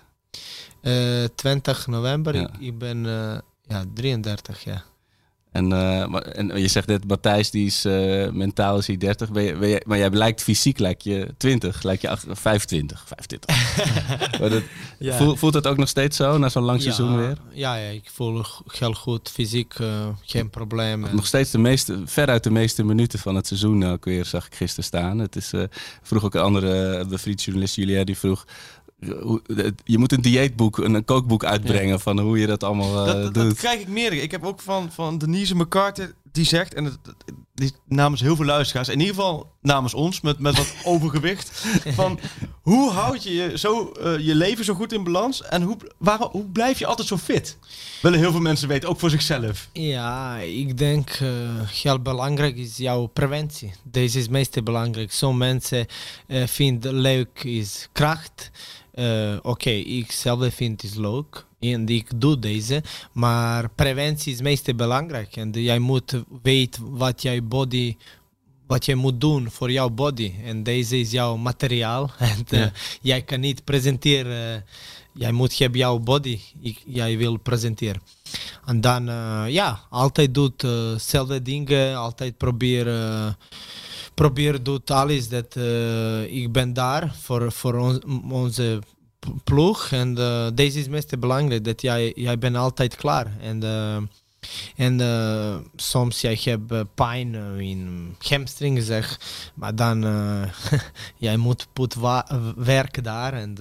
Uh, 0.81 1.25
20 1.36 1.88
november, 1.88 2.36
Ja. 2.36 2.41
ik, 2.41 2.59
ik, 2.59 2.77
ben 2.77 3.05
uh, 3.05 3.38
ja, 3.62 3.83
33, 3.93 4.63
ja. 4.63 4.83
En, 5.53 5.63
uh, 5.63 6.05
maar, 6.05 6.21
en 6.21 6.61
je 6.61 6.67
zegt 6.67 6.87
net, 6.87 7.07
Matthijs 7.07 7.51
die 7.51 7.65
is 7.65 7.85
uh, 7.85 8.29
mentaal 8.29 8.77
is 8.77 8.87
hij 8.87 8.97
30, 8.97 9.31
ben 9.31 9.43
je, 9.43 9.55
ben 9.55 9.69
je, 9.69 9.81
maar 9.85 9.97
jij 9.97 10.09
lijkt 10.09 10.43
fysiek 10.43 10.79
lijkt 10.79 11.03
je 11.03 11.33
20, 11.37 11.83
lijkt 11.83 12.01
je 12.01 12.09
8, 12.09 12.25
25. 12.29 13.03
25. 13.07 14.39
maar 14.39 14.49
dat, 14.49 14.63
ja. 14.99 15.17
voelt, 15.17 15.39
voelt 15.39 15.53
dat 15.53 15.67
ook 15.67 15.77
nog 15.77 15.89
steeds 15.89 16.17
zo 16.17 16.37
na 16.37 16.49
zo'n 16.49 16.63
lang 16.63 16.77
ja, 16.77 16.83
seizoen 16.83 17.17
weer? 17.17 17.37
Ja, 17.51 17.75
ja, 17.75 17.89
ik 17.89 18.09
voel 18.13 18.45
heel 18.67 18.93
goed, 18.93 19.29
fysiek 19.29 19.79
uh, 19.79 20.07
geen 20.21 20.49
probleem. 20.49 21.05
Nog 21.11 21.25
steeds 21.25 21.51
de 21.51 21.57
meeste, 21.57 22.01
veruit 22.05 22.43
de 22.43 22.51
meeste 22.51 22.83
minuten 22.83 23.19
van 23.19 23.35
het 23.35 23.47
seizoen 23.47 23.85
ook 23.85 24.05
weer, 24.05 24.25
zag 24.25 24.45
ik 24.45 24.55
gisteren 24.55 24.83
staan. 24.83 25.19
Het 25.19 25.35
is, 25.35 25.51
vroeg 26.01 26.23
ook 26.23 26.33
een 26.33 26.41
andere 26.41 27.05
bevriend 27.05 27.43
journalist, 27.43 27.75
Julia, 27.75 28.03
die 28.03 28.17
vroeg 28.17 28.45
je 29.83 29.97
moet 29.97 30.11
een 30.11 30.21
dieetboek, 30.21 30.77
een 30.77 31.05
kookboek 31.05 31.45
uitbrengen 31.45 31.87
ja. 31.87 31.97
van 31.97 32.19
hoe 32.19 32.39
je 32.39 32.47
dat 32.47 32.63
allemaal 32.63 32.99
uh, 32.99 33.05
dat, 33.05 33.23
dat, 33.23 33.33
doet. 33.33 33.43
Dat 33.43 33.57
krijg 33.57 33.79
ik 33.79 33.87
meerdere. 33.87 34.21
Ik 34.21 34.31
heb 34.31 34.43
ook 34.45 34.61
van, 34.61 34.91
van 34.91 35.17
Denise 35.17 35.55
McCarter 35.55 36.13
die 36.33 36.45
zegt, 36.45 36.73
en 36.73 36.83
het, 36.83 36.97
die, 37.53 37.71
namens 37.87 38.21
heel 38.21 38.35
veel 38.35 38.45
luisteraars, 38.45 38.89
in 38.89 38.99
ieder 38.99 39.15
geval 39.15 39.51
namens 39.61 39.93
ons, 39.93 40.21
met, 40.21 40.39
met 40.39 40.57
wat 40.57 40.73
overgewicht, 40.93 41.65
van 41.85 42.19
hoe 42.61 42.91
houd 42.91 43.23
je 43.23 43.33
je, 43.33 43.57
zo, 43.57 43.93
uh, 43.99 44.19
je 44.19 44.35
leven 44.35 44.65
zo 44.65 44.73
goed 44.73 44.93
in 44.93 45.03
balans 45.03 45.43
en 45.43 45.61
hoe, 45.61 45.77
waar, 45.97 46.19
hoe 46.19 46.45
blijf 46.45 46.79
je 46.79 46.85
altijd 46.85 47.07
zo 47.07 47.17
fit? 47.17 47.57
Willen 48.01 48.19
heel 48.19 48.31
veel 48.31 48.41
mensen 48.41 48.67
weten, 48.67 48.89
ook 48.89 48.99
voor 48.99 49.09
zichzelf. 49.09 49.69
Ja, 49.73 50.37
ik 50.37 50.77
denk 50.77 51.19
uh, 51.19 51.29
heel 51.61 51.99
belangrijk 51.99 52.57
is 52.57 52.77
jouw 52.77 53.05
preventie. 53.05 53.73
Deze 53.83 54.17
is 54.17 54.23
het 54.23 54.31
meest 54.31 54.63
belangrijk. 54.63 55.11
Sommige 55.11 55.51
mensen 55.51 55.85
uh, 56.27 56.47
vinden 56.47 56.93
leuk 56.93 57.43
is 57.43 57.89
kracht. 57.91 58.51
Uh, 58.95 59.36
Oké, 59.38 59.47
okay, 59.47 59.79
ik 59.79 60.12
zelf 60.12 60.53
vind 60.53 60.82
het 60.82 60.95
leuk 60.95 61.45
en 61.60 61.88
ik 61.88 62.21
doe 62.21 62.39
deze, 62.39 62.84
maar 63.12 63.69
preventie 63.69 64.32
is 64.32 64.38
het 64.38 64.47
meest 64.47 64.75
belangrijk. 64.75 65.36
En 65.36 65.51
jij 65.51 65.79
moet 65.79 66.23
weten 66.41 66.97
wat 66.97 67.21
jouw 67.21 67.41
body, 67.41 67.95
wat 68.67 68.86
je 68.86 68.95
moet 68.95 69.21
doen 69.21 69.51
voor 69.51 69.71
jouw 69.71 69.89
body. 69.89 70.34
En 70.43 70.63
deze 70.63 70.99
is 70.99 71.12
jouw 71.12 71.36
materiaal. 71.36 72.12
En 72.17 72.45
uh, 72.49 72.60
ja. 72.60 72.71
jij 73.01 73.21
kan 73.21 73.39
niet 73.39 73.63
presenteren, 73.63 74.65
jij 75.13 75.32
moet 75.32 75.58
hebben 75.58 75.79
jouw 75.79 75.99
body, 75.99 76.39
ik, 76.62 76.82
jij 76.86 77.17
wil 77.17 77.38
presenteren. 77.38 78.01
En 78.65 78.82
dan, 78.82 79.10
uh, 79.10 79.43
ja, 79.47 79.79
altijd 79.89 80.34
doet 80.34 80.60
dezelfde 80.60 81.41
dingen, 81.41 81.95
altijd 81.95 82.38
proberen 82.38 83.38
probeer 84.13 84.63
doet 84.63 84.91
alles 84.91 85.30
dat 85.30 85.56
uh, 85.56 86.23
ik 86.23 86.52
ben 86.52 86.73
daar 86.73 87.15
voor, 87.21 87.52
voor 87.52 87.76
on, 87.76 88.32
onze 88.32 88.80
ploeg. 89.43 89.91
En 89.91 90.17
uh, 90.19 90.47
deze 90.54 90.78
is 90.78 90.84
het 90.84 90.91
meest 90.91 91.19
belangrijk 91.19 91.63
dat 91.63 91.82
jij, 91.82 92.12
jij 92.15 92.38
bent 92.38 92.56
altijd 92.56 92.95
klaar. 92.95 93.38
En 93.41 93.63
uh, 93.63 93.97
en 94.75 94.99
uh, 94.99 95.56
soms 95.75 96.21
jij 96.21 96.39
hebt 96.43 96.93
pijn 96.95 97.36
in 97.60 98.15
hamstring 98.19 98.84
zeg 98.84 99.19
maar 99.53 99.75
dan 99.75 100.01
jij 101.17 101.38
moet 101.38 101.67
put 101.73 101.95
werk 102.56 103.03
daar 103.03 103.34
en 103.34 103.56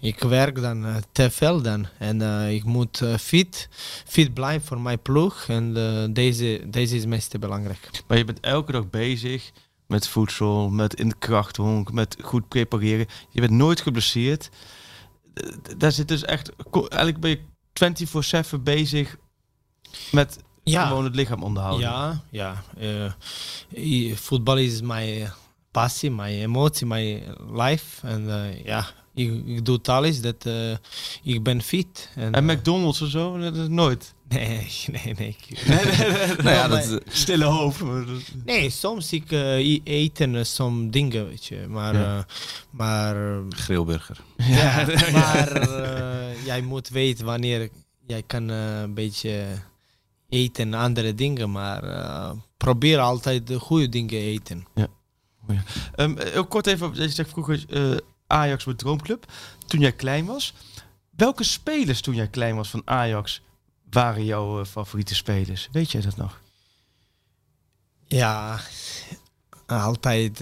ik 0.00 0.18
werk 0.18 0.60
dan 0.60 0.86
te 1.12 1.30
veel 1.30 1.62
dan 1.62 1.86
en 1.98 2.22
ik 2.50 2.64
moet 2.64 3.02
fit 3.18 3.68
fit 4.06 4.34
blijven 4.34 4.66
voor 4.66 4.80
mijn 4.80 5.02
ploeg 5.02 5.44
en 5.48 5.72
deze, 6.12 6.60
deze 6.66 6.96
is 6.96 7.06
meest 7.06 7.38
belangrijk 7.38 7.90
maar 8.06 8.18
je 8.18 8.24
bent 8.24 8.40
elke 8.40 8.72
dag 8.72 8.90
bezig 8.90 9.52
met 9.88 10.08
voedsel, 10.08 10.70
met 10.70 10.94
in 10.94 11.08
de 11.08 11.14
krachthonk, 11.18 11.92
met 11.92 12.16
goed 12.22 12.48
prepareren. 12.48 13.06
Je 13.30 13.40
bent 13.40 13.52
nooit 13.52 13.80
geblesseerd. 13.80 14.50
Daar 15.76 15.92
zit 15.92 16.08
dus 16.08 16.24
echt, 16.24 16.50
eigenlijk 16.72 17.20
ben 17.20 17.30
je 17.30 17.40
24/7 18.56 18.62
bezig 18.62 19.16
met 20.12 20.38
ja. 20.64 20.86
gewoon 20.86 21.04
het 21.04 21.14
lichaam 21.14 21.42
onderhouden. 21.42 21.88
Ja, 21.88 22.22
ja. 22.30 22.62
Uh, 23.70 24.12
voetbal 24.16 24.56
is 24.56 24.80
mijn 24.80 25.32
passie, 25.70 26.10
mijn 26.10 26.38
emotie, 26.38 26.86
mijn 26.86 27.22
life. 27.52 28.06
En 28.06 28.22
uh, 28.24 28.64
ja, 28.64 28.86
ik, 29.14 29.46
ik 29.46 29.64
doe 29.64 29.76
het 29.76 29.88
alles 29.88 30.20
dat 30.20 30.46
eh, 30.46 30.70
ik 31.22 31.42
ben 31.42 31.62
fit. 31.62 32.08
En, 32.14 32.32
En 32.32 32.44
McDonald's 32.44 33.00
of 33.00 33.08
zo? 33.10 33.38
Dat 33.38 33.56
is 33.56 33.68
nooit. 33.68 34.14
nee, 34.28 34.66
nee, 35.04 35.14
nee. 35.18 35.36
Nou 36.42 36.50
ja, 36.50 36.68
dat, 36.68 37.00
Stille 37.08 37.44
hoofd. 37.44 37.82
Nee, 38.44 38.70
soms 38.70 39.12
ik 39.12 39.32
eh, 39.32 39.80
eten 39.84 40.34
uh, 40.34 40.44
some 40.44 40.90
dingen, 40.90 41.28
weet 41.28 41.44
je. 41.44 41.66
Maar, 41.68 41.94
Ja. 41.94 42.18
eh, 42.18 42.24
maar, 42.70 43.42
grillburger. 43.48 44.20
ja, 44.36 44.86
maar 45.12 45.48
eh, 45.52 46.44
jij 46.44 46.60
moet 46.60 46.88
weten 46.88 47.24
wanneer 47.24 47.68
jij 48.06 48.22
kan 48.26 48.50
eh, 48.50 48.80
een 48.80 48.94
beetje 48.94 49.44
eten 50.28 50.74
andere 50.74 51.14
dingen. 51.14 51.50
Maar 51.50 51.82
eh, 51.82 52.30
probeer 52.56 52.98
altijd 52.98 53.46
de 53.46 53.58
goede 53.58 53.88
dingen 53.88 54.18
eten. 54.18 54.66
Ehm, 55.94 56.18
heel 56.18 56.46
kort 56.46 56.66
even, 56.66 56.94
je 56.94 57.08
zegt 57.08 57.30
vroeger 57.30 57.64
eh, 57.68 57.96
Ajax 58.26 58.64
met 58.64 58.78
Droomclub. 58.78 59.32
Toen 59.66 59.80
jij 59.80 59.92
klein 59.92 60.26
was. 60.26 60.54
Welke 61.10 61.44
spelers 61.44 62.00
toen 62.00 62.14
jij 62.14 62.28
klein 62.28 62.56
was 62.56 62.70
van 62.70 62.82
Ajax 62.84 63.42
waren 63.90 64.24
jouw 64.24 64.60
eh, 64.60 64.66
favoriete 64.66 65.14
spelers? 65.14 65.68
Weet 65.72 65.92
jij 65.92 66.00
dat 66.00 66.16
nog? 66.16 66.40
Ja, 68.06 68.60
altijd. 69.66 70.38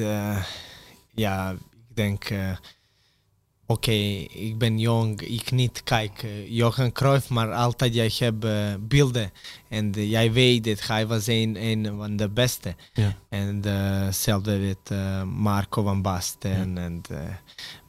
ja, 1.14 1.50
ik 1.50 1.96
denk. 1.96 2.28
Oké, 3.68 3.90
ik 3.90 4.58
ben 4.58 4.78
jong, 4.78 5.20
ik 5.20 5.50
niet 5.50 5.82
kijk 5.84 6.22
eh, 6.22 6.50
Johan 6.50 6.92
Cruijff, 6.92 7.28
maar 7.28 7.52
altijd 7.52 7.94
jij 7.94 8.12
hebt 8.18 8.44
eh, 8.44 8.74
beelden. 8.80 9.30
En 9.68 9.92
eh, 9.94 10.10
jij 10.10 10.32
weet 10.32 10.64
dat 10.64 10.86
hij 10.86 11.06
was 11.06 11.26
een, 11.26 11.56
een 11.62 11.96
van 11.96 12.16
de 12.16 12.28
beste. 12.28 12.74
Ja. 12.92 13.14
En 13.28 13.60
eh, 13.64 14.04
hetzelfde 14.04 14.58
met 14.58 14.98
Marco 15.26 15.82
van 15.82 16.02
Basten 16.02 16.78
en 16.78 17.02
eh, 17.10 17.18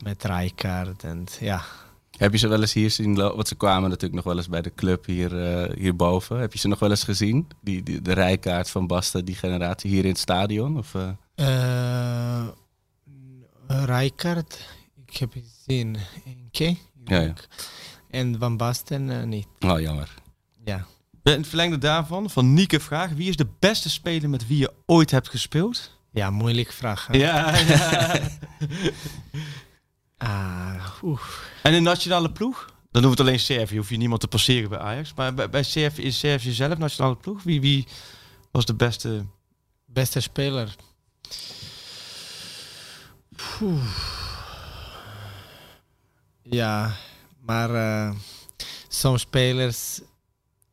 met 0.03 0.23
Rijkaard. 0.23 1.03
En 1.03 1.23
ja, 1.39 1.61
Heb 2.17 2.31
je 2.31 2.37
ze 2.37 2.47
wel 2.47 2.61
eens 2.61 2.73
hier 2.73 2.91
zien 2.91 3.15
lopen? 3.17 3.35
Want 3.35 3.47
ze 3.47 3.55
kwamen 3.55 3.89
natuurlijk 3.89 4.15
nog 4.15 4.23
wel 4.23 4.37
eens 4.37 4.49
bij 4.49 4.61
de 4.61 4.73
club 4.75 5.05
hier, 5.05 5.43
eh, 5.43 5.77
hierboven. 5.77 6.39
Heb 6.39 6.53
je 6.53 6.59
ze 6.59 6.67
nog 6.67 6.79
wel 6.79 6.89
eens 6.89 7.03
gezien? 7.03 7.47
Die, 7.61 7.83
die, 7.83 8.01
de 8.01 8.13
rijkaart 8.13 8.69
van 8.69 8.87
Basten, 8.87 9.25
die 9.25 9.35
generatie 9.35 9.89
hier 9.89 10.03
in 10.03 10.09
het 10.09 10.19
stadion? 10.19 10.77
Of, 10.77 10.95
eh? 10.95 11.09
Eh 11.35 12.47
Rijkaard, 13.67 14.59
ik 15.07 15.17
heb 15.17 15.33
gezien 15.33 15.97
één 16.25 16.47
keer. 16.51 16.75
Ja, 17.05 17.19
ja. 17.19 17.33
En 18.09 18.35
Van 18.39 18.57
Basten 18.57 19.09
eh, 19.19 19.23
niet. 19.23 19.47
Oh, 19.59 19.79
jammer. 19.79 20.13
Ja. 20.65 20.85
In 21.23 21.31
het 21.31 21.47
verlengde 21.47 21.77
daarvan, 21.77 22.29
van 22.29 22.53
Nieke 22.53 22.79
vraag. 22.79 23.11
Wie 23.11 23.29
is 23.29 23.35
de 23.35 23.47
beste 23.59 23.89
speler 23.89 24.29
met 24.29 24.47
wie 24.47 24.57
je 24.57 24.73
ooit 24.85 25.11
hebt 25.11 25.29
gespeeld? 25.29 25.95
Ja, 26.11 26.29
moeilijk 26.29 26.71
vraag. 26.71 27.07
hè? 27.07 27.17
Ja, 27.17 27.57
ja. 27.57 28.19
Ah, 30.19 30.93
en 31.63 31.73
in 31.73 31.83
nationale 31.83 32.31
ploeg? 32.31 32.73
Dan 32.91 33.03
hoeft 33.03 33.17
het 33.17 33.27
alleen 33.27 33.39
Servië, 33.39 33.77
hoef 33.77 33.89
je 33.89 33.97
niemand 33.97 34.21
te 34.21 34.27
passeren 34.27 34.69
bij 34.69 34.79
Ajax. 34.79 35.13
Maar 35.15 35.33
bij, 35.33 35.49
bij 35.49 35.63
Servië 35.63 36.01
is 36.01 36.19
Servië 36.19 36.51
zelf 36.51 36.77
nationale 36.77 37.15
ploeg. 37.15 37.43
Wie, 37.43 37.61
wie 37.61 37.87
was 38.51 38.65
de 38.65 38.73
beste? 38.73 39.25
Beste 39.85 40.19
speler. 40.19 40.75
Poeh. 43.35 43.81
Ja, 46.49 46.91
maar 47.41 47.73
eh 47.75 48.15
soms 48.87 49.21
spelers 49.21 50.01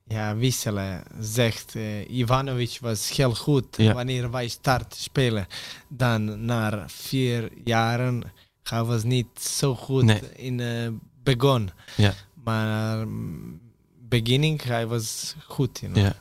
ja, 0.07 0.37
wisselen. 0.37 1.03
Zegt 1.20 1.75
eh, 1.75 2.11
Ivanovic 2.11 2.79
was 2.81 3.16
heel 3.16 3.35
goed 3.35 3.66
Ja. 3.77 3.93
wanneer 3.93 4.31
wij 4.31 4.49
start 4.49 4.95
spelen. 4.95 5.47
Dan 5.89 6.45
na 6.45 6.85
vier 6.89 7.51
jaren 7.64 8.22
hij 8.62 8.83
was 8.83 9.03
niet 9.03 9.27
zo 9.41 9.75
goed 9.75 10.05
Nee. 10.05 10.20
in 10.37 10.61
eh 10.61 10.89
begon. 11.22 11.70
Ja. 11.97 12.14
Maar 12.45 13.09
mm, 13.09 13.61
beginning 14.09 14.62
hij 14.62 14.87
was 14.87 15.35
goed. 15.47 15.79
You 15.81 15.93
know. 15.93 16.05
Ja. 16.05 16.14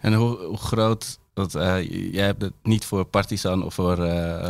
En 0.00 0.14
hoe, 0.14 0.38
hoe 0.44 0.56
groot... 0.56 1.18
Want 1.34 1.52
jij 1.52 2.24
hebt 2.24 2.42
het 2.42 2.52
niet 2.62 2.84
voor 2.84 3.04
Partizan 3.04 3.64
of 3.64 3.74
voor 3.74 3.94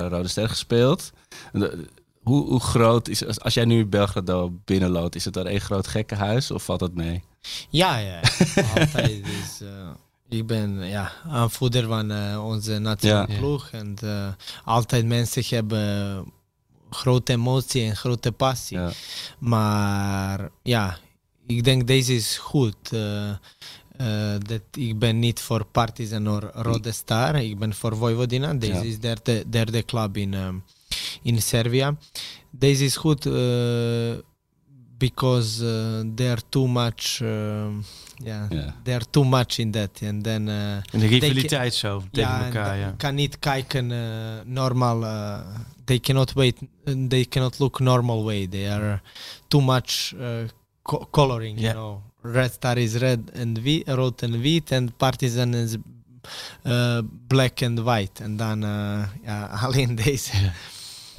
Rode 0.09 0.29
Ster 0.29 0.49
gespeeld. 0.49 1.13
De- 1.53 1.87
hoe, 2.23 2.47
hoe 2.47 2.61
groot 2.61 3.09
is... 3.09 3.27
Als, 3.27 3.41
als 3.41 3.55
jij 3.55 3.65
nu 3.65 3.87
Belgrado 3.87 4.53
binnenloopt, 4.65 5.15
is 5.15 5.25
het 5.25 5.35
dan 5.35 5.47
één 5.47 5.61
groot 5.61 5.87
gekkenhuis? 5.87 6.51
Of 6.51 6.65
valt 6.65 6.81
dat 6.81 6.95
mee? 6.95 7.23
Ja, 7.71 7.97
ja. 7.99 8.21
Altijd. 8.79 9.25
Dus, 9.25 9.61
eh, 9.61 9.91
ik 10.29 10.47
ben 10.47 10.71
ja, 10.89 11.13
aanvoerder 11.29 11.87
van 11.87 12.11
eh, 12.11 12.45
onze 12.47 12.79
nationale 12.79 13.33
Ja. 13.33 13.39
ploeg. 13.39 13.69
En 13.71 13.97
eh, 14.03 14.29
altijd 14.65 15.07
mensen 15.07 15.43
hebben 15.57 16.25
grote 16.91 17.33
emotie 17.33 17.85
en 17.85 17.97
grote 17.97 18.33
passie. 18.33 18.79
Ja. 18.79 18.91
Maar 19.39 20.49
ja, 20.63 20.99
ik 21.47 21.65
denk 21.65 21.87
deze 21.87 22.15
is 22.15 22.37
goed. 22.39 22.77
dat 24.47 24.61
ik 24.73 24.99
ben 24.99 25.19
niet 25.19 25.41
voor 25.41 25.65
Partizan 25.65 26.29
of 26.29 26.43
Rode 26.53 26.93
Star. 26.93 27.35
Ik 27.43 27.59
ben 27.59 27.75
voor 27.75 27.97
Vojvodina. 27.97 28.55
Deze 28.55 28.73
Ja. 28.73 28.81
is 28.83 28.99
derde, 28.99 29.45
derde 29.49 29.85
club 29.85 30.17
in, 30.17 30.35
in 31.23 31.41
Serbia. 31.43 31.97
This 32.59 32.81
is 32.81 32.97
good 32.99 33.27
eh, 33.27 34.21
because 34.99 35.63
uh, 35.63 36.03
they 36.15 36.29
are 36.31 36.43
too 36.49 36.67
much. 36.69 37.21
um, 37.23 37.85
yeah, 38.25 38.47
Ja. 38.51 38.75
they 38.85 38.95
are 38.95 39.05
too 39.11 39.25
much 39.25 39.59
in 39.59 39.71
that. 39.71 40.03
And 40.03 40.23
then 40.23 40.49
uh, 40.49 40.75
En 40.93 40.99
de 41.01 41.07
rivaliteit 41.07 41.75
zo 41.75 42.03
tegen 42.13 42.31
ja, 42.31 42.45
elkaar, 42.45 42.73
en 42.73 42.79
ja. 42.79 42.95
kan 42.97 43.15
niet 43.15 43.39
kijken 43.39 43.91
uh, 43.91 43.99
normaal. 44.45 45.03
Uh, 45.03 45.39
they 45.85 45.99
cannot 46.01 46.33
wait. 46.33 46.57
They 47.09 47.25
cannot 47.25 47.59
look 47.59 47.79
normal 47.81 48.25
way. 48.25 48.47
They 48.49 48.71
are 48.71 49.01
too 49.49 49.61
much 49.61 50.13
uh, 50.19 50.27
co- 50.83 51.09
coloring. 51.11 51.59
Yeah. 51.59 51.75
You 51.75 51.83
know, 51.83 52.03
red 52.35 52.53
star 52.53 52.77
is 52.79 52.95
red 52.95 53.21
and 53.35 53.59
wheat, 53.59 53.89
rood 53.89 54.23
and 54.23 54.35
wheat, 54.43 54.73
and 54.73 54.97
partisan 54.97 55.55
is 55.55 55.77
uh, 56.67 57.01
black 57.27 57.63
and 57.63 57.79
white. 57.79 58.23
En 58.23 58.37
dan 58.37 58.63
uh, 58.65 59.03
ja, 59.25 59.45
alleen 59.47 59.95
deze. 59.95 60.53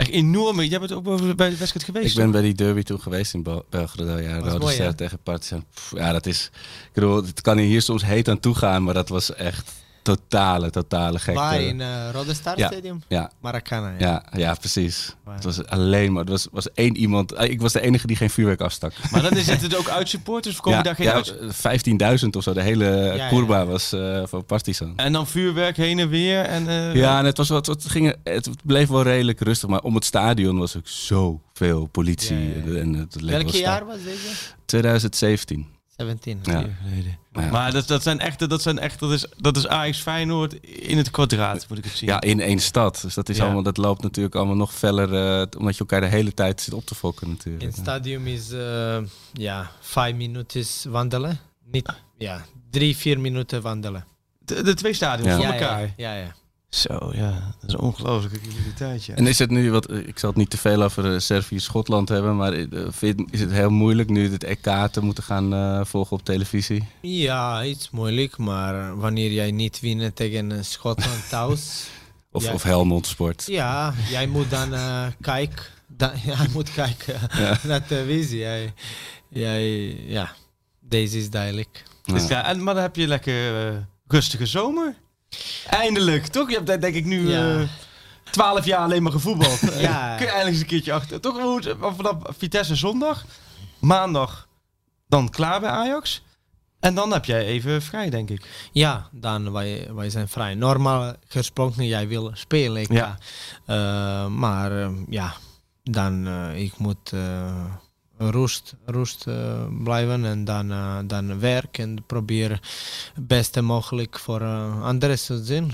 Echt 0.02 0.10
enorme. 0.10 0.68
Jij 0.68 0.80
bent 0.80 0.91
ook 0.91 1.04
bij 1.36 1.49
de 1.49 1.58
wedstrijd 1.58 1.84
geweest. 1.84 2.10
Ik 2.10 2.16
ben 2.16 2.32
bij 2.32 2.41
die 2.41 2.54
derby 2.54 2.84
toen 2.84 3.02
geweest 3.02 3.34
in 3.34 3.43
Bel- 3.43 3.66
Belgrado. 3.70 4.18
Ja, 4.18 4.38
Rode 4.38 4.58
mooi, 4.58 4.74
Ster 4.74 4.95
tegen 4.95 5.20
Partizan. 5.24 5.66
Ja, 5.95 6.12
dat 6.12 6.26
is... 6.26 6.49
Ik 6.86 6.93
bedoel, 6.93 7.16
het 7.24 7.41
kan 7.41 7.58
hier 7.58 7.82
soms 7.82 8.06
heet 8.06 8.28
aan 8.30 8.39
toe 8.39 8.56
gaan, 8.56 8.84
maar 8.84 8.93
dat 8.93 9.10
was 9.10 9.34
echt 9.34 9.72
totale, 10.02 10.70
totale 10.70 11.20
gek. 11.20 11.36
Waar 11.36 11.62
in 11.62 11.80
uh, 11.80 12.10
Rode 12.12 12.34
Star 12.34 12.58
Ja. 12.58 12.68
Stadium? 12.68 13.02
Ja, 13.08 13.32
Maracana. 13.41 13.93
Ja. 13.97 13.97
ja, 14.08 14.24
ja, 14.38 14.54
precies. 14.54 15.16
Het 15.30 15.43
was 15.43 15.66
alleen 15.66 16.12
maar... 16.14 16.24
Er 16.24 16.30
was, 16.32 16.47
was 16.52 16.72
één 16.74 16.97
iemand... 16.97 17.32
eh, 17.32 17.49
Ik 17.49 17.62
was 17.62 17.74
de 17.74 17.82
enige 17.82 18.08
die 18.08 18.16
geen 18.16 18.30
vuurwerk 18.30 18.62
afstak. 18.62 18.93
Maar 19.12 19.22
dan 19.22 19.38
is 19.38 19.47
het 19.47 19.76
ook 19.76 19.89
uit 19.89 20.10
supporters 20.10 20.56
of 20.56 20.62
komen 20.62 20.78
ja, 20.80 20.84
daar 20.86 20.95
geen 20.95 21.06
ja, 21.06 21.14
uit? 21.14 22.22
15.000 22.24 22.30
of 22.30 22.43
zo. 22.43 22.54
De 22.54 22.62
hele 22.62 23.14
ja, 23.16 23.28
kurba 23.30 23.58
ja. 23.60 23.66
was 23.66 23.93
eh 23.93 24.24
van 24.26 24.45
Partizan. 24.45 24.93
En 24.95 25.14
dan 25.14 25.28
vuurwerk 25.28 25.78
heen 25.78 25.99
en 25.99 26.10
weer. 26.10 26.41
En, 26.43 26.68
eh, 26.68 26.95
Ja, 26.95 27.20
en 27.20 27.26
het, 27.26 27.38
was 27.38 27.49
wat, 27.49 27.66
het, 27.66 27.89
ging, 27.89 28.16
het 28.24 28.49
bleef 28.64 28.88
wel 28.88 29.02
redelijk 29.04 29.39
rustig, 29.39 29.70
maar 29.70 29.82
om 29.82 29.95
het 29.95 30.06
stadion 30.06 30.58
was 30.58 30.78
ook 30.78 30.88
zoveel 30.88 31.86
politie. 31.91 32.38
Ja, 32.38 32.43
ja, 32.66 32.74
ja. 32.74 32.80
En 32.80 32.93
het 32.93 33.22
Welk 33.22 33.49
jaar 33.49 33.86
was 33.86 34.04
deze? 34.04 34.28
2017. 34.66 35.68
17. 36.06 36.39
Ja. 36.43 36.66
Ja. 37.34 37.49
Maar 37.52 37.72
dat, 37.72 37.88
dat 37.88 38.04
zijn 38.04 38.20
echt, 38.20 38.49
dat 38.49 38.62
zijn 38.62 38.80
echt, 38.80 38.99
dat 38.99 39.12
is, 39.12 39.26
dat 39.38 39.58
is 39.58 39.68
Ajax 39.68 39.99
Feyenoord 40.02 40.54
in 40.64 40.97
het 40.97 41.12
kwadraat, 41.12 41.66
moet 41.70 41.78
ik 41.78 41.84
het 41.84 41.93
zien. 41.93 42.10
Ja, 42.10 42.22
in 42.22 42.39
één 42.39 42.60
stad. 42.60 42.99
Dus 43.02 43.14
dat, 43.14 43.30
is 43.30 43.38
Ja. 43.38 43.43
allemaal, 43.43 43.64
dat 43.64 43.78
loopt 43.78 44.02
natuurlijk 44.02 44.36
allemaal 44.36 44.56
nog 44.56 44.74
feller, 44.74 45.14
eh, 45.14 45.47
omdat 45.58 45.74
je 45.74 45.80
elkaar 45.80 46.02
de 46.02 46.08
hele 46.08 46.34
tijd 46.34 46.62
zit 46.62 46.74
op 46.74 46.86
te 46.86 46.95
fokken 46.95 47.28
In 47.28 47.34
natuurlijk. 47.34 47.64
het 47.64 47.76
stadium 47.76 48.28
is 48.28 48.52
uh, 48.52 48.97
ja, 49.34 49.72
vijf 49.80 50.16
minuten 50.16 50.66
wandelen. 50.89 51.39
Niet, 51.72 51.93
ja, 52.18 52.45
drie, 52.70 52.97
vier 52.97 53.20
minuten 53.20 53.62
wandelen. 53.62 54.06
De, 54.45 54.64
de 54.64 54.74
twee 54.74 54.93
stadions 54.93 55.41
ja, 55.41 55.54
elkaar. 55.54 55.93
Ja, 55.97 56.16
ja. 56.16 56.36
Zo, 56.72 57.11
ja. 57.13 57.32
Dat 57.59 57.67
is 57.69 57.74
een 57.74 57.80
ongelooflijke 57.80 58.39
rivaliteit, 58.49 59.05
ja. 59.05 59.15
En 59.15 59.28
is 59.28 59.39
het 59.39 59.49
nu, 59.49 59.72
wat, 59.72 59.91
ik 59.91 60.19
zal 60.19 60.30
het 60.30 60.38
niet 60.38 60.49
te 60.49 60.57
veel 60.57 60.84
over 60.84 61.13
eh, 61.13 61.19
Servië-Schotland 61.19 62.09
hebben, 62.09 62.36
maar 62.36 62.53
eh, 62.53 63.13
is 63.30 63.39
het 63.39 63.51
heel 63.51 63.69
moeilijk 63.69 64.09
nu 64.09 64.32
het 64.32 64.43
EK 64.43 64.88
te 64.91 65.01
moeten 65.01 65.24
gaan 65.24 65.53
eh, 65.53 65.82
volgen 65.86 66.17
op 66.17 66.26
televisie? 66.26 66.88
Ja, 67.01 67.63
iets 67.63 67.89
moeilijk, 67.89 68.38
maar 68.38 68.97
wanneer 68.97 69.32
jij 69.32 69.51
niet 69.51 69.80
wint 69.80 70.15
tegen 70.15 70.51
eh, 70.51 70.57
Schotland 70.61 71.30
thuis, 71.30 71.84
Of, 72.32 72.43
Ja. 72.43 72.53
of 72.53 72.63
Helmond 72.63 73.07
Sport? 73.07 73.43
ja, 73.47 73.93
jij 74.09 74.28
moet 74.28 74.49
dan 74.49 74.74
uh, 74.74 75.05
kijken. 75.22 75.65
Dan, 75.88 76.11
jij 76.26 76.47
moet 76.53 76.72
kijken 76.74 77.19
naar 77.67 77.86
televisie. 77.86 78.39
Jij, 78.39 78.74
jij, 79.30 79.67
ja, 80.07 80.32
deze 80.80 81.17
is 81.17 81.30
duidelijk. 81.30 81.84
Dus 82.03 82.28
ja, 82.28 82.45
en, 82.45 82.63
maar 82.63 82.74
dan 82.74 82.84
heb 82.84 82.95
je 82.95 83.07
lekker 83.07 83.67
eh, 83.67 83.76
rustige 84.07 84.45
zomer. 84.45 84.95
Eindelijk, 85.70 86.28
toch? 86.28 86.50
Je 86.50 86.62
hebt 86.64 86.82
denk 86.82 86.96
ik 86.96 87.06
nu 87.06 87.30
Ja. 87.30 87.56
eh, 87.60 87.68
twaalf 88.32 88.66
jaar 88.66 88.80
alleen 88.80 89.04
maar 89.04 89.12
gevoetbald. 89.12 89.60
Ja. 89.80 90.16
Kun 90.16 90.26
je 90.26 90.32
eindelijk 90.32 90.48
eens 90.48 90.60
een 90.60 90.66
keertje 90.66 90.94
achter. 90.94 91.20
Toch 91.22 91.38
vanaf 91.96 92.16
Vitesse 92.38 92.76
zondag, 92.76 93.26
maandag 93.80 94.48
dan 95.08 95.30
klaar 95.30 95.60
bij 95.60 95.70
Ajax. 95.70 96.22
En 96.80 96.96
dan 96.96 97.12
heb 97.12 97.26
jij 97.26 97.46
even 97.46 97.82
vrij, 97.82 98.10
denk 98.10 98.30
ik. 98.30 98.70
Ja, 98.72 99.08
dan 99.12 99.52
wij, 99.52 99.88
wij 99.94 100.10
zijn 100.10 100.28
vrij. 100.28 100.56
Normaal 100.56 101.14
gesproken, 101.28 101.86
jij 101.86 102.08
wil 102.08 102.32
spelen. 102.34 102.82
ik, 102.82 102.92
Ja. 102.92 103.18
Eh, 103.66 104.26
maar 104.28 104.82
eh, 104.82 104.90
ja, 105.10 105.34
dan 105.84 106.28
uh, 106.28 106.56
ik 106.62 106.78
moet 106.78 107.14
rust, 108.30 108.76
rust 108.86 109.26
uh, 109.28 109.65
blijven 109.84 110.26
en 110.26 110.43
dan, 110.43 110.67
dan 111.07 111.39
werk 111.39 111.78
en 111.78 112.03
proberen 112.05 112.59
het 113.13 113.28
beste 113.28 113.61
mogelijk 113.61 114.19
voor 114.19 114.43
anderen 114.84 115.15
te 115.15 115.43
zien. 115.43 115.72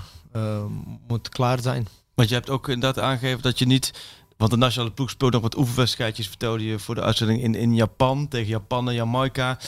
moet 1.08 1.30
klaar 1.30 1.62
zijn. 1.62 1.88
Want 2.16 2.30
je 2.30 2.36
hebt 2.36 2.50
ook 2.50 2.68
inderdaad 2.68 3.04
aangegeven 3.04 3.42
dat 3.42 3.60
je 3.60 3.66
niet 3.66 3.94
want 4.38 4.52
de 4.52 4.58
nationale 4.58 4.92
ploeg 4.92 5.10
speelt 5.10 5.32
nog 5.32 5.42
wat 5.42 5.58
oefenwedstrijdjes, 5.58 6.28
vertelde 6.28 6.64
je 6.64 6.80
voor 6.80 6.96
de 6.96 7.02
uitzending 7.02 7.42
in, 7.42 7.56
in 7.56 7.76
Japan, 7.76 8.28
tegen 8.28 8.48
Japan 8.48 8.90
en 8.90 8.96
Jamaica. 8.96 9.60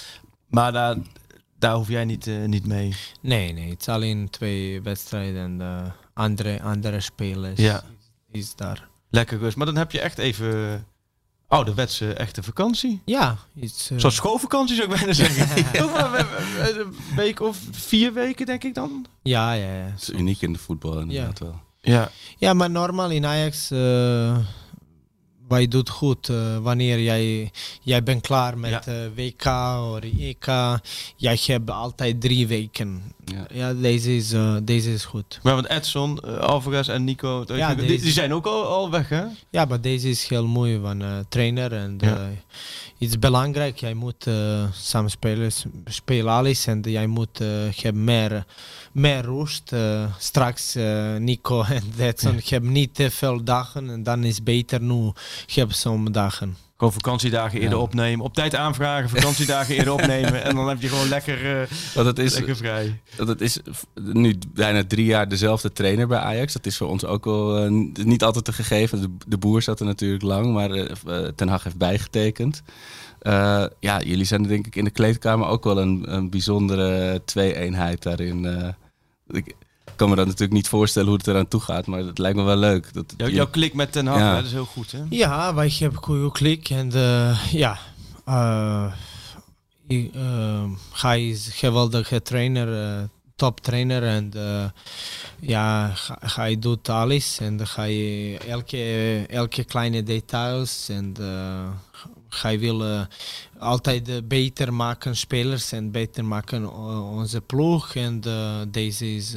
Maar 0.48 0.72
daar, 0.72 0.98
daar 1.60 1.76
hoef 1.76 1.88
jij 1.88 2.06
niet, 2.06 2.26
niet 2.46 2.66
mee. 2.66 2.96
Nee, 3.22 3.54
nee, 3.54 3.70
het 3.70 3.82
is 3.82 3.88
alleen 3.88 4.30
twee 4.30 4.82
wedstrijden 4.82 5.42
en 5.42 5.58
de 5.58 5.92
andere, 6.14 6.62
andere 6.62 7.00
spelers 7.00 7.60
ja. 7.60 7.84
is, 8.32 8.40
is 8.40 8.56
daar. 8.56 8.88
Lekker 9.10 9.38
rust. 9.38 9.58
Maar 9.58 9.66
dan 9.66 9.78
heb 9.78 9.92
je 9.92 10.00
echt 10.00 10.18
even 10.18 10.86
ouderwetse 11.50 12.14
echte 12.14 12.44
vakantie. 12.44 13.02
Ja. 13.06 13.38
Iets, 13.56 13.92
uh... 13.92 14.00
Zoals 14.00 14.16
schoolvakantie 14.16 14.76
zou 14.76 14.92
ik 14.92 14.98
bijna 14.98 15.14
zeggen. 15.14 15.66
een 16.80 16.96
week 17.16 17.40
of 17.40 17.58
vier 17.72 18.14
weken 18.14 18.46
denk 18.46 18.64
ik 18.64 18.74
dan? 18.74 19.06
Ja, 19.24 19.54
ja, 19.54 19.74
ja. 19.74 19.90
Dat 19.90 20.02
is 20.02 20.10
uniek 20.10 20.42
in 20.42 20.54
de 20.54 20.60
voetbal 20.60 21.00
inderdaad 21.00 21.40
ja. 21.40 21.46
wel. 21.46 21.60
Ja. 21.82 22.12
ja, 22.38 22.54
maar 22.54 22.70
normaal 22.70 23.10
in 23.10 23.26
Ajax... 23.26 23.72
Uh, 23.72 24.38
wij 25.50 25.68
doet 25.68 25.90
goed 25.90 26.30
uh, 26.30 26.58
wanneer 26.58 27.00
jij, 27.00 27.52
jij 27.82 28.04
bent 28.04 28.22
klaar 28.22 28.58
met 28.58 28.86
ja. 28.86 28.94
uh, 28.94 29.10
WK 29.16 29.46
of 29.94 30.00
EK. 30.20 30.46
Jij 31.16 31.40
hebt 31.42 31.70
altijd 31.70 32.22
drie 32.22 32.48
weken. 32.48 33.14
Ja, 33.34 33.46
ja 33.54 33.74
deze, 33.74 34.16
is, 34.16 34.34
uh, 34.34 34.56
deze 34.64 34.94
is 34.94 35.06
goed. 35.06 35.40
Maar 35.44 35.54
want 35.54 35.68
Edson, 35.68 36.40
Alvarez 36.40 36.88
en 36.88 37.04
Nico, 37.04 37.44
ja, 37.48 37.76
die, 37.76 37.88
deze... 37.88 38.04
die, 38.04 38.12
zijn 38.12 38.34
ook 38.34 38.46
al, 38.46 38.66
al 38.66 38.92
weg 38.92 39.10
hè? 39.10 39.24
Ja, 39.50 39.66
maar 39.66 39.82
deze 39.82 40.10
is 40.10 40.28
heel 40.28 40.48
mooi 40.48 40.80
van 40.82 41.26
trainer. 41.30 41.74
En 41.74 41.96
ja. 42.00 42.18
het 42.98 43.10
is 43.10 43.20
belangrijk, 43.20 43.78
jij 43.78 43.94
moet 43.94 44.28
samen 44.72 45.10
spelen, 45.10 45.52
spelen 45.86 46.34
alles 46.34 46.66
en 46.66 46.82
jij 46.82 47.08
moet 47.08 47.40
hebben 47.76 48.04
meer 48.04 48.46
meer 48.92 49.22
rust. 49.22 49.72
Uh, 49.74 50.04
straks 50.18 50.76
uh, 50.76 51.16
Nico 51.16 51.64
en 51.78 51.84
Edson 51.98 52.36
ja. 52.36 52.42
hebben 52.44 52.72
niet 52.72 52.96
te 52.96 53.12
veel 53.12 53.44
dagen 53.44 53.90
en 53.90 54.04
dan 54.04 54.24
is 54.24 54.36
het 54.36 54.44
beter 54.44 54.82
nu 54.82 55.12
heb 55.46 55.72
zo'n 55.72 56.12
dagen. 56.12 56.58
Gewoon 56.80 56.94
vakantiedagen 56.94 57.60
eerder 57.60 57.78
ja. 57.78 57.84
opnemen. 57.84 58.26
Op 58.26 58.34
tijd 58.34 58.56
aanvragen, 58.56 59.10
vakantiedagen 59.10 59.76
eerder 59.76 59.94
opnemen. 60.00 60.44
En 60.44 60.56
dan 60.56 60.70
heb 60.70 60.82
je 60.82 60.88
gewoon 60.88 61.10
lekker, 61.10 61.62
uh, 61.62 61.68
dat 61.94 62.06
het 62.06 62.20
is, 62.20 62.36
lekker 62.36 62.56
vrij. 62.56 63.02
Dat 63.16 63.28
het 63.28 63.42
is 63.42 63.60
nu 63.94 64.38
bijna 64.54 64.84
drie 64.88 65.06
jaar 65.06 65.28
dezelfde 65.30 65.72
trainer 65.72 66.08
bij 66.08 66.20
Ajax. 66.20 66.54
Dat 66.54 66.66
is 66.66 66.78
voor 66.78 66.88
ons 66.88 67.06
ook 67.06 67.26
wel 67.26 67.66
uh, 67.66 67.90
niet 68.04 68.24
altijd 68.24 68.48
een 68.48 68.54
gegeven. 68.54 69.02
De, 69.02 69.18
de, 69.28 69.38
boer 69.38 69.62
zat 69.62 69.80
er 69.80 69.86
natuurlijk 69.86 70.24
lang, 70.24 70.54
maar 70.54 70.70
uh, 70.72 70.86
Ten 71.36 71.48
Hag 71.48 71.64
heeft 71.64 71.78
bijgetekend. 71.78 72.62
ja, 73.80 74.02
jullie 74.04 74.26
zijn 74.26 74.44
denk 74.44 74.68
ik 74.68 74.76
in 74.76 74.84
de 74.84 74.92
kleedkamer 74.92 75.48
ook 75.48 75.64
wel 75.64 75.78
een, 75.78 76.14
een 76.16 76.30
bijzondere 76.30 77.22
twee-eenheid 77.26 78.04
daarin. 78.04 78.76
ik, 79.28 79.56
kan 80.00 80.10
me 80.10 80.16
dat 80.16 80.26
natuurlijk 80.26 80.54
niet 80.54 80.68
voorstellen 80.68 81.10
hoe 81.10 81.18
het 81.18 81.28
eraan 81.28 81.48
toe 81.48 81.62
gaat, 81.62 81.86
maar 81.86 82.00
het 82.00 82.18
lijkt 82.18 82.38
me 82.38 82.44
wel 82.44 82.58
leuk. 82.58 82.94
Dat, 82.94 83.14
Jouw, 83.18 83.30
jouw 83.30 83.48
klik 83.48 83.74
met 83.74 83.92
Ten 83.92 84.08
Hag, 84.08 84.20
ja. 84.20 84.36
dat 84.36 84.46
is 84.46 84.52
heel 84.52 84.66
goed 84.66 84.92
hè? 84.92 85.04
Ja, 85.10 85.54
wij 85.54 85.74
hebben 85.80 85.98
een 85.98 86.06
goede 86.06 86.32
klik 86.32 86.70
en 86.70 86.92
uh, 86.96 87.52
ja, 87.52 87.78
uh, 88.28 88.94
uh, 89.88 90.64
hij 90.94 91.30
is 91.30 91.46
een 91.46 91.52
geweldige 91.52 92.22
trainer, 92.22 93.10
top 93.36 93.60
trainer 93.60 94.04
en 94.04 94.32
ja, 95.40 95.94
hij 96.20 96.60
doet 96.60 96.90
alles 96.90 97.40
en 97.40 97.60
hij 97.76 98.38
elke, 98.48 99.26
elke 99.30 99.64
kleine 99.64 100.04
details 100.04 100.90
en 100.90 101.14
hij 102.30 102.60
wil 102.60 102.92
uh, 102.92 103.02
altijd 103.60 104.10
uh, 104.10 104.16
beter 104.24 104.74
maken 104.74 105.16
spelers 105.16 105.72
en 105.72 105.92
beter 105.92 106.26
maken 106.26 106.62
uh, 106.62 107.12
onze 107.12 107.42
ploeg. 107.42 107.96
En 107.96 108.22
deze, 108.72 109.16
is, 109.16 109.36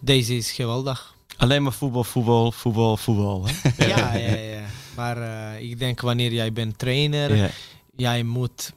deze 0.00 0.36
is 0.36 0.52
geweldig. 0.52 1.14
Alleen 1.36 1.62
maar 1.62 1.72
voetbal, 1.72 2.04
voetbal, 2.04 2.52
voetbal, 2.52 2.96
voetbal. 2.96 3.46
Hè? 3.46 3.86
ja, 3.88 4.14
ja, 4.14 4.34
ja. 4.36 4.66
Maar 4.96 5.60
ik 5.60 5.78
denk 5.78 6.00
wanneer 6.00 6.32
jij 6.32 6.52
bent 6.52 6.78
trainer, 6.78 7.36
ja. 7.36 7.50
jij 7.96 8.22
moet 8.22 8.72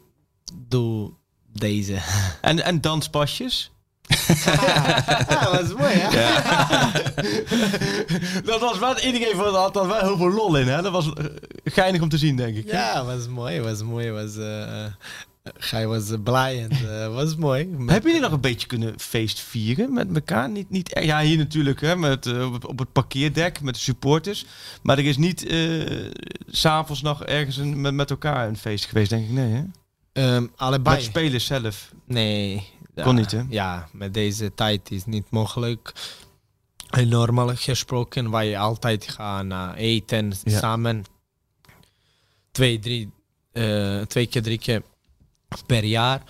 doen 0.68 1.14
deze. 1.54 1.98
En, 2.42 2.64
en 2.64 2.82
danspasjes? 2.82 3.72
Ja, 5.30 5.52
dat 5.52 5.62
is 5.62 5.74
mooi, 5.74 5.94
hè? 5.94 6.20
Ja. 6.20 6.92
dat 8.46 8.60
was 8.60 8.80
wel, 8.80 9.00
iedereen 9.00 9.36
had 9.38 9.74
daar 9.74 9.88
wel 9.88 10.00
heel 10.00 10.18
veel 10.18 10.32
lol 10.32 10.58
in, 10.58 10.68
hè? 10.68 10.82
Dat 10.82 10.92
was 10.92 11.12
geinig 11.64 12.02
om 12.02 12.10
te 12.10 12.18
zien, 12.18 12.36
denk 12.36 12.56
ik. 12.56 12.72
Ja, 12.72 13.06
was 13.06 13.28
mooi, 13.28 13.62
was 13.62 13.84
mooi. 13.84 14.12
Was, 14.12 14.36
uh, 14.36 14.86
hij 15.60 15.88
was 15.88 16.12
blij 16.24 16.68
en 16.70 16.72
uh, 16.84 17.14
was 17.14 17.36
mooi. 17.36 17.70
Hebben 17.78 18.12
jullie 18.12 18.20
nog 18.20 18.32
een 18.32 18.42
beetje 18.42 18.68
kunnen 18.68 18.94
feest 18.98 19.40
vieren 19.40 19.94
met 19.94 20.16
elkaar? 20.16 20.50
Niet, 20.50 20.70
niet, 20.70 21.00
ja, 21.02 21.22
hier 21.22 21.38
natuurlijk, 21.38 21.82
hè, 21.82 21.96
met, 21.96 22.26
uh, 22.26 22.54
op 22.54 22.80
het 22.80 22.92
parkeerdek 22.92 23.62
met 23.62 23.74
de 23.74 23.80
supporters. 23.80 24.46
Maar 24.82 24.98
er 24.98 25.06
is 25.06 25.18
niet 25.18 25.52
uh, 25.52 26.10
s'avonds 26.48 27.02
nog 27.02 27.24
ergens 27.24 27.58
een, 27.58 27.82
met, 27.82 27.94
met 27.94 28.10
elkaar 28.10 28.48
een 28.48 28.58
feest 28.58 28.86
geweest, 28.86 29.10
denk 29.10 29.24
ik. 29.24 29.32
Nee, 29.32 29.52
hè? 29.52 29.64
Um, 30.36 30.52
allebei. 30.56 30.96
Met 30.96 31.06
spelers 31.06 31.46
zelf. 31.46 31.92
Nee, 32.06 32.64
ja, 32.96 33.04
Kon 33.04 33.16
niet, 33.16 33.32
hè? 33.32 33.44
Ja, 33.50 33.88
met 33.92 34.14
deze 34.14 34.54
tijd 34.54 34.92
is 34.92 35.06
niet 35.06 35.30
mogelijk. 35.30 35.94
Normaal 37.06 37.56
gesproken, 37.56 38.32
wij 38.32 38.58
altijd 38.58 39.10
gaan 39.10 39.74
eten 39.74 40.34
ja. 40.44 40.60
samen. 40.60 41.04
Twee, 42.52 42.80
drie, 42.80 43.12
uh, 43.54 44.02
twee 44.02 44.28
keer, 44.28 44.42
drie 44.42 44.58
keer 44.58 44.82
per 45.66 45.84
jaar. 45.84 46.22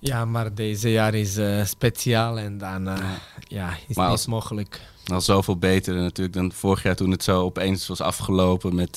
Ja, 0.00 0.24
maar 0.24 0.54
deze 0.54 0.90
jaar 0.90 1.14
is 1.14 1.36
uh, 1.36 1.64
speciaal 1.64 2.38
en 2.38 2.58
dan 2.58 2.84
ja. 2.84 3.18
ja, 3.48 3.76
is 3.88 3.96
maar 3.96 4.04
niet 4.04 4.16
als, 4.16 4.26
mogelijk. 4.26 4.80
Al 5.06 5.20
zoveel 5.20 5.56
beter 5.58 5.94
natuurlijk 5.94 6.36
dan 6.36 6.52
vorig 6.52 6.82
jaar 6.82 6.96
toen 6.96 7.10
het 7.10 7.24
zo 7.24 7.42
opeens 7.42 7.86
was 7.86 8.00
afgelopen 8.00 8.74
met 8.74 8.92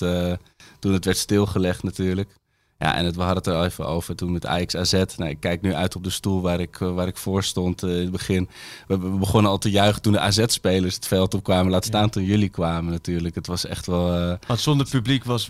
toen 0.80 0.94
het 0.94 1.06
werd 1.06 1.18
stilgelegd 1.18 1.84
natuurlijk. 1.84 2.36
Ja, 2.80 2.96
en 2.96 3.06
het, 3.06 3.16
we 3.16 3.22
hadden 3.22 3.44
het 3.44 3.54
er 3.54 3.66
even 3.66 3.88
over 3.88 4.16
toen 4.16 4.32
met 4.32 4.46
Ajax 4.46 4.76
AZ. 4.76 5.04
Nou, 5.18 5.30
ik 5.30 5.40
kijk 5.40 5.62
nu 5.62 5.74
uit 5.74 5.96
op 5.96 6.04
de 6.04 6.10
stoel 6.10 6.42
waar 6.42 6.60
ik, 6.60 6.78
waar 6.78 7.08
ik 7.08 7.18
voor 7.18 7.44
stond 7.44 7.84
uh, 7.84 7.96
in 7.96 8.02
het 8.02 8.12
begin. 8.12 8.50
We, 8.88 9.00
we, 9.00 9.10
begonnen 9.10 9.52
al 9.52 9.58
te 9.58 9.70
juichen 9.70 10.02
toen 10.02 10.12
de 10.12 10.20
AZ-spelers 10.20 10.96
het 10.96 11.08
veld 11.08 11.34
opkwamen. 11.34 11.72
Laat 11.72 11.86
staan 11.86 12.04
ja. 12.04 12.10
toen 12.10 12.24
jullie 12.24 12.50
kwamen 12.50 12.92
natuurlijk. 12.92 13.36
Het 13.36 13.48
was 13.48 13.66
echt 13.66 13.86
wel... 13.86 14.30
Uh... 14.30 14.34
Want 14.48 14.60
zonder 14.60 14.90
publiek 14.90 15.24
was 15.24 15.50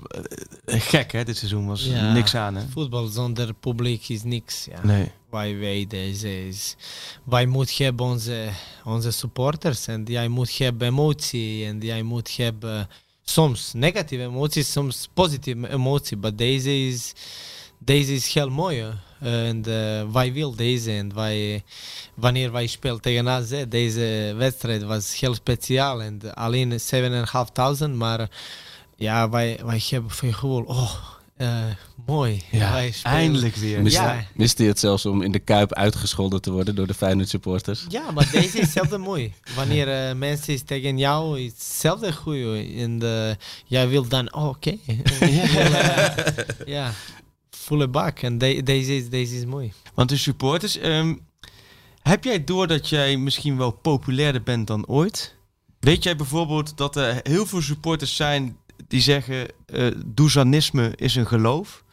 uh, 0.65 0.81
gek 0.81 1.11
hè, 1.11 1.23
dit 1.23 1.37
seizoen. 1.37 1.67
Was 1.67 1.85
ja, 1.85 2.13
niks 2.13 2.35
aan 2.35 2.55
hè? 2.55 2.63
Voetbal 2.69 3.05
zonder 3.05 3.53
publiek 3.53 4.09
is 4.09 4.23
niks. 4.23 4.65
Ja. 4.65 4.79
Nee. 4.83 5.11
Wij 5.29 5.57
weten, 5.57 5.99
is, 5.99 6.75
wij 7.23 7.45
moeten 7.45 7.83
hebben 7.85 8.05
onze, 8.05 8.49
onze 8.83 9.11
supporters. 9.11 9.87
En 9.87 10.03
jij 10.03 10.27
moet 10.27 10.57
hebben 10.57 10.87
emotie. 10.87 11.65
En 11.65 11.79
jij 11.79 12.03
moet 12.03 12.37
hebben 12.37 12.89
soms 13.29 13.73
negatieve 13.73 14.23
emoties, 14.23 14.71
soms 14.71 15.09
positieve 15.13 15.69
emotie. 15.69 16.17
Maar 16.17 16.35
deze 16.35 16.87
is, 16.87 17.13
deze 17.77 18.13
is 18.13 18.33
heel 18.33 18.49
mooi. 18.49 18.85
En 19.19 19.57
uh, 19.57 20.11
wij 20.11 20.33
willen 20.33 20.57
deze. 20.57 20.91
En 20.91 21.13
wij, 21.13 21.63
wanneer 22.13 22.51
wij 22.51 22.67
spelen 22.67 23.01
tegen 23.01 23.29
AZ, 23.29 23.63
deze 23.69 24.33
wedstrijd 24.37 24.83
was 24.83 25.19
heel 25.19 25.33
speciaal. 25.33 26.01
En 26.01 26.33
alleen 26.33 26.79
7.500, 26.79 27.89
maar 27.93 28.29
ja, 28.95 29.29
wij, 29.29 29.59
wij 29.63 29.81
hebben 29.89 30.11
veel 30.11 30.31
gevoel. 30.31 30.63
Oh, 30.63 31.16
uh, 31.37 31.65
mooi. 32.05 32.43
Ja, 32.51 32.83
eindelijk 33.03 33.55
weer. 33.55 33.81
Mist, 33.81 33.95
ja. 33.95 34.25
Miste 34.33 34.63
je 34.63 34.69
het 34.69 34.79
zelfs 34.79 35.05
om 35.05 35.21
in 35.21 35.31
de 35.31 35.39
Kuip 35.39 35.73
uitgescholden 35.73 36.41
te 36.41 36.51
worden 36.51 36.75
door 36.75 36.87
de 36.87 36.93
Feyenoord 36.93 37.29
supporters? 37.29 37.85
Ja, 37.89 38.11
maar 38.11 38.29
deze 38.31 38.45
is 38.45 38.53
hetzelfde 38.65 38.97
mooi. 38.97 39.33
Wanneer 39.55 40.09
uh, 40.09 40.15
mensen 40.15 40.53
is 40.53 40.61
tegen 40.61 40.97
jou, 40.97 41.39
is 41.39 41.51
hetzelfde 41.51 42.13
goed. 42.13 42.35
En 42.75 42.99
uh, 43.03 43.29
jij 43.65 43.87
wil 43.87 44.07
dan, 44.07 44.33
oh, 44.33 44.47
oké. 44.47 44.77
Okay. 44.87 45.03
ja. 45.51 46.15
ja, 46.65 46.91
volle 47.49 47.87
bak. 47.87 48.19
En 48.19 48.37
de, 48.37 48.63
deze, 48.63 48.95
is, 48.95 49.09
deze 49.09 49.35
is 49.35 49.45
mooi. 49.45 49.73
Want 49.93 50.09
de 50.09 50.17
supporters, 50.17 50.83
um, 50.83 51.25
heb 52.01 52.23
jij 52.23 52.43
door 52.43 52.67
dat 52.67 52.89
jij 52.89 53.17
misschien 53.17 53.57
wel 53.57 53.71
populairder 53.71 54.43
bent 54.43 54.67
dan 54.67 54.87
ooit? 54.87 55.35
Weet 55.79 56.03
jij 56.03 56.15
bijvoorbeeld 56.15 56.77
dat 56.77 56.95
er 56.95 57.19
heel 57.23 57.45
veel 57.45 57.61
supporters 57.61 58.15
zijn 58.15 58.57
die 58.87 59.01
zeggen, 59.01 59.47
uh, 59.67 59.91
Douzanisme 60.05 60.91
is 60.95 61.15
een 61.15 61.27
geloof. 61.27 61.83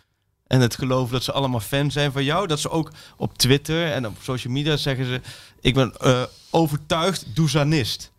En 0.46 0.60
het 0.60 0.74
geloof 0.74 1.10
dat 1.10 1.24
ze 1.24 1.32
allemaal 1.32 1.60
fan 1.60 1.90
zijn 1.90 2.12
van 2.12 2.24
jou. 2.24 2.46
Dat 2.46 2.60
ze 2.60 2.70
ook 2.70 2.90
op 3.16 3.38
Twitter 3.38 3.92
en 3.92 4.06
op 4.06 4.16
social 4.22 4.52
media 4.52 4.76
zeggen 4.76 5.04
ze... 5.04 5.20
Ik 5.60 5.74
ben 5.74 5.94
uh, 6.04 6.22
overtuigd 6.50 7.36
Douzanist. 7.36 8.12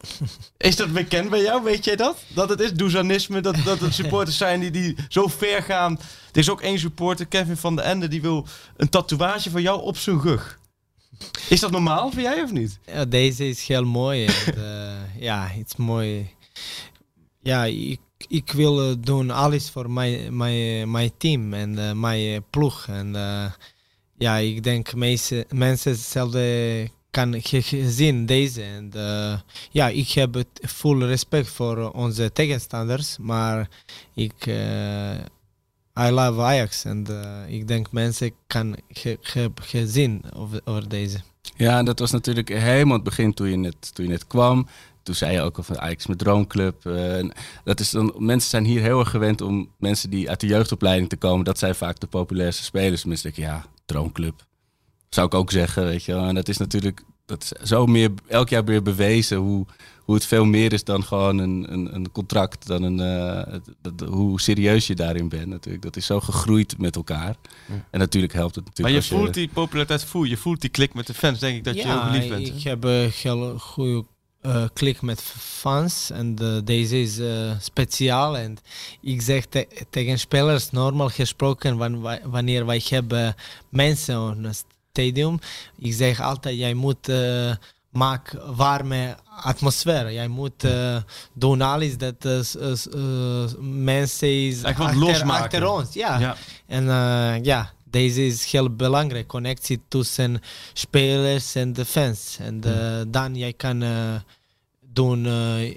Is 0.56 0.76
dat 0.76 0.92
bekend 0.92 1.30
bij 1.30 1.42
jou? 1.42 1.62
Weet 1.62 1.84
jij 1.84 1.96
dat? 1.96 2.18
Dat 2.34 2.48
het 2.48 2.60
is 2.60 2.72
Douzanisme, 2.72 3.40
dat, 3.40 3.56
dat 3.64 3.80
het 3.80 3.94
supporters 4.00 4.36
zijn 4.36 4.60
die, 4.60 4.70
die 4.70 4.96
zo 5.08 5.26
ver 5.26 5.62
gaan. 5.62 5.98
Er 6.32 6.38
is 6.38 6.50
ook 6.50 6.60
één 6.60 6.78
supporter, 6.78 7.26
Kevin 7.26 7.56
van 7.56 7.76
den 7.76 7.84
Ende, 7.84 8.08
die 8.08 8.20
wil 8.22 8.46
een 8.76 8.88
tatoeage 8.88 9.50
van 9.50 9.62
jou 9.62 9.82
op 9.82 9.96
zijn 9.96 10.20
rug. 10.20 10.58
Is 11.48 11.60
dat 11.60 11.70
normaal 11.70 12.10
voor 12.10 12.22
jij 12.22 12.42
of 12.42 12.52
niet? 12.52 12.78
Ja, 12.86 13.04
deze 13.04 13.48
is 13.48 13.66
heel 13.66 13.84
mooi. 13.84 14.26
en, 14.26 14.58
uh, 14.58 15.22
ja, 15.22 15.46
het 15.46 15.66
is 15.66 15.76
mooi. 15.76 16.34
Ja, 17.42 17.64
ik 17.64 18.00
ik 18.28 18.52
wil 18.52 18.90
eh, 18.90 18.96
doen 18.98 19.30
alles 19.30 19.70
voor 19.70 19.90
mijn, 19.90 20.36
mijn, 20.36 20.90
mijn 20.90 21.10
team 21.16 21.54
en 21.54 21.78
eh, 21.78 21.92
mijn 21.92 22.34
eh, 22.34 22.40
ploeg. 22.50 22.86
En 22.88 23.12
ja, 24.18 24.36
ik 24.36 24.62
denk 24.62 24.94
mensen, 24.94 25.44
mensen 25.54 25.92
hetzelfde 25.92 26.88
kan 27.10 27.34
gezien 27.42 28.26
deze. 28.26 28.62
En 28.62 28.92
ja, 29.70 29.88
ik 29.88 30.08
heb 30.08 30.42
full 30.66 31.02
respect 31.02 31.48
voor 31.48 31.90
onze 31.90 32.32
tegenstanders, 32.32 33.18
maar 33.18 33.68
ik 34.14 34.46
eh, 34.46 35.14
I 35.98 36.10
love 36.10 36.40
Ajax 36.40 36.84
en 36.84 37.06
ik 37.48 37.68
denk 37.68 37.92
mensen 37.92 38.32
kan 38.46 38.76
ge, 38.88 39.18
ge, 39.20 39.50
gezien 39.54 40.22
over, 40.64 40.88
deze. 40.88 41.18
Ja, 41.56 41.82
dat 41.82 41.98
was 41.98 42.10
natuurlijk 42.10 42.48
helemaal 42.48 42.94
het 42.94 43.04
begin 43.04 43.34
toen 43.34 43.50
je 43.50 43.56
net, 43.56 43.94
toen 43.94 44.04
je 44.04 44.10
net 44.10 44.26
kwam. 44.26 44.66
Toen 45.10 45.18
zei 45.18 45.32
je 45.32 45.40
ook 45.42 45.56
al 45.56 45.62
van 45.62 45.78
Ajax 45.80 46.06
mijn 46.06 46.18
droomclub. 46.18 46.86
Eh, 46.86 47.28
dat 47.64 47.80
is 47.80 47.90
dan, 47.90 48.14
mensen 48.18 48.50
zijn 48.50 48.64
hier 48.64 48.80
heel 48.80 48.98
erg 49.00 49.10
gewend 49.10 49.40
om 49.40 49.70
mensen 49.78 50.10
die 50.10 50.28
uit 50.28 50.40
de 50.40 50.46
jeugdopleiding 50.46 51.08
te 51.08 51.16
komen. 51.16 51.44
Dat 51.44 51.58
zijn 51.58 51.74
vaak 51.74 52.00
de 52.00 52.06
populairste 52.06 52.64
spelers. 52.64 53.04
Mensen 53.04 53.32
denken, 53.32 53.52
ja, 53.52 53.64
droomclub. 53.86 54.46
Zou 55.08 55.26
ik 55.26 55.34
ook 55.34 55.50
zeggen, 55.50 55.84
weet 55.84 56.04
je 56.04 56.12
wel. 56.12 56.24
En 56.24 56.34
dat 56.34 56.48
is 56.48 56.56
natuurlijk 56.56 57.02
dat 57.26 57.42
is 57.42 57.68
zo 57.68 57.86
meer, 57.86 58.10
elk 58.26 58.48
jaar 58.48 58.64
weer 58.64 58.82
bewezen 58.82 59.36
hoe, 59.38 59.66
hoe 60.04 60.14
het 60.14 60.26
veel 60.26 60.44
meer 60.44 60.72
is 60.72 60.84
dan 60.84 61.02
gewoon 61.04 61.38
een, 61.38 61.72
een, 61.72 61.94
een 61.94 62.12
contract. 62.12 62.66
Dan 62.66 62.82
een, 62.82 63.00
eh, 63.00 63.54
dat- 63.82 64.08
hoe 64.08 64.40
serieus 64.40 64.86
je 64.86 64.94
daarin 64.94 65.28
bent 65.28 65.46
natuurlijk. 65.46 65.82
Dat 65.84 65.96
is 65.96 66.06
zo 66.06 66.20
gegroeid 66.20 66.78
met 66.78 66.96
elkaar. 66.96 67.34
En 67.90 67.98
natuurlijk 67.98 68.32
helpt 68.32 68.54
het 68.54 68.64
Maar 68.64 68.72
natuurlijk 68.74 69.06
je 69.06 69.14
als 69.14 69.22
voelt 69.22 69.34
die 69.34 69.48
populariteit, 69.48 70.04
voel 70.04 70.22
je, 70.24 70.30
je 70.30 70.36
voelt 70.36 70.60
die 70.60 70.70
klik 70.70 70.94
met 70.94 71.06
de 71.06 71.14
fans, 71.14 71.38
denk 71.38 71.56
ik 71.56 71.64
dat 71.64 71.76
je 71.76 71.82
heel 71.86 72.00
geliefd 72.00 72.28
bent. 72.28 72.48
hè? 72.48 72.54
ik 72.54 72.62
heb 72.62 72.84
een 72.84 73.10
heel 73.22 73.58
goede 73.58 74.04
eh, 74.42 74.64
klik 74.72 75.02
met 75.02 75.22
fans 75.38 76.10
en 76.10 76.34
deze 76.64 77.00
is 77.00 77.18
eh, 77.18 77.50
speciaal. 77.60 78.36
En 78.36 78.56
ik 79.00 79.22
zeg 79.22 79.44
te- 79.46 79.68
tegen 79.90 80.18
spelers, 80.18 80.70
normaal 80.70 81.08
gesproken, 81.08 81.76
wan- 81.76 82.00
wa- 82.00 82.18
wanneer 82.24 82.66
wij 82.66 82.82
hebben 82.88 83.34
mensen 83.68 84.34
in 84.36 84.44
een 84.44 84.54
stadium, 84.92 85.38
ik 85.78 85.92
zeg 85.92 86.20
altijd, 86.20 86.58
jij 86.58 86.74
moet 86.74 87.08
uh, 87.08 87.50
maken 87.90 88.56
warme 88.56 89.16
atmosfeer. 89.42 90.12
Jij 90.12 90.28
moet 90.28 90.64
doen 91.32 91.60
alles 91.60 91.96
dat 91.98 92.24
mensen 93.60 94.46
is 94.46 94.62
achter, 94.64 94.98
achter 95.42 95.68
ons. 95.70 95.94
Ja. 95.94 96.18
Ja. 96.18 96.36
En 96.66 96.84
ja, 97.44 97.72
deze 97.90 98.26
is 98.26 98.44
heel 98.52 98.74
belangrijk. 98.74 99.26
Connectie 99.26 99.80
tussen 99.88 100.40
spelers 100.72 101.54
en 101.54 101.72
de 101.72 101.84
fans. 101.84 102.36
En 102.40 102.64
eh, 102.64 103.00
dan 103.08 103.36
jij 103.36 103.52
kan 103.52 103.82
eh, 103.82 104.14
doen 104.92 105.26
eh, 105.26 105.74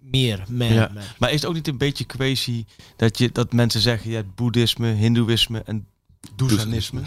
meer, 0.00 0.44
meer, 0.48 0.72
Ja. 0.72 0.90
meer. 0.94 1.14
Maar 1.18 1.28
is 1.32 1.40
het 1.40 1.44
ook 1.48 1.54
niet 1.54 1.68
een 1.68 1.78
beetje 1.78 2.06
crazy 2.06 2.64
dat, 2.96 3.18
je, 3.18 3.30
dat 3.32 3.52
mensen 3.52 3.80
zeggen, 3.80 4.10
je 4.10 4.16
hebt 4.16 4.34
boeddhisme, 4.34 4.88
hindoeïsme 4.92 5.62
en 5.66 5.86
doezanisme? 6.36 7.00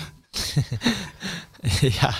ja. 1.99 2.13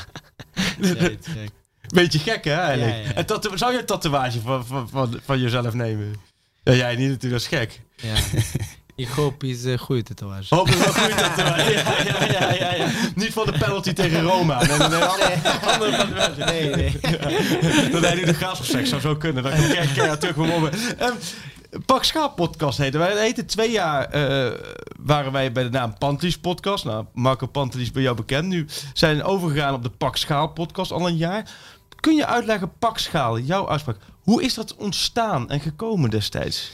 Beetje 1.94 2.20
gek 2.20 2.44
hè 2.44 2.54
eigenlijk. 2.54 2.96
Ja, 2.96 3.02
ja, 3.02 3.08
ja. 3.08 3.14
En 3.14 3.26
tatoe- 3.26 3.58
zou 3.58 3.74
je 3.74 3.80
een 3.80 3.86
tatoeage 3.86 4.42
van, 4.42 4.66
van, 4.66 4.90
van, 4.90 5.20
van 5.26 5.40
jezelf 5.40 5.74
nemen? 5.74 6.16
Ja, 6.64 6.74
jij 6.74 6.96
niet 6.96 7.10
natuurlijk, 7.10 7.42
dat 7.44 7.52
is 7.52 7.60
gek. 7.60 7.82
ja. 7.96 8.16
Ik 8.98 9.08
hoop 9.08 9.44
is 9.44 9.64
een 9.64 9.78
goede 9.78 10.04
tatoeage. 10.04 10.56
Hoop 10.56 10.70
wel 10.70 10.94
goed 10.94 11.18
tatoeage. 11.18 11.72
Ja, 11.74 12.04
ja, 12.04 12.26
ja, 12.32 12.54
ja, 12.54 12.74
ja. 12.74 12.88
Niet 13.16 13.34
van 13.34 13.46
de 13.46 13.52
penalty 13.52 13.94
tegen 13.94 14.22
Roma. 14.22 14.64
Nee, 14.64 14.78
nee, 14.78 14.90
nee. 16.46 16.76
Nee, 16.76 16.76
nee. 16.76 17.90
Dat 17.92 18.02
hij 18.02 18.16
nu 18.16 18.26
de 18.26 18.34
graafseks 18.34 18.90
zou 18.90 19.02
zo 19.02 19.16
kunnen. 19.16 19.44
Dan 19.44 19.52
kan 19.52 19.64
ik 19.64 19.90
keihard 19.94 20.20
terug 20.20 20.36
mobben. 20.36 20.72
Ehm, 20.98 21.14
Pak 21.86 22.04
Schaap 22.04 22.36
podcast 22.36 22.78
heette 22.78 22.98
wij. 22.98 23.10
Het 23.10 23.20
heette 23.20 23.46
twee 23.46 23.72
jaar 23.72 24.06
eh, 24.06 24.60
waren 25.00 25.32
wij 25.32 25.52
bij 25.52 25.64
de 25.64 25.70
naam 25.70 25.98
Pantelis 25.98 26.38
podcast. 26.38 26.86
Nou, 26.86 27.06
Marco 27.14 27.48
Pantelis 27.48 27.92
bij 27.92 28.02
jou 28.02 28.16
bekend. 28.16 28.48
Nu 28.48 28.66
zijn 28.94 29.18
we 29.18 29.24
overgegaan 29.24 29.74
op 29.74 29.84
de 29.84 29.90
Pak 29.90 30.18
Schaal 30.18 30.48
podcast 30.48 30.92
al 30.92 31.08
een 31.08 31.18
jaar. 31.18 31.50
Kun 32.00 32.16
je 32.16 32.26
uitleggen, 32.26 32.72
Pak 32.80 32.98
Schaal, 32.98 33.40
jouw 33.40 33.70
uitspraak. 33.70 33.98
Hoe 34.24 34.44
is 34.44 34.54
dat 34.54 34.76
ontstaan 34.76 35.50
en 35.50 35.60
gekomen 35.60 36.10
destijds? 36.10 36.72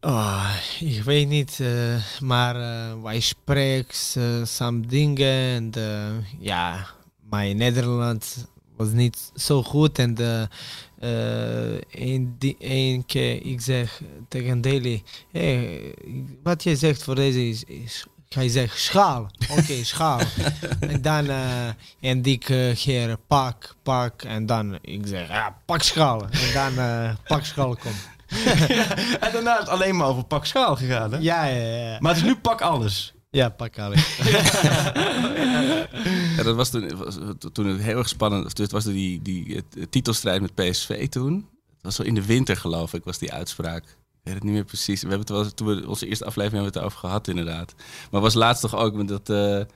Oh, 0.00 0.54
ik 0.80 1.02
weet 1.02 1.28
niet, 1.28 1.60
eh, 1.60 1.94
maar 2.20 2.56
eh, 2.56 3.02
wij 3.02 3.20
spreken 3.20 3.94
eh, 4.14 4.44
samen 4.44 4.88
dingen 4.88 5.72
en 5.74 6.24
ja, 6.38 6.86
mijn 7.30 7.56
Nederlands 7.56 8.36
was 8.76 8.88
niet 8.90 9.32
zo 9.36 9.62
goed 9.62 9.98
en 9.98 10.14
die- 12.38 12.56
een 12.58 13.04
keer 13.06 13.46
ik 13.46 13.60
zeg 13.60 14.00
tegen 14.28 14.60
Daily, 14.60 15.02
hey, 15.32 15.94
wat 16.42 16.62
jij 16.62 16.74
zegt 16.74 17.02
voor 17.02 17.14
deze 17.14 17.48
is, 17.48 17.64
is 17.64 18.06
hij 18.28 18.48
zegt 18.48 18.78
schaal, 18.78 19.30
oké 19.50 19.84
schaal. 19.94 20.20
En 20.80 21.02
dan 21.02 21.28
en 22.00 22.22
ik 22.24 22.40
keer 22.74 23.16
pak, 23.26 23.74
pak 23.82 24.22
en 24.22 24.46
dan 24.46 24.78
ik 24.82 25.06
zeg 25.06 25.28
ja 25.28 25.56
pak 25.64 25.82
schaal. 25.82 26.22
En 26.30 26.52
dan 26.52 27.16
pak 27.26 27.44
schaal 27.44 27.76
komt. 27.76 28.08
En 29.24 29.32
daarna 29.32 29.52
is 29.54 29.58
het 29.60 29.68
alleen 29.68 29.96
maar 29.96 30.06
over 30.06 30.24
Pak 30.24 30.44
Schaal 30.46 30.76
gegaan. 30.76 31.12
Hè? 31.12 31.18
Ja, 31.20 31.44
ja, 31.44 31.64
ja. 31.92 31.96
Maar 32.00 32.14
het 32.14 32.22
is 32.22 32.28
nu 32.28 32.36
Pak 32.36 32.60
Alles. 32.60 33.12
Ja, 33.30 33.48
pak 33.48 33.78
alles. 33.78 34.18
Ja, 36.36 36.42
dat 36.42 36.56
was 36.56 36.70
toen, 36.70 36.96
was, 36.96 37.18
toen 37.52 37.66
het 37.66 37.80
heel 37.80 37.98
erg 37.98 38.08
spannend. 38.08 38.44
of 38.46 38.56
Het 38.56 38.70
was 38.72 38.84
die, 38.84 39.22
die 39.22 39.54
het- 39.56 39.92
titelstrijd 39.92 40.40
met 40.40 40.54
PSV 40.54 41.08
toen. 41.08 41.34
Het 41.74 41.82
was 41.82 41.94
zo 41.94 42.02
in 42.02 42.14
de 42.14 42.24
winter, 42.26 42.56
geloof 42.56 42.92
ik, 42.94 43.04
was 43.04 43.18
die 43.18 43.32
uitspraak. 43.32 43.82
Ik 43.84 43.90
weet 44.22 44.34
het 44.34 44.42
niet 44.42 44.52
meer 44.52 44.64
precies. 44.64 45.02
We 45.02 45.08
hebben 45.08 45.26
het 45.26 45.36
wel, 45.36 45.54
toen 45.54 45.66
we 45.66 45.88
onze 45.88 46.06
eerste 46.06 46.24
aflevering 46.24 46.62
hebben 46.62 46.72
we 46.72 46.78
het 46.86 46.86
over 46.94 47.08
gehad, 47.08 47.28
inderdaad. 47.28 47.74
Maar 48.10 48.20
was 48.20 48.34
laatst 48.34 48.62
toch 48.62 48.74
ook 48.76 48.94
met 48.94 49.08
dat, 49.08 49.28
eh, 49.30 49.36
dat 49.36 49.66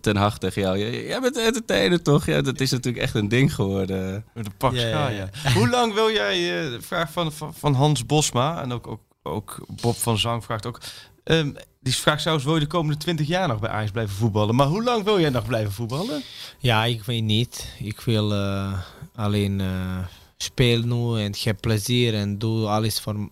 Ten 0.00 0.16
Hag 0.16 0.38
tegen 0.38 0.62
jou. 0.62 0.78
Jij, 0.78 1.20
bent 1.20 1.34
de 1.34 1.40
entertainer, 1.40 2.02
toch? 2.02 2.26
Ja, 2.26 2.40
dat 2.40 2.60
is 2.60 2.70
natuurlijk 2.70 3.02
echt 3.02 3.14
een 3.14 3.28
ding 3.28 3.54
geworden. 3.54 4.24
Met 4.34 4.44
de 4.44 4.50
Pak 4.58 4.72
Ja, 4.72 4.80
Schaal, 4.80 5.10
ja, 5.10 5.28
ja. 5.44 5.52
Hoe 5.52 5.68
lang 5.68 5.94
wil 5.94 6.10
jij, 6.10 6.64
eh, 6.64 6.70
de 6.70 6.82
vraag 6.82 7.12
van, 7.12 7.32
van, 7.32 7.54
van 7.54 7.74
Hans 7.74 8.06
Bosma 8.06 8.62
en 8.62 8.72
ook, 8.72 8.86
ook, 8.86 9.00
ook 9.22 9.66
Bob 9.80 9.96
van 9.96 10.18
Zang 10.18 10.44
vraagt 10.44 10.66
ook. 10.66 10.80
ehm, 11.24 11.52
die 11.80 11.94
vraagt 11.94 12.22
zelfs, 12.22 12.44
wil 12.44 12.54
je 12.54 12.60
de 12.60 12.66
komende 12.66 12.98
20 12.98 13.26
jaar 13.26 13.48
nog 13.48 13.60
bij 13.60 13.70
Ajax 13.70 13.90
blijven 13.90 14.14
voetballen? 14.14 14.54
Maar 14.54 14.66
hoe 14.66 14.82
lang 14.82 15.04
wil 15.04 15.20
jij 15.20 15.30
nog 15.30 15.46
blijven 15.46 15.72
voetballen? 15.72 16.22
Ja, 16.58 16.84
ik 16.84 17.02
weet 17.02 17.22
niet. 17.22 17.74
Ik 17.78 18.00
wil 18.00 18.32
eh, 18.32 18.78
alleen 19.14 19.60
eh 19.60 19.98
spelen 20.42 20.88
nu 20.88 21.20
en 21.20 21.34
heb 21.42 21.60
plezier 21.60 22.14
en 22.14 22.38
doe 22.38 22.66
alles 22.66 23.00
voor, 23.00 23.28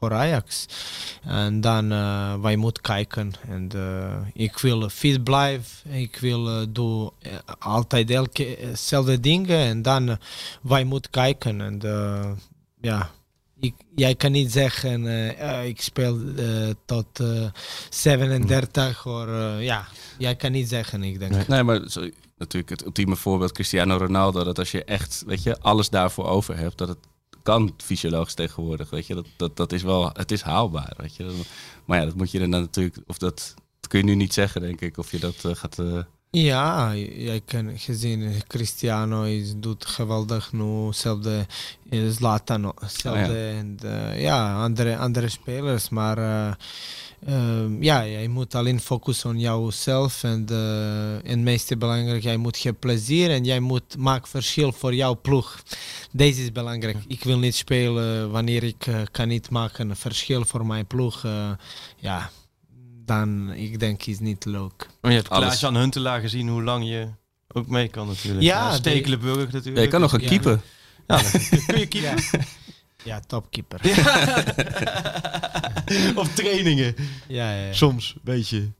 voor 0.00 0.12
Ajax. 0.12 0.66
En 1.22 1.60
dan 1.60 1.92
uh, 1.92 2.34
wij 2.40 2.56
moeten 2.56 2.82
kijken. 2.82 3.32
En 3.48 3.68
eh, 3.74 4.42
ik 4.44 4.58
wil 4.58 4.88
fit 4.88 5.24
blijven. 5.24 5.92
Ik 5.92 6.16
wil 6.16 6.48
eh, 6.48 6.66
doe 6.68 7.12
eh, 7.18 7.32
altijd 7.58 8.10
elke 8.10 8.56
hetzelfde 8.60 9.20
dingen. 9.20 9.58
En 9.58 9.82
dan 9.82 10.08
eh, 10.08 10.16
wij 10.62 10.84
moeten 10.84 11.10
kijken. 11.10 11.60
En 11.60 11.80
eh, 11.80 12.30
ja. 12.80 13.10
Ik, 13.60 13.74
jij 13.94 14.14
kan 14.14 14.32
niet 14.32 14.52
zeggen, 14.52 15.06
eh, 15.06 15.58
eh, 15.60 15.66
ik 15.66 15.80
speel 15.80 16.18
eh, 16.36 16.68
tot 16.84 17.20
eh 17.20 17.44
37 17.90 19.06
of 19.06 19.26
eh, 19.26 19.62
ja, 19.62 19.86
jij 20.18 20.36
kan 20.36 20.52
niet 20.52 20.68
zeggen, 20.68 21.02
ik 21.02 21.18
denk. 21.18 21.46
Nee, 21.48 21.62
maar 21.62 21.80
zo, 21.88 22.08
natuurlijk 22.38 22.70
het 22.70 22.84
ultieme 22.84 23.16
voorbeeld 23.16 23.52
Cristiano 23.52 23.96
Ronaldo. 23.96 24.44
Dat 24.44 24.58
als 24.58 24.70
je 24.70 24.84
echt, 24.84 25.22
weet 25.26 25.42
je, 25.42 25.60
alles 25.60 25.88
daarvoor 25.90 26.26
over 26.26 26.56
hebt, 26.56 26.78
dat 26.78 26.88
het 26.88 26.98
kan 27.42 27.74
fysiologisch 27.76 28.34
tegenwoordig. 28.34 28.90
Weet 28.90 29.06
je, 29.06 29.14
dat, 29.14 29.26
dat, 29.36 29.56
dat 29.56 29.72
is 29.72 29.82
wel, 29.82 30.10
het 30.12 30.30
is 30.30 30.42
haalbaar. 30.42 30.92
Weet 30.96 31.16
je. 31.16 31.40
Maar 31.84 31.98
ja, 31.98 32.04
dat 32.04 32.14
moet 32.14 32.30
je 32.30 32.38
dan 32.38 32.48
natuurlijk, 32.50 32.96
of 33.06 33.18
dat, 33.18 33.54
dat 33.80 33.90
kun 33.90 33.98
je 33.98 34.04
nu 34.04 34.14
niet 34.14 34.32
zeggen, 34.34 34.60
denk 34.60 34.80
ik, 34.80 34.98
of 34.98 35.10
je 35.10 35.18
dat 35.18 35.44
eh, 35.44 35.54
gaat. 35.54 35.78
eh, 35.78 35.98
Ja, 36.30 36.94
jij 36.94 37.40
kan 37.40 37.78
gezien 37.78 38.32
Cristiano 38.46 39.22
is, 39.22 39.52
doet 39.56 39.86
geweldig 39.86 40.52
nu, 40.52 40.86
hetzelfde 40.86 41.46
eh, 41.90 42.08
Zlatan, 42.08 42.72
hetzelfde 42.80 43.20
Oh, 43.22 43.52
ja. 43.52 43.58
en 43.58 43.78
eh, 43.82 44.20
ja, 44.22 44.62
andere, 44.62 44.96
andere 44.96 45.28
spelers, 45.28 45.88
maar 45.88 46.18
eh, 47.26 47.34
ehm, 47.34 47.82
ja, 47.82 48.06
jij 48.06 48.28
moet 48.28 48.54
alleen 48.54 48.80
focussen 48.80 49.30
op 49.30 49.36
jouzelf 49.36 50.22
en, 50.24 50.46
eh, 50.50 51.14
en 51.14 51.20
het 51.30 51.38
meeste 51.38 51.76
belangrijk, 51.76 52.22
jij 52.22 52.36
moet 52.36 52.58
je 52.60 52.72
plezier 52.72 53.30
en 53.30 53.44
jij 53.44 53.60
moet 53.60 53.96
maken 53.98 54.28
verschil 54.28 54.72
voor 54.72 54.94
jouw 54.94 55.20
ploeg. 55.20 55.62
Deze 56.12 56.42
is 56.42 56.52
belangrijk. 56.52 56.96
Ik 57.06 57.22
wil 57.24 57.38
niet 57.38 57.54
spelen 57.54 58.30
wanneer 58.30 58.62
ik 58.62 58.86
eh, 58.86 58.94
kan 59.10 59.28
niet 59.28 59.50
maken 59.50 59.90
een 59.90 59.96
verschil 59.96 60.44
voor 60.44 60.66
mijn 60.66 60.86
ploeg. 60.86 61.24
eh, 61.24 61.50
ja, 61.96 62.30
dan 63.04 63.52
ik 63.52 63.78
denk 63.80 64.02
is 64.04 64.18
niet 64.18 64.44
leuk. 64.44 64.86
Maar 65.00 65.10
je 65.10 65.16
hebt 65.16 65.30
Alles. 65.30 65.44
Klaas-Jan 65.44 65.76
Huntelaar 65.76 66.20
gezien 66.20 66.48
hoe 66.48 66.62
lang 66.62 66.84
je 66.88 67.08
ook 67.52 67.66
mee 67.66 67.88
kan 67.88 68.06
natuurlijk. 68.06 68.42
Ja, 68.42 68.74
Stekelenburg 68.74 69.52
natuurlijk. 69.52 69.76
ja, 69.76 69.82
je 69.82 69.88
kan 69.88 70.00
nog 70.00 70.12
een 70.12 70.20
Ja. 70.20 70.28
keeper. 70.28 70.60
Ja, 71.06 71.16
dan 71.22 71.64
kun 71.66 71.78
je 71.78 71.86
keeper. 71.86 72.24
Ja, 73.04 73.20
topkeeper. 73.20 73.80
of 76.20 76.34
trainingen. 76.34 76.94
Ja, 77.28 77.52
ja, 77.52 77.66
ja. 77.66 77.72
Soms, 77.72 78.12
een 78.14 78.20
beetje. 78.24 78.72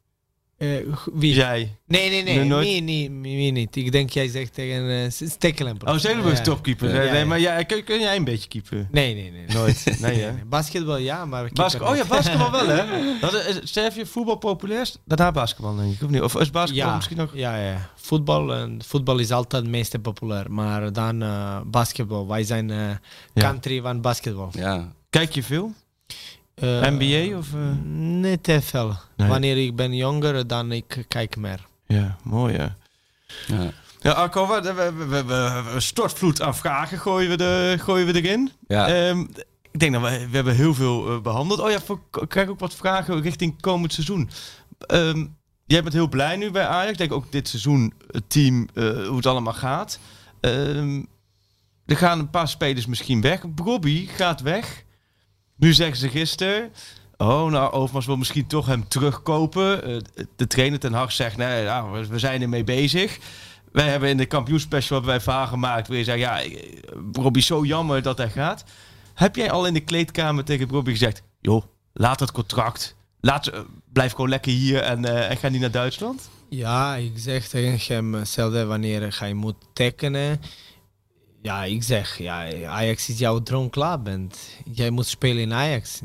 Eh, 0.60 0.68
wie? 1.12 1.34
Jij. 1.34 1.76
Nee, 1.86 2.10
nee, 2.10 2.22
nee. 2.22 2.36
Nee, 2.36 2.44
nooit? 2.44 2.82
Niet, 2.82 3.10
wie 3.22 3.52
niet. 3.52 3.76
Ik 3.76 3.92
denk 3.92 4.10
jij 4.10 4.28
zegt 4.28 4.54
tegen 4.54 4.82
uh, 4.84 5.10
Stekelenburg. 5.10 5.92
Oh, 5.92 5.98
Zeelenburg 5.98 6.32
is 6.32 6.38
Ja. 6.38 6.44
topkeeper. 6.44 6.88
Ja, 6.88 6.94
Nee, 6.94 7.04
ja, 7.06 7.10
nee, 7.10 7.20
ja. 7.20 7.26
maar 7.26 7.40
jij, 7.40 7.64
kun, 7.64 7.84
kun 7.84 8.00
jij 8.00 8.16
een 8.16 8.24
beetje 8.24 8.48
keeper? 8.48 8.88
Nee, 8.90 9.14
nee, 9.14 9.30
nee. 9.30 9.44
Nooit. 9.46 9.84
Nee? 10.00 10.16
Nee, 10.16 10.44
Basketbal 10.44 10.96
ja, 10.96 11.24
maar 11.24 11.50
Basket, 11.52 11.82
oh 11.82 11.96
ja, 11.96 12.04
basketbal 12.04 12.50
wel, 12.50 12.66
hè? 12.66 12.84
Dat 13.20 13.34
is, 13.34 13.72
je 13.94 14.06
voetbal 14.06 14.36
populair 14.36 14.80
is, 14.80 14.96
daarna 15.04 15.32
basketbal, 15.32 15.76
denk 15.76 15.92
ik. 15.94 16.02
Of 16.02 16.10
niet? 16.10 16.22
Of 16.22 16.34
is 16.40 16.50
basketbal 16.50 16.88
ja, 16.88 16.94
misschien 16.96 17.16
nog... 17.16 17.30
Ja, 17.34 17.56
ja. 17.56 17.90
Voetbal, 17.96 18.54
en 18.54 18.80
voetbal 18.86 19.18
is 19.18 19.30
altijd 19.30 19.62
het 19.62 19.70
meest 19.70 20.02
populair. 20.02 20.52
Maar 20.52 20.92
dan 20.92 21.22
eh 21.22 21.60
basketbal. 21.66 22.28
Wij 22.28 22.42
zijn 22.44 22.70
eh 22.70 22.76
Ja. 22.78 22.96
country 23.34 23.80
van 23.80 24.00
basketbal. 24.00 24.48
Ja, 24.52 24.92
Kijk 25.10 25.32
je 25.34 25.42
veel? 25.42 25.72
Eh, 26.60 26.80
NBA 26.90 27.36
of... 27.38 27.54
eh? 27.54 27.60
Niet 27.94 28.42
te 28.42 28.60
veel. 28.62 28.94
Nee. 29.16 29.28
Wanneer 29.28 29.64
ik 29.64 29.76
ben 29.76 29.94
jonger, 29.96 30.46
dan 30.46 30.72
ik 30.72 31.04
kijk 31.08 31.36
meer. 31.36 31.66
Ja, 31.86 32.16
mooi, 32.22 32.56
hè? 32.56 32.66
ja. 33.46 33.70
Ja, 34.02 34.10
Arco, 34.12 34.46
we, 34.62 34.92
we, 35.08 35.24
we, 35.24 35.80
stortvloed 35.80 36.42
aan 36.42 36.56
vragen 36.56 36.98
gooien 36.98 37.30
we, 37.30 37.36
de, 37.36 37.76
gooien 37.78 38.06
we 38.06 38.22
erin. 38.22 38.50
ja. 38.68 38.88
Ehm, 38.88 39.20
ik 39.70 39.80
denk 39.80 39.92
dat 39.92 40.02
we, 40.02 40.08
we 40.28 40.34
hebben 40.36 40.54
heel 40.54 40.74
veel 40.74 41.08
eh, 41.10 41.20
behandeld. 41.20 41.60
Oh 41.60 41.70
ja, 41.70 41.80
voor- 41.80 42.00
ik 42.20 42.28
krijg 42.28 42.48
ook 42.48 42.60
wat 42.60 42.74
vragen 42.74 43.20
richting 43.22 43.60
komend 43.60 43.92
seizoen. 43.92 44.30
Ehm, 44.86 45.26
jij 45.66 45.82
bent 45.82 45.94
heel 45.94 46.08
blij 46.08 46.36
nu 46.36 46.50
bij 46.50 46.66
Ajax. 46.66 46.90
Ik 46.90 46.98
denk 46.98 47.12
ook 47.12 47.32
dit 47.32 47.48
seizoen, 47.48 47.92
het 48.10 48.30
team, 48.30 48.68
eh, 48.74 48.84
hoe 49.06 49.16
het 49.16 49.26
allemaal 49.26 49.52
gaat. 49.52 49.98
Ehm, 50.40 51.02
er 51.86 51.96
gaan 51.96 52.18
een 52.18 52.30
paar 52.30 52.48
spelers 52.48 52.86
misschien 52.86 53.20
weg. 53.20 53.42
Robbie 53.56 54.06
gaat 54.08 54.40
weg. 54.40 54.84
Nu 55.60 55.72
zeggen 55.72 55.96
ze 55.96 56.08
gisteren... 56.08 56.72
Oh, 57.16 57.50
nou, 57.50 57.72
Overmars 57.72 58.06
wil 58.06 58.16
misschien 58.16 58.46
toch 58.46 58.66
hem 58.66 58.88
terugkopen. 58.88 59.84
Eh, 59.84 59.96
de 60.36 60.46
trainer 60.46 60.78
Ten 60.78 60.92
Hag 60.92 61.12
zegt, 61.12 61.36
nee, 61.36 61.64
nou, 61.64 62.06
we- 62.08 62.18
zijn 62.18 62.42
ermee 62.42 62.64
bezig. 62.64 63.18
Wij 63.72 63.88
hebben 63.88 64.08
in 64.08 64.16
de 64.16 64.26
kampioenspecial 64.26 65.02
hebben 65.02 65.24
wij 65.26 65.46
gemaakt... 65.46 65.88
waar 65.88 65.96
je 65.96 66.04
zegt, 66.04 66.18
ja, 66.18 66.42
eh, 66.42 66.62
Robbie, 67.12 67.42
zo 67.42 67.64
jammer 67.64 68.02
dat 68.02 68.18
hij 68.18 68.30
gaat. 68.30 68.64
Heb 69.14 69.36
jij 69.36 69.50
al 69.50 69.66
in 69.66 69.74
de 69.74 69.80
kleedkamer 69.80 70.44
tegen 70.44 70.68
Robbie 70.68 70.92
gezegd... 70.92 71.22
joh, 71.40 71.64
laat 71.92 72.20
het 72.20 72.32
contract. 72.32 72.96
Laat, 73.20 73.46
eh, 73.46 73.60
blijf 73.92 74.12
gewoon 74.12 74.30
lekker 74.30 74.52
hier 74.52 74.80
en, 74.80 75.36
ga 75.38 75.48
niet 75.48 75.60
naar 75.60 75.70
Duitsland? 75.70 76.30
Ja, 76.48 76.94
ik 76.96 77.12
zeg 77.16 77.48
tegen 77.48 77.94
hem 77.94 78.14
hetzelfde 78.14 78.64
wanneer 78.64 79.16
hij 79.18 79.32
moet 79.32 79.56
tekenen. 79.72 80.40
Ja, 81.42 81.64
ik 81.64 81.82
zeg, 81.82 82.18
ja, 82.18 82.66
Ajax 82.66 83.08
is 83.08 83.18
jouw 83.18 83.38
droomclub. 83.42 84.06
En 84.06 84.30
jij 84.64 84.90
moet 84.90 85.06
spelen 85.06 85.42
in 85.42 85.52
Ajax. 85.52 86.00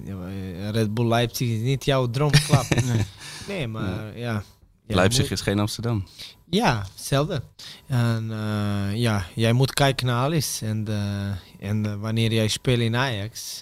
Red 0.71 0.93
Bull 0.93 1.07
Leipzig 1.07 1.47
is 1.47 1.59
niet 1.61 1.85
jouw 1.85 2.09
droomclub. 2.09 2.65
nee. 3.47 3.67
maar 3.67 4.17
ja. 4.17 4.43
Jij 4.87 4.95
Leipzig 4.95 5.21
moet- 5.21 5.31
is 5.31 5.41
geen 5.41 5.59
Amsterdam. 5.59 6.05
Ja, 6.49 6.85
hetzelfde. 6.95 7.41
En 7.87 8.31
eh, 8.31 8.95
ja, 8.95 9.25
jij 9.35 9.53
moet 9.53 9.73
kijken 9.73 10.05
naar 10.05 10.23
alles. 10.25 10.61
En, 10.61 10.87
eh, 10.87 11.69
en 11.69 11.85
eh, 11.85 11.95
wanneer 11.95 12.33
jij 12.33 12.47
speelt 12.47 12.79
in 12.79 12.95
Ajax, 12.95 13.61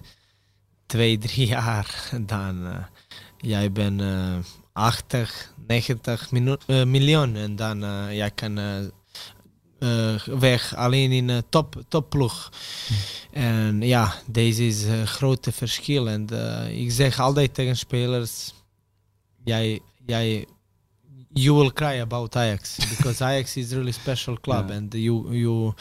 twee, 0.86 1.18
drie 1.18 1.48
jaar, 1.48 2.10
dan 2.26 2.66
uh, 2.66 2.76
jij 3.38 3.72
bent 3.72 4.02
uh, 4.02 4.36
80, 4.74 5.54
90 5.68 6.32
minu- 6.32 6.58
uh, 6.68 6.84
miljoen. 6.84 7.36
En 7.36 7.56
dan 7.56 7.84
uh, 7.84 8.14
jij 8.16 8.32
kan 8.32 8.58
uh, 9.84 10.16
weg 10.40 10.76
alleen 10.76 11.12
in 11.12 11.30
een 11.30 11.44
top, 11.50 11.84
topploeg. 11.88 12.52
En 13.32 13.82
ja, 13.82 14.14
deze 14.26 14.68
is 14.68 14.84
een 14.84 15.08
grote 15.08 15.52
verschil. 15.52 16.10
En 16.10 16.28
uh, 16.34 16.80
ik 16.80 16.92
zeg 16.92 17.20
altijd 17.20 17.54
tegen 17.54 17.78
spelers, 17.78 18.54
jij, 19.44 19.80
jij 20.06 20.48
you 21.34 21.56
will 21.56 21.72
cry 21.72 22.00
about 22.00 22.36
Ajax 22.36 22.78
because 22.90 23.24
Ajax 23.30 23.58
is 23.58 23.72
really 23.72 23.92
special 23.92 24.38
club 24.40 24.68
Yeah. 24.68 24.78
and 24.78 24.94
you 24.94 25.36
you 25.36 25.74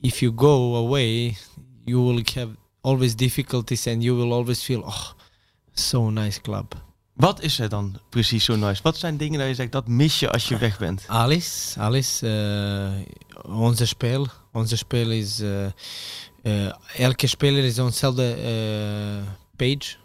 if 0.00 0.20
you 0.20 0.32
go 0.36 0.76
away 0.76 1.36
you 1.84 2.00
will 2.00 2.22
have 2.34 2.56
always 2.80 3.14
difficulties 3.14 3.86
and 3.86 4.02
you 4.02 4.16
will 4.16 4.32
always 4.32 4.62
feel 4.62 4.82
oh 4.82 5.12
so 5.74 6.10
nice 6.10 6.40
club. 6.40 6.89
Wat 7.20 7.40
is 7.42 7.58
er 7.58 7.68
dan 7.68 7.98
precies 8.08 8.44
zo 8.44 8.56
nice? 8.56 8.82
Wat 8.82 8.96
zijn 8.98 9.16
dingen 9.16 9.38
dat 9.38 9.48
je 9.48 9.54
zegt, 9.54 9.72
dat 9.72 9.88
mis 9.88 10.20
je 10.20 10.30
als 10.30 10.48
je 10.48 10.58
weg 10.58 10.78
bent? 10.78 11.04
Alles, 11.06 11.74
alles. 11.78 12.22
Uh, 12.22 12.88
onze 13.42 13.86
spel, 13.86 14.26
onze 14.52 14.76
spel 14.76 15.10
is 15.10 15.40
uh, 15.40 15.66
uh, 16.42 16.72
elke 16.96 17.26
speler 17.26 17.64
is 17.64 17.78
onszelfde 17.78 18.36
uh, 18.36 19.28
page. 19.56 19.96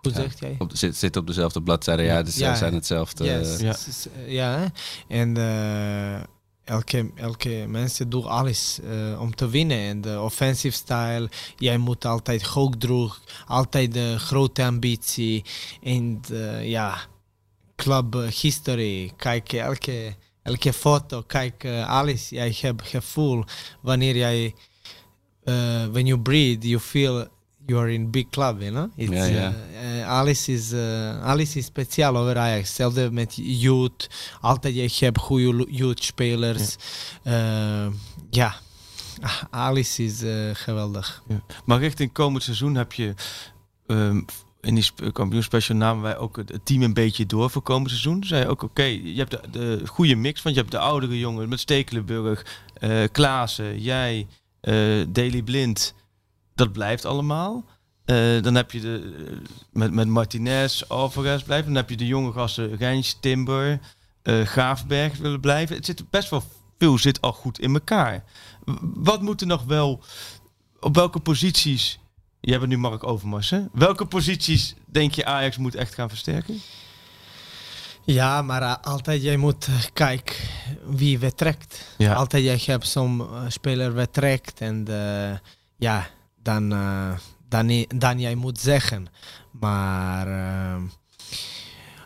Hoe 0.00 0.12
Ja. 0.12 0.20
zegt 0.20 0.38
jij? 0.38 0.54
Op, 0.58 0.70
zit, 0.74 0.96
zit 0.96 1.16
op 1.16 1.26
dezelfde 1.26 1.62
bladzijde, 1.62 2.02
ja, 2.02 2.22
dus 2.22 2.36
Ja. 2.36 2.48
ja. 2.48 2.54
zijn 2.54 2.74
hetzelfde. 2.74 3.24
Yes, 3.24 3.58
eh, 4.06 4.32
Ja. 4.32 4.60
ja. 4.62 4.70
En 5.08 5.36
eh, 5.36 6.22
elke, 6.68 7.10
elke 7.14 7.64
mensen 7.68 8.08
doen 8.08 8.24
alles 8.24 8.78
eh, 8.80 9.20
om 9.20 9.34
te 9.34 9.48
winnen. 9.48 9.78
En 9.78 10.00
de 10.00 10.20
offensive 10.20 10.76
style, 10.76 11.30
jij 11.56 11.78
moet 11.78 12.04
altijd 12.04 12.42
hoog 12.42 12.76
droeg, 12.76 13.20
altijd 13.46 13.92
de 13.92 14.18
grote 14.18 14.64
ambitie. 14.64 15.44
En 15.82 16.20
de, 16.20 16.60
ja, 16.62 16.98
club 17.76 18.14
eh, 18.14 18.26
history, 18.26 19.12
kijk 19.16 19.52
elke, 19.52 20.14
elke 20.42 20.72
foto, 20.72 21.22
kijk 21.22 21.64
eh, 21.64 21.88
alles. 21.88 22.28
Jij 22.28 22.56
hebt 22.60 22.88
gevoel 22.88 23.44
wanneer 23.80 24.16
jij, 24.16 24.54
eh 25.44 25.86
when 25.86 26.06
you 26.06 26.20
breathe, 26.20 26.68
you 26.68 26.80
feel 26.80 27.26
you 27.68 27.80
are 27.80 27.92
in 27.92 28.10
big 28.10 28.30
club, 28.30 28.60
you 28.60 28.70
know? 28.70 28.90
It's, 28.96 29.10
eh, 29.12 29.46
eh, 29.46 30.08
alles, 30.08 30.48
is, 30.48 30.72
eh, 30.72 31.22
alles 31.22 31.56
is 31.56 31.64
speciaal 31.64 32.16
over 32.16 32.36
Ajax. 32.38 32.66
Hetzelfde 32.68 33.10
met 33.10 33.34
youth. 33.42 34.08
Altijd 34.40 34.74
je 34.74 35.04
hebt 35.04 35.18
goede 35.18 35.66
youth 35.70 36.04
spelers. 36.04 36.76
Ja, 37.22 37.90
ja. 38.30 38.54
Ah, 39.20 39.42
alles 39.50 39.98
is 39.98 40.22
eh, 40.22 40.50
geweldig. 40.52 41.22
Ja. 41.28 41.42
Maar 41.64 41.78
richting 41.78 42.12
komend 42.12 42.42
seizoen 42.42 42.74
heb 42.74 42.92
je... 42.92 43.14
ehm, 43.86 44.20
in 44.60 44.74
die 44.74 44.82
sp- 44.82 45.12
kampioenspecial 45.12 45.76
namen 45.76 46.02
wij 46.02 46.16
ook 46.18 46.36
het 46.36 46.60
team 46.64 46.82
een 46.82 46.94
beetje 46.94 47.26
door 47.26 47.50
voor 47.50 47.62
komend 47.62 47.88
seizoen. 47.90 48.24
Zei 48.24 48.46
ook, 48.46 48.62
oké, 48.62 48.82
je 48.82 49.14
hebt 49.16 49.30
de, 49.30 49.40
de 49.50 49.82
goede 49.86 50.14
mix, 50.14 50.42
want 50.42 50.54
je 50.54 50.60
hebt 50.60 50.72
de 50.72 50.78
oudere 50.78 51.18
jongens 51.18 51.48
met 51.48 51.60
Stekelenburg, 51.60 52.46
eh 52.74 53.04
Klaassen, 53.12 53.80
jij, 53.80 54.26
eh 54.60 54.74
Daily 55.08 55.42
Blind. 55.42 55.94
Dat 56.58 56.72
blijft 56.72 57.04
allemaal. 57.04 57.64
Eh, 58.04 58.42
dan 58.42 58.54
heb 58.54 58.70
je 58.70 58.80
de, 58.80 59.14
eh, 59.28 59.48
met, 59.72 59.92
met 59.92 60.08
Martinez, 60.08 60.82
Alvarez 60.82 61.42
blijven. 61.42 61.66
Dan 61.66 61.76
heb 61.76 61.90
je 61.90 61.96
de 61.96 62.06
jonge 62.06 62.32
gasten 62.32 62.76
Rens, 62.76 63.16
Timber, 63.20 63.80
eh 64.22 64.42
Graafberg 64.42 65.16
willen 65.16 65.40
blijven. 65.40 65.76
Het 65.76 65.84
zit 65.84 66.10
best 66.10 66.30
wel 66.30 66.42
veel 66.78 66.98
zit 66.98 67.20
al 67.20 67.32
goed 67.32 67.58
in 67.58 67.74
elkaar. 67.74 68.24
Wat 68.80 69.22
moet 69.22 69.40
er 69.40 69.46
nog 69.46 69.64
wel... 69.64 70.02
Op 70.80 70.94
welke 70.94 71.20
posities... 71.20 71.98
Jij 72.40 72.58
bent 72.58 72.70
nu 72.70 72.78
Mark 72.78 73.06
Overmars, 73.06 73.50
hè? 73.50 73.60
Welke 73.72 74.06
posities 74.06 74.74
denk 74.86 75.14
je 75.14 75.24
Ajax 75.24 75.56
moet 75.56 75.74
echt 75.74 75.94
gaan 75.94 76.08
versterken? 76.08 76.60
Ja, 78.04 78.42
maar 78.42 78.78
altijd 78.78 79.22
jij 79.22 79.36
moet 79.36 79.68
kijken 79.92 80.36
wie 80.86 81.18
vertrekt. 81.18 81.94
Ja. 81.98 82.14
Altijd 82.14 82.44
jij 82.44 82.60
hebt 82.64 82.88
zo'n 82.88 83.28
speler 83.48 83.92
vertrekt 83.92 84.60
en 84.60 84.86
ja, 85.76 86.08
dan, 86.48 86.72
eh, 86.72 87.12
dan, 87.48 87.84
dan 87.88 88.20
jij 88.20 88.34
moet 88.34 88.58
zeggen. 88.60 89.06
Maar 89.50 90.26
eh, 90.26 90.82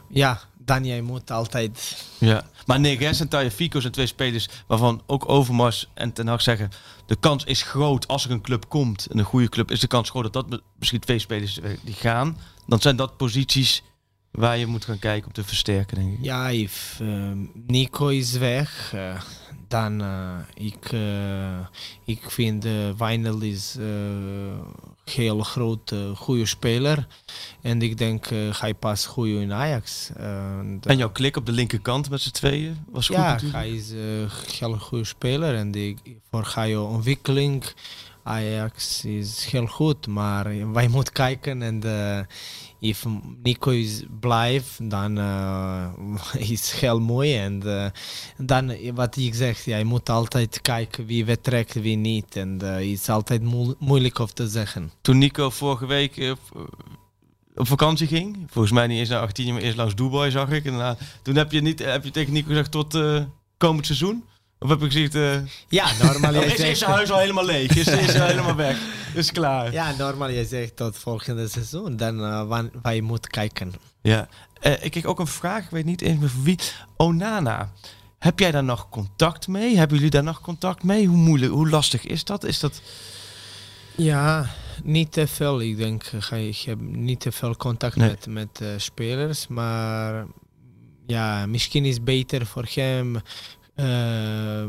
ja, 0.09 0.41
dan 0.59 0.85
jij 0.85 1.01
moet 1.01 1.31
altijd... 1.31 2.05
Ja. 2.19 2.45
Maar 2.67 2.81
Neres 2.81 3.21
en 3.21 3.29
Tagliafico 3.29 3.81
zijn 3.81 3.93
twee 3.93 4.07
spelers 4.07 4.49
waarvan 4.67 5.03
ook 5.07 5.29
Overmars 5.29 5.89
en 5.95 6.13
Ten 6.13 6.27
Hag 6.27 6.43
zeggen... 6.43 6.71
de 7.07 7.17
kans 7.17 7.45
is 7.45 7.63
groot 7.63 8.09
als 8.09 8.25
er 8.25 8.31
een 8.31 8.41
club 8.41 8.69
komt, 8.69 9.07
en 9.07 9.19
een 9.19 9.25
goede 9.25 9.49
club... 9.49 9.71
is 9.71 9.81
de 9.81 9.87
kans 9.87 10.11
groot 10.11 10.33
dat 10.33 10.51
dat 10.51 10.63
misschien 10.79 11.01
twee 11.01 11.19
spelers 11.19 11.61
eh, 11.61 11.71
die 11.85 11.95
gaan. 11.95 12.39
Dan 12.67 12.81
zijn 12.81 12.97
dat 12.97 13.17
posities 13.17 13.83
waar 14.31 14.59
je 14.59 14.67
moet 14.67 14.85
gaan 14.85 14.99
kijken 14.99 15.27
om 15.27 15.33
te 15.33 15.45
versterken, 15.45 15.97
denk 15.97 16.13
ik. 16.13 16.25
Ja, 16.25 16.49
if 16.49 17.01
Nico 17.67 18.09
is 18.09 18.33
weg, 18.33 18.95
dan 19.73 20.01
eh, 20.01 20.67
ik, 20.67 20.93
eh, 20.93 21.59
ik 22.05 22.31
vind 22.31 22.65
uh, 22.65 22.73
Wijnal 22.97 23.41
is 23.41 23.77
eh, 23.79 23.85
heel 25.05 25.41
groot, 25.41 25.91
eh, 25.91 26.17
goede 26.17 26.47
speler. 26.47 27.07
En 27.63 27.83
ik 27.83 27.99
denk 27.99 28.27
hij 28.59 28.75
past 28.75 29.07
goed 29.07 29.27
in 29.27 29.53
Ajax. 29.53 30.11
En, 30.17 30.81
En 30.85 30.97
jouw 30.97 31.11
klik 31.11 31.37
op 31.37 31.47
de 31.47 31.53
linkerkant 31.53 32.11
met 32.11 32.21
z'n 32.21 32.31
tweeën 32.31 32.85
was 32.91 33.07
goed 33.07 33.17
ja, 33.17 33.33
natuurlijk. 33.33 33.55
hij 33.55 33.71
is 33.71 33.91
een 33.91 34.29
heel 34.59 34.79
goede 34.79 35.05
speler 35.05 35.55
en 35.55 35.71
die, 35.71 35.97
voor 36.31 36.51
hij 36.55 36.77
ontwikkeling 36.77 37.65
Ajax 38.23 39.05
is 39.05 39.45
heel 39.45 39.67
goed, 39.67 40.07
maar 40.07 40.73
wij 40.73 40.89
moeten 40.89 41.13
kijken 41.13 41.63
en 41.63 41.81
if 42.83 43.05
Nico 43.43 43.71
is 43.71 44.03
blijft, 44.21 44.91
dan 44.91 45.19
uh, 45.19 45.87
is 46.53 46.73
heel 46.73 47.01
mooi 47.01 47.37
en 47.37 47.63
uh, 47.65 47.87
dan 48.37 48.95
wat 48.95 49.17
ik 49.17 49.35
zeg, 49.35 49.65
jij 49.65 49.85
moet 49.85 50.09
altijd 50.09 50.61
kijken 50.61 51.07
wie 51.07 51.25
vertrekt, 51.25 51.75
wie 51.75 51.97
niet 51.97 52.37
en 52.37 52.59
uh, 52.63 52.81
is 52.81 53.09
altijd 53.09 53.43
mo 53.43 53.75
moeilijk 53.79 54.19
om 54.19 54.27
te 54.27 54.49
zeggen. 54.49 54.93
Toen 55.01 55.19
Nico 55.19 55.51
vorige 55.51 55.87
week 55.87 56.17
eh, 56.17 56.33
op 57.55 57.67
vakantie 57.67 58.07
ging. 58.07 58.47
Volgens 58.51 58.75
mij 58.75 58.87
niet 58.87 58.99
eens 58.99 59.09
naar 59.09 59.21
Argentinië, 59.21 59.53
maar 59.53 59.63
eerst 59.63 59.77
langs 59.77 59.95
Dubai 59.95 60.31
zag 60.31 60.51
ik. 60.51 60.65
En 60.65 60.71
daarna, 60.71 60.97
toen 61.23 61.37
heb 61.37 61.53
je, 61.53 61.61
niet, 61.61 61.79
heb 61.79 62.05
je 62.05 62.11
tegen 62.11 62.33
Nico 62.33 62.49
gezegd 62.49 62.71
tot 62.71 62.95
eh, 62.95 63.23
komend 63.57 63.87
seizoen? 63.87 64.25
Of 64.59 64.69
heb 64.69 64.83
ik 64.83 64.93
gezegd... 64.93 65.15
eh 65.15 65.37
Ja, 65.69 65.87
normaal 66.03 66.35
je 66.35 66.45
is, 66.45 66.55
is 66.55 66.79
zijn 66.79 66.91
huis 66.91 67.11
al 67.11 67.19
helemaal 67.19 67.45
leeg? 67.45 67.77
Is, 67.77 67.87
is 67.87 68.13
hij 68.13 68.27
helemaal 68.27 68.57
weg? 68.57 68.79
Is 69.15 69.33
klaar? 69.33 69.73
Ja, 69.73 69.95
normaal 69.99 70.29
je 70.29 70.45
zegt 70.45 70.77
tot 70.77 70.99
volgende 70.99 71.49
seizoen. 71.49 71.97
Dan 71.97 72.21
uh, 72.21 72.47
wan- 72.47 72.71
wij 72.83 73.01
moeten 73.01 73.31
kijken. 73.31 73.73
Ja. 74.03 74.29
Eh, 74.61 74.85
ik 74.85 74.91
kreeg 74.91 75.05
ook 75.05 75.19
een 75.21 75.27
vraag, 75.27 75.65
ik 75.65 75.71
weet 75.71 75.85
niet 75.85 76.01
eens 76.03 76.21
meer 76.21 76.33
wie. 76.43 76.59
Onana. 76.97 77.73
Heb 78.19 78.39
jij 78.39 78.51
daar 78.51 78.65
nog 78.65 78.89
contact 78.89 79.49
mee? 79.49 79.77
Hebben 79.77 79.97
jullie 79.97 80.11
daar 80.11 80.23
nog 80.23 80.41
contact 80.41 80.83
mee? 80.83 81.07
Hoe 81.07 81.17
moeilijk, 81.17 81.53
hoe 81.53 81.69
lastig 81.69 82.07
is 82.07 82.25
dat? 82.25 82.45
Is 82.45 82.61
dat... 82.61 82.83
Ja, 83.97 84.51
niet 84.85 85.13
te 85.13 85.27
veel. 85.27 85.61
Ik 85.61 85.77
denk, 85.77 86.05
eh, 86.31 86.49
ik 86.49 86.57
heb 86.59 86.81
niet 86.81 87.21
te 87.21 87.33
veel 87.33 87.57
contact 87.57 87.97
Nee. 87.97 88.09
met, 88.09 88.27
met 88.27 88.61
eh, 88.61 88.69
spelers. 88.77 89.47
Maar 89.47 90.27
ja, 91.07 91.47
misschien 91.47 91.85
is 91.85 91.95
het 91.95 92.05
beter 92.05 92.47
voor 92.47 92.67
hem. 92.75 93.17
Eh, 93.75 94.65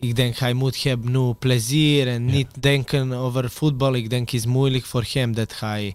ik 0.00 0.16
denk, 0.16 0.36
hij 0.36 0.52
moet 0.52 0.82
hebben 0.82 1.10
nu 1.10 1.32
plezier 1.32 2.08
en 2.08 2.24
niet 2.24 2.48
denken 2.60 3.12
over 3.12 3.50
voetbal. 3.50 3.94
Ik 3.94 4.10
denk, 4.10 4.30
het 4.30 4.40
is 4.40 4.46
moeilijk 4.46 4.84
voor 4.84 5.04
hem 5.12 5.34
dat 5.34 5.58
hij 5.60 5.94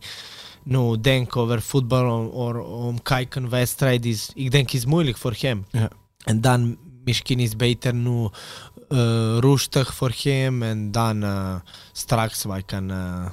nu 0.63 0.99
denkt 1.01 1.35
over 1.35 1.61
voetbal 1.61 2.19
om, 2.19 2.27
or- 2.27 2.63
om 2.63 3.01
kijken 3.01 3.49
wedstrijd. 3.49 4.05
Is, 4.05 4.31
ik 4.33 4.51
denk, 4.51 4.65
het 4.65 4.79
is 4.79 4.85
moeilijk 4.85 5.17
voor 5.17 5.35
hem. 5.37 5.65
Ja. 5.71 5.89
En 6.23 6.41
dan 6.41 6.77
misschien 7.03 7.39
is 7.39 7.55
beter 7.55 7.93
nu 7.93 8.29
eh, 8.89 9.37
rustig 9.39 9.93
voor 9.93 10.11
hem 10.21 10.63
en 10.63 10.91
dan 10.91 11.23
eh, 11.23 11.55
straks 11.91 12.43
wij 12.43 12.63
kan 12.63 12.91
eh, 12.91 13.25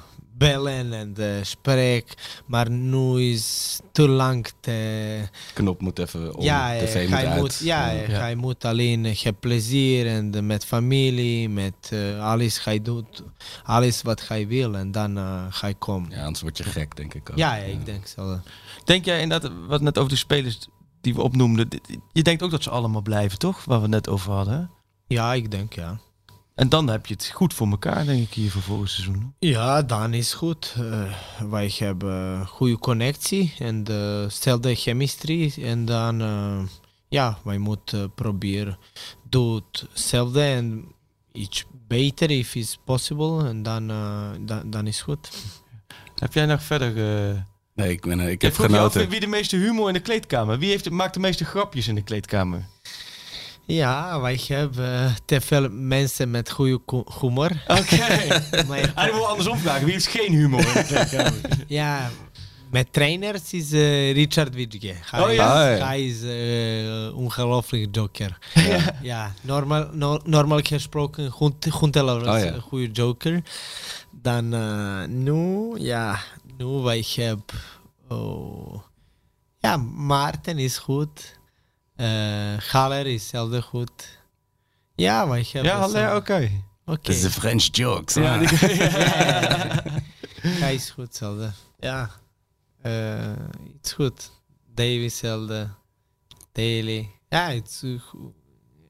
bellen 0.47 0.93
en 0.93 1.13
uh, 1.19 1.25
spreken. 1.41 2.15
Maar 2.45 2.69
nu 2.69 3.21
is 3.21 3.79
te 3.91 4.07
lang 4.07 4.51
te... 4.59 5.19
Knop 5.53 5.81
moet 5.81 5.99
even 5.99 6.35
om, 6.35 6.43
ja, 6.43 6.77
tv 6.77 6.95
eh, 6.95 7.09
moet 7.09 7.17
uit. 7.25 7.39
moet, 7.39 7.57
ja, 7.57 7.89
Ja. 7.91 8.07
hij 8.07 8.35
moet 8.35 8.65
alleen 8.65 9.05
eh, 9.05 9.15
hebben 9.17 9.41
plezier 9.41 10.07
en 10.07 10.33
eh, 10.35 10.41
met 10.41 10.65
familie, 10.65 11.49
met 11.49 11.73
eh, 11.89 12.25
alles 12.29 12.63
hij 12.63 12.81
doet, 12.81 13.23
alles 13.63 14.01
wat 14.01 14.27
hij 14.27 14.47
wil 14.47 14.75
en 14.75 14.91
dan 14.91 15.17
uh, 15.17 15.45
hij 15.61 15.73
komt. 15.73 16.11
Ja, 16.13 16.19
anders 16.23 16.41
word 16.41 16.57
je 16.57 16.63
gek, 16.63 16.95
denk 16.95 17.13
ik 17.13 17.29
ook. 17.31 17.37
Ja, 17.37 17.55
ja, 17.55 17.63
ik 17.63 17.85
denk 17.85 18.07
zo. 18.07 18.39
Denk 18.83 19.05
jij 19.05 19.21
inderdaad, 19.21 19.51
wat 19.67 19.81
net 19.81 19.97
over 19.97 20.09
de 20.09 20.15
spelers 20.17 20.57
die 21.01 21.15
we 21.15 21.21
opnoemden. 21.21 21.69
dit- 21.69 21.97
Je 22.11 22.23
denkt 22.23 22.43
ook 22.43 22.51
dat 22.51 22.63
ze 22.63 22.69
allemaal 22.69 23.01
blijven, 23.01 23.39
toch? 23.39 23.65
Waar 23.65 23.77
we 23.77 23.83
het 23.83 23.91
net 23.91 24.09
over 24.09 24.31
hadden. 24.31 24.69
Ja, 25.07 25.33
ik 25.33 25.51
denk 25.51 25.73
ja. 25.73 25.99
En 26.61 26.69
dan 26.69 26.89
heb 26.89 27.05
je 27.05 27.13
het 27.13 27.29
goed 27.33 27.53
voor 27.53 27.67
elkaar, 27.67 28.05
denk 28.05 28.27
ik, 28.27 28.33
hier 28.33 28.51
voor 28.51 28.61
volgend 28.61 28.89
seizoen. 28.89 29.33
Ja, 29.39 29.81
dan 29.81 30.13
is 30.13 30.33
goed. 30.33 30.75
Eh, 30.77 31.13
wij 31.49 31.73
hebben 31.77 32.47
goede 32.47 32.79
connectie 32.79 33.53
en 33.59 33.83
dezelfde 33.83 34.75
chemistrie. 34.75 35.53
En 35.63 35.85
dan, 35.85 36.21
eh, 36.21 36.59
ja, 37.09 37.37
wij 37.43 37.57
moeten 37.57 38.13
proberen 38.13 38.77
doen 39.29 39.63
hetzelfde 39.71 40.41
en 40.41 40.85
iets 41.31 41.65
beter, 41.87 42.31
if 42.31 42.55
is 42.55 42.79
possible. 42.85 43.47
En 43.47 43.63
dan, 43.63 43.89
eh, 43.89 44.29
dan, 44.39 44.69
dan 44.69 44.87
is 44.87 45.01
goed. 45.01 45.29
Heb 46.15 46.33
jij 46.33 46.45
nog 46.45 46.63
verder... 46.63 47.29
eh 47.29 47.41
Nee, 47.75 47.91
ik, 47.91 48.01
ben, 48.01 48.19
eh, 48.19 48.29
ik 48.29 48.41
heb 48.41 48.53
vroeg 48.53 48.67
je 48.67 48.79
af 48.79 48.91
genoten. 48.91 49.11
wie 49.11 49.19
de 49.19 49.27
meeste 49.27 49.55
humor 49.55 49.87
in 49.87 49.93
de 49.93 49.99
kleedkamer? 49.99 50.59
Wie 50.59 50.69
heeft, 50.69 50.89
maakt 50.89 51.13
de 51.13 51.19
meeste 51.19 51.45
grapjes 51.45 51.87
in 51.87 51.95
de 51.95 52.03
kleedkamer? 52.03 52.65
Ja, 53.75 54.19
wij 54.21 54.39
hebben 54.47 55.15
te 55.25 55.41
veel 55.41 55.69
mensen 55.69 56.31
met 56.31 56.49
goede 56.51 56.79
hu- 56.85 57.03
humor. 57.19 57.51
Oké. 57.67 57.97
Maar, 58.67 58.91
Hij 58.95 59.11
wil 59.11 59.27
andersom 59.27 59.57
vragen. 59.57 59.83
Wie 59.83 59.93
heeft 59.93 60.07
geen 60.07 60.31
humor 60.31 60.65
ja, 61.67 62.09
met 62.71 62.93
trainers 62.93 63.53
is 63.53 63.71
eh, 63.71 64.11
Richard 64.13 64.55
Widge. 64.55 64.93
Hij, 65.11 65.21
Oh 65.23 65.33
ja? 65.33 65.63
hij 65.63 66.05
is 66.05 66.21
eh, 66.23 67.17
ongelooflijk 67.17 67.95
joker. 67.95 68.37
ja, 69.01 69.33
normaal, 69.41 69.87
no, 69.91 70.19
normaal 70.23 70.59
gesproken 70.63 71.31
Gunther 71.31 72.03
was 72.03 72.17
Oh 72.37 72.43
ja. 72.43 72.53
een 72.53 72.61
goede 72.61 72.91
joker. 72.91 73.41
Dan 74.21 74.53
eh, 74.53 75.03
nu, 75.07 75.71
ja, 75.77 76.19
nu 76.57 76.65
wij 76.65 77.05
hebben... 77.15 77.45
Oh, 78.09 78.81
ja, 79.59 79.77
Maarten 79.77 80.57
is 80.57 80.77
goed. 80.77 81.39
Eh 81.95 82.53
Galler 82.57 83.07
is 83.07 83.27
zelden 83.27 83.63
goed. 83.63 84.19
Ja, 84.95 85.27
wij 85.27 85.45
hebben... 85.51 85.71
Ja, 85.71 85.79
Haller, 85.79 86.09
zo- 86.09 86.15
oké. 86.15 86.49
Oké. 86.85 87.01
Dat 87.01 87.15
is 87.15 87.21
de 87.21 87.29
French 87.31 87.67
jokes. 87.71 88.13
Ja, 88.13 88.33
ah. 88.39 88.39
die- 88.49 88.57
Hij 90.63 90.73
is 90.73 90.89
goed, 90.89 91.15
zelden. 91.15 91.53
Ja. 91.79 92.09
Eh, 92.81 92.91
het 93.77 93.85
is 93.85 93.91
goed. 93.91 94.31
Davis, 94.73 95.17
zelden. 95.17 95.75
Daly. 96.51 97.09
Ja, 97.29 97.49
het 97.49 97.67
is 97.67 97.81
uh, 97.83 97.99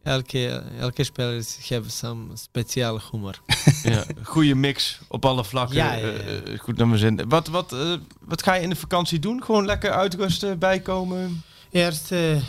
elke, 0.04 0.48
elke 0.80 1.04
speler 1.04 1.34
heeft 1.68 1.92
zo'n 1.94 2.32
speciaal 2.34 3.02
humor. 3.12 3.42
ja, 3.84 4.04
goede 4.24 4.56
mix 4.56 5.00
op 5.08 5.26
alle 5.26 5.46
vlakken. 5.46 5.76
Ja, 5.76 5.94
ja, 5.94 6.08
ja. 6.08 6.14
Eh, 6.14 6.54
eh, 6.54 6.60
goed 6.60 6.78
naar 6.78 6.88
mijn 6.88 7.00
zin. 7.00 7.30
Wat, 7.30 7.48
wat, 7.48 7.74
eh, 7.74 7.94
wat 8.22 8.44
ga 8.44 8.54
je 8.54 8.62
in 8.62 8.70
de 8.70 8.76
vakantie 8.76 9.20
doen? 9.20 9.44
Gewoon 9.44 9.66
lekker 9.66 9.92
uitrusten, 9.92 10.60
bijkomen? 10.60 11.42
Eerst 11.72 12.12
eh, 12.12 12.36
eh, 12.36 12.44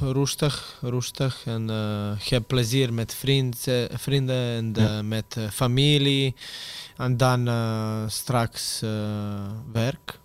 rustig, 0.00 0.78
rustig. 0.80 1.42
En 1.46 1.70
eh 1.70 2.12
heb 2.28 2.46
plezier 2.46 2.92
met 2.92 3.14
vriend, 3.14 3.66
eh, 3.66 3.84
vrienden 3.92 4.36
en 4.56 4.74
eh, 4.76 4.84
Ja. 4.84 5.02
met 5.02 5.36
eh, 5.36 5.48
familie. 5.50 6.34
En 6.96 7.16
dan 7.16 7.48
eh, 7.48 8.02
straks 8.06 8.82
eh, 8.82 8.90
werk. 9.72 10.18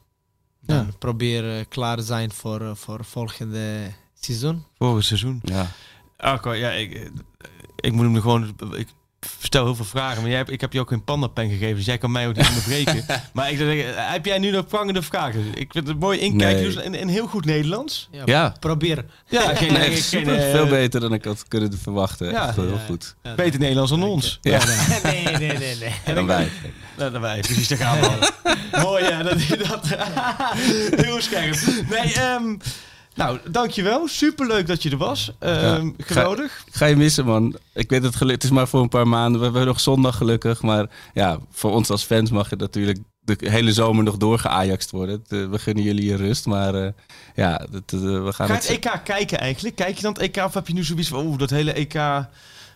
Dan 0.62 0.86
Ja. 0.86 0.92
probeer 1.00 1.58
eh, 1.58 1.66
klaar 1.70 2.00
zijn 2.02 2.32
voor, 2.32 2.62
eh, 2.62 2.76
voor 2.76 3.06
volgende 3.06 3.92
seizoen. 4.20 4.64
Volgend 4.78 5.06
seizoen. 5.06 5.40
Ja. 5.44 5.68
Arco, 6.18 6.54
ja, 6.54 6.72
ik, 6.72 6.94
eh, 6.94 7.10
ik 7.76 7.92
moet 7.92 8.04
hem 8.06 8.22
gewoon... 8.22 8.56
Ik 8.78 8.88
stel 9.40 9.66
heel 9.66 9.76
veel 9.76 9.86
vragen, 9.86 10.20
maar 10.22 10.30
jij, 10.30 10.38
hebt- 10.38 10.52
ik 10.52 10.62
heb 10.62 10.74
je 10.74 10.80
ook 10.80 10.92
een 10.92 11.04
pandapen 11.04 11.50
gegeven, 11.50 11.76
dus 11.76 11.86
jij 11.86 11.98
kan 11.98 12.12
mij 12.12 12.28
ook 12.28 12.36
niet 12.36 12.48
onderbreken. 12.48 13.06
maar 13.34 13.52
ik 13.52 13.58
zou 13.58 13.70
zeggen, 13.76 14.12
heb 14.12 14.26
jij 14.26 14.38
nu 14.38 14.52
nog 14.52 14.68
prangende 14.68 15.02
vragen? 15.02 15.44
Ik 15.54 15.72
vind 15.72 15.88
het 15.88 16.00
mooi 16.00 16.20
inkijkje 16.20 16.64
Nee. 16.66 16.74
dus 16.74 16.84
in, 16.84 16.96
in 16.96 17.08
heel 17.08 17.28
goed 17.28 17.46
Nederlands. 17.46 18.10
Ja. 18.26 18.56
Probeer. 18.60 19.06
Ja, 19.28 19.42
geen, 19.56 19.74
Nee, 19.74 19.90
geen, 19.90 19.98
super, 20.04 20.36
eh, 20.38 20.52
veel 20.52 20.68
beter 20.68 21.00
dan 21.00 21.14
ik 21.14 21.26
had 21.26 21.48
kunnen 21.48 21.78
verwachten. 21.82 22.30
Ja. 22.32 22.48
Echt 22.48 22.56
heel 22.56 22.68
Ja. 22.68 22.80
goed. 22.88 23.16
Ja, 23.24 23.36
Beter 23.36 23.60
Nederlands 23.60 23.92
dan 23.92 24.04
ons. 24.04 24.38
Ja. 24.42 24.60
nee, 25.04 25.24
nee, 25.24 25.38
nee, 25.58 25.76
nee. 25.76 25.94
En 26.04 26.16
dan 26.16 26.26
wij. 26.26 26.50
Nou, 26.98 27.12
dan 27.12 27.22
wij, 27.22 27.40
precies, 27.40 27.68
daar 27.68 27.78
gaan 27.78 28.00
we 28.00 28.08
al. 28.08 28.82
Mooi, 28.84 29.04
ja, 29.04 29.24
dat, 29.24 29.38
dat 29.70 29.88
heel 31.06 31.22
scherp. 31.22 31.56
Nee, 31.90 32.14
ehm, 32.14 32.56
nou, 33.16 33.40
dankjewel. 33.50 34.08
Superleuk 34.08 34.68
dat 34.68 34.84
je 34.84 34.90
er 34.90 34.98
was. 34.98 35.32
Ehm 35.40 35.86
Ja. 35.86 35.92
geweldig. 35.98 36.64
Ga 36.72 36.86
je 36.86 36.96
missen, 36.96 37.26
man. 37.26 37.56
Ik 37.74 37.90
weet 37.90 38.04
het, 38.04 38.20
het 38.20 38.44
is 38.44 38.50
maar 38.50 38.68
voor 38.68 38.82
een 38.82 38.90
paar 38.90 39.08
maanden. 39.08 39.40
We 39.40 39.46
hebben 39.46 39.66
nog 39.66 39.80
zondag 39.80 40.18
gelukkig. 40.18 40.62
Maar 40.62 40.90
ja, 41.14 41.40
voor 41.52 41.72
ons 41.72 41.90
als 41.90 42.04
fans 42.04 42.32
mag 42.32 42.50
het 42.50 42.60
natuurlijk 42.60 43.00
de 43.26 43.38
hele 43.40 43.74
zomer 43.74 44.04
nog 44.04 44.18
doorgeajaxt 44.18 44.92
worden. 44.92 45.24
Eh, 45.28 45.50
we 45.50 45.60
gunnen 45.60 45.84
jullie 45.84 46.06
je 46.06 46.16
rust. 46.16 46.46
Maar 46.46 46.76
eh, 46.76 46.92
ja, 47.36 47.60
eh, 47.60 47.68
we 47.90 48.30
gaan 48.34 48.48
Ga 48.48 48.54
je 48.54 48.60
het... 48.60 48.68
het 48.68 48.86
EK 48.86 49.02
kijken 49.04 49.40
eigenlijk? 49.40 49.76
Kijk 49.76 49.96
je 49.96 50.02
dan 50.02 50.14
het 50.14 50.22
EK 50.22 50.38
of 50.38 50.54
heb 50.54 50.68
je 50.68 50.74
nu 50.74 50.84
zoiets 50.84 51.08
van, 51.08 51.26
oeh, 51.26 51.38
dat 51.38 51.50
hele 51.50 51.74
EK, 51.74 51.94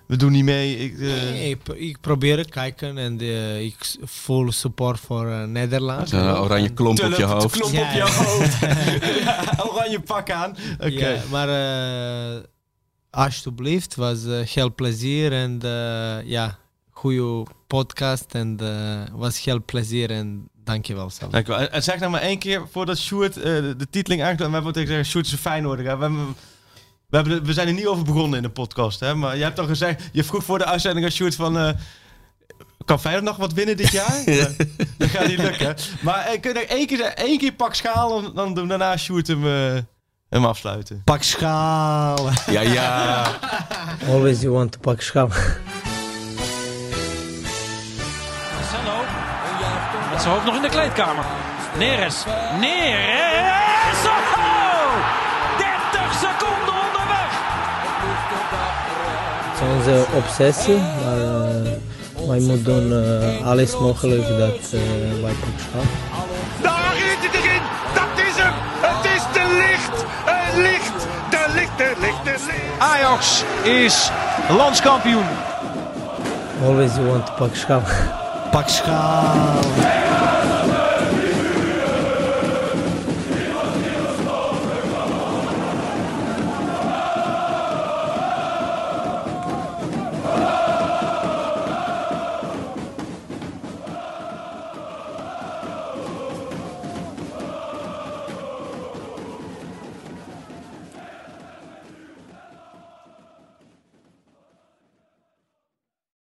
we 0.10 0.16
doen 0.18 0.32
niet 0.32 0.44
mee. 0.44 0.78
Ik, 0.78 0.94
eh, 0.94 1.00
Nee, 1.00 1.50
ik, 1.50 1.68
ik 1.76 2.00
probeer 2.02 2.44
te 2.44 2.50
kijken 2.50 2.98
en 2.98 3.20
eh, 3.20 3.62
ik 3.66 3.76
voel 4.04 4.52
support 4.52 5.00
voor 5.00 5.28
eh, 5.32 5.44
Nederland. 5.44 6.14
Oranje 6.14 6.70
klomp 6.74 7.04
op 7.04 7.12
je 7.14 7.24
hoofd. 7.24 7.58
Klomp 7.60 7.74
Ja, 7.74 7.88
op 7.88 7.94
je 7.96 8.02
hoofd. 8.02 8.60
ja, 9.24 9.54
oranje 9.74 10.00
pak 10.00 10.30
aan. 10.32 10.56
Oké. 10.80 10.88
Ja, 11.08 11.22
maar 11.32 11.50
eh 11.50 12.44
alsjeblieft, 13.10 13.96
was 13.96 14.20
heel 14.54 14.74
plezier 14.74 15.32
en 15.32 15.60
eh, 15.62 16.28
ja, 16.30 16.58
goede 16.90 17.46
podcast 17.68 18.26
en 18.34 18.58
was 19.14 19.44
heel 19.44 19.64
plezier 19.66 20.12
en 20.12 20.48
dankjewel 20.64 21.10
Sam. 21.10 21.32
Dankjewel. 21.32 21.62
En- 21.62 21.72
En 21.72 21.84
zeg 21.84 22.00
nou 22.00 22.12
maar 22.12 22.22
één 22.22 22.40
keer 22.40 22.62
voordat 22.72 22.98
Sjoerd 22.98 23.38
eh, 23.38 23.44
de, 23.44 23.76
de 23.78 23.90
titeling 23.90 24.22
aangeeft. 24.22 24.46
We 24.48 24.54
hebben 24.54 24.74
tegen 24.74 24.88
zeggen, 24.88 25.06
Sjoerd 25.08 25.26
is 25.26 25.32
een 25.32 25.38
Feyenoorder. 25.38 25.86
hè. 25.86 25.96
We, 25.98 26.02
hebben, 26.04 26.36
we, 27.10 27.16
hebben, 27.18 27.44
we 27.44 27.54
zijn 27.54 27.68
er 27.68 27.74
niet 27.74 27.88
over 27.88 28.04
begonnen 28.04 28.38
in 28.38 28.44
de 28.44 28.50
podcast. 28.50 29.00
Hè? 29.00 29.16
Maar 29.16 29.38
je 29.38 29.44
hebt 29.44 29.60
al 29.60 29.68
gezegd, 29.68 30.10
je 30.12 30.24
vroeg 30.24 30.44
voor 30.44 30.58
de 30.58 30.66
uitzending 30.66 31.06
aan 31.06 31.12
Sjoerd 31.12 31.36
van... 31.36 31.58
eh, 31.58 31.70
kan 32.86 33.00
Feyenoord 33.00 33.26
nog 33.26 33.38
wat 33.38 33.54
winnen 33.54 33.78
dit 33.78 33.92
jaar? 33.92 34.22
Ja, 34.26 34.48
dat 34.98 35.10
gaat 35.10 35.28
niet 35.28 35.38
lukken. 35.38 35.76
Maar 36.02 36.26
eh, 36.26 36.40
kun 36.42 36.54
je 36.54 36.60
nog 36.60 36.70
één 36.70 36.88
keer, 36.88 37.02
één 37.14 37.38
keer 37.38 37.52
pak 37.54 37.74
schaal, 37.76 38.22
dan, 38.22 38.32
dan 38.36 38.54
doen 38.54 38.64
we 38.64 38.70
daarna 38.70 38.98
Sjoerd 38.98 39.28
hem, 39.28 39.46
eh, 39.46 39.78
hem 40.30 40.46
afsluiten. 40.46 41.02
Pak 41.04 41.24
schaal! 41.24 42.30
Ja, 42.52 42.62
ja. 42.62 43.28
Always 44.10 44.42
you 44.42 44.54
want 44.54 44.72
to 44.72 44.80
pak 44.80 45.02
schaal. 45.02 45.28
Marcelo. 45.28 45.54
Met 50.12 50.22
zijn 50.22 50.34
hoofd 50.34 50.46
nog 50.46 50.56
in 50.56 50.62
de 50.62 50.70
kleedkamer. 50.70 51.26
Neres. 51.78 52.24
Neres. 52.60 53.39
zijn 59.60 59.72
onze 59.78 60.06
obsessie. 60.16 60.78
Maar 60.78 61.20
eh, 61.20 62.28
wij 62.28 62.40
moeten 62.40 62.64
doen 62.64 63.04
eh, 63.04 63.48
alles 63.48 63.78
mogelijk 63.78 64.28
dat 64.28 64.74
uh, 64.74 64.82
wij 65.22 65.34
goed 65.44 65.62
gaan. 65.72 65.88
Daar 66.62 66.94
rijdt 67.00 67.22
het 67.22 67.34
erin! 67.34 67.62
Dat 67.94 68.26
is 68.28 68.36
hem! 68.44 68.54
Het 68.82 69.06
is 69.16 69.24
de 69.34 69.46
licht! 69.64 70.06
Het 70.26 70.56
licht! 70.56 71.08
De 71.30 71.54
licht, 71.54 71.78
de 71.78 71.94
licht, 72.00 72.24
de 72.24 72.46
licht! 72.46 72.80
Ajax 72.80 73.44
is 73.64 74.12
landskampioen. 74.50 75.26
Always 76.64 76.96
you 76.96 77.08
want 77.08 77.36
Pak 77.36 77.56
Schaal. 77.56 77.82
Pak 78.52 78.70
Schaal. 78.70 79.60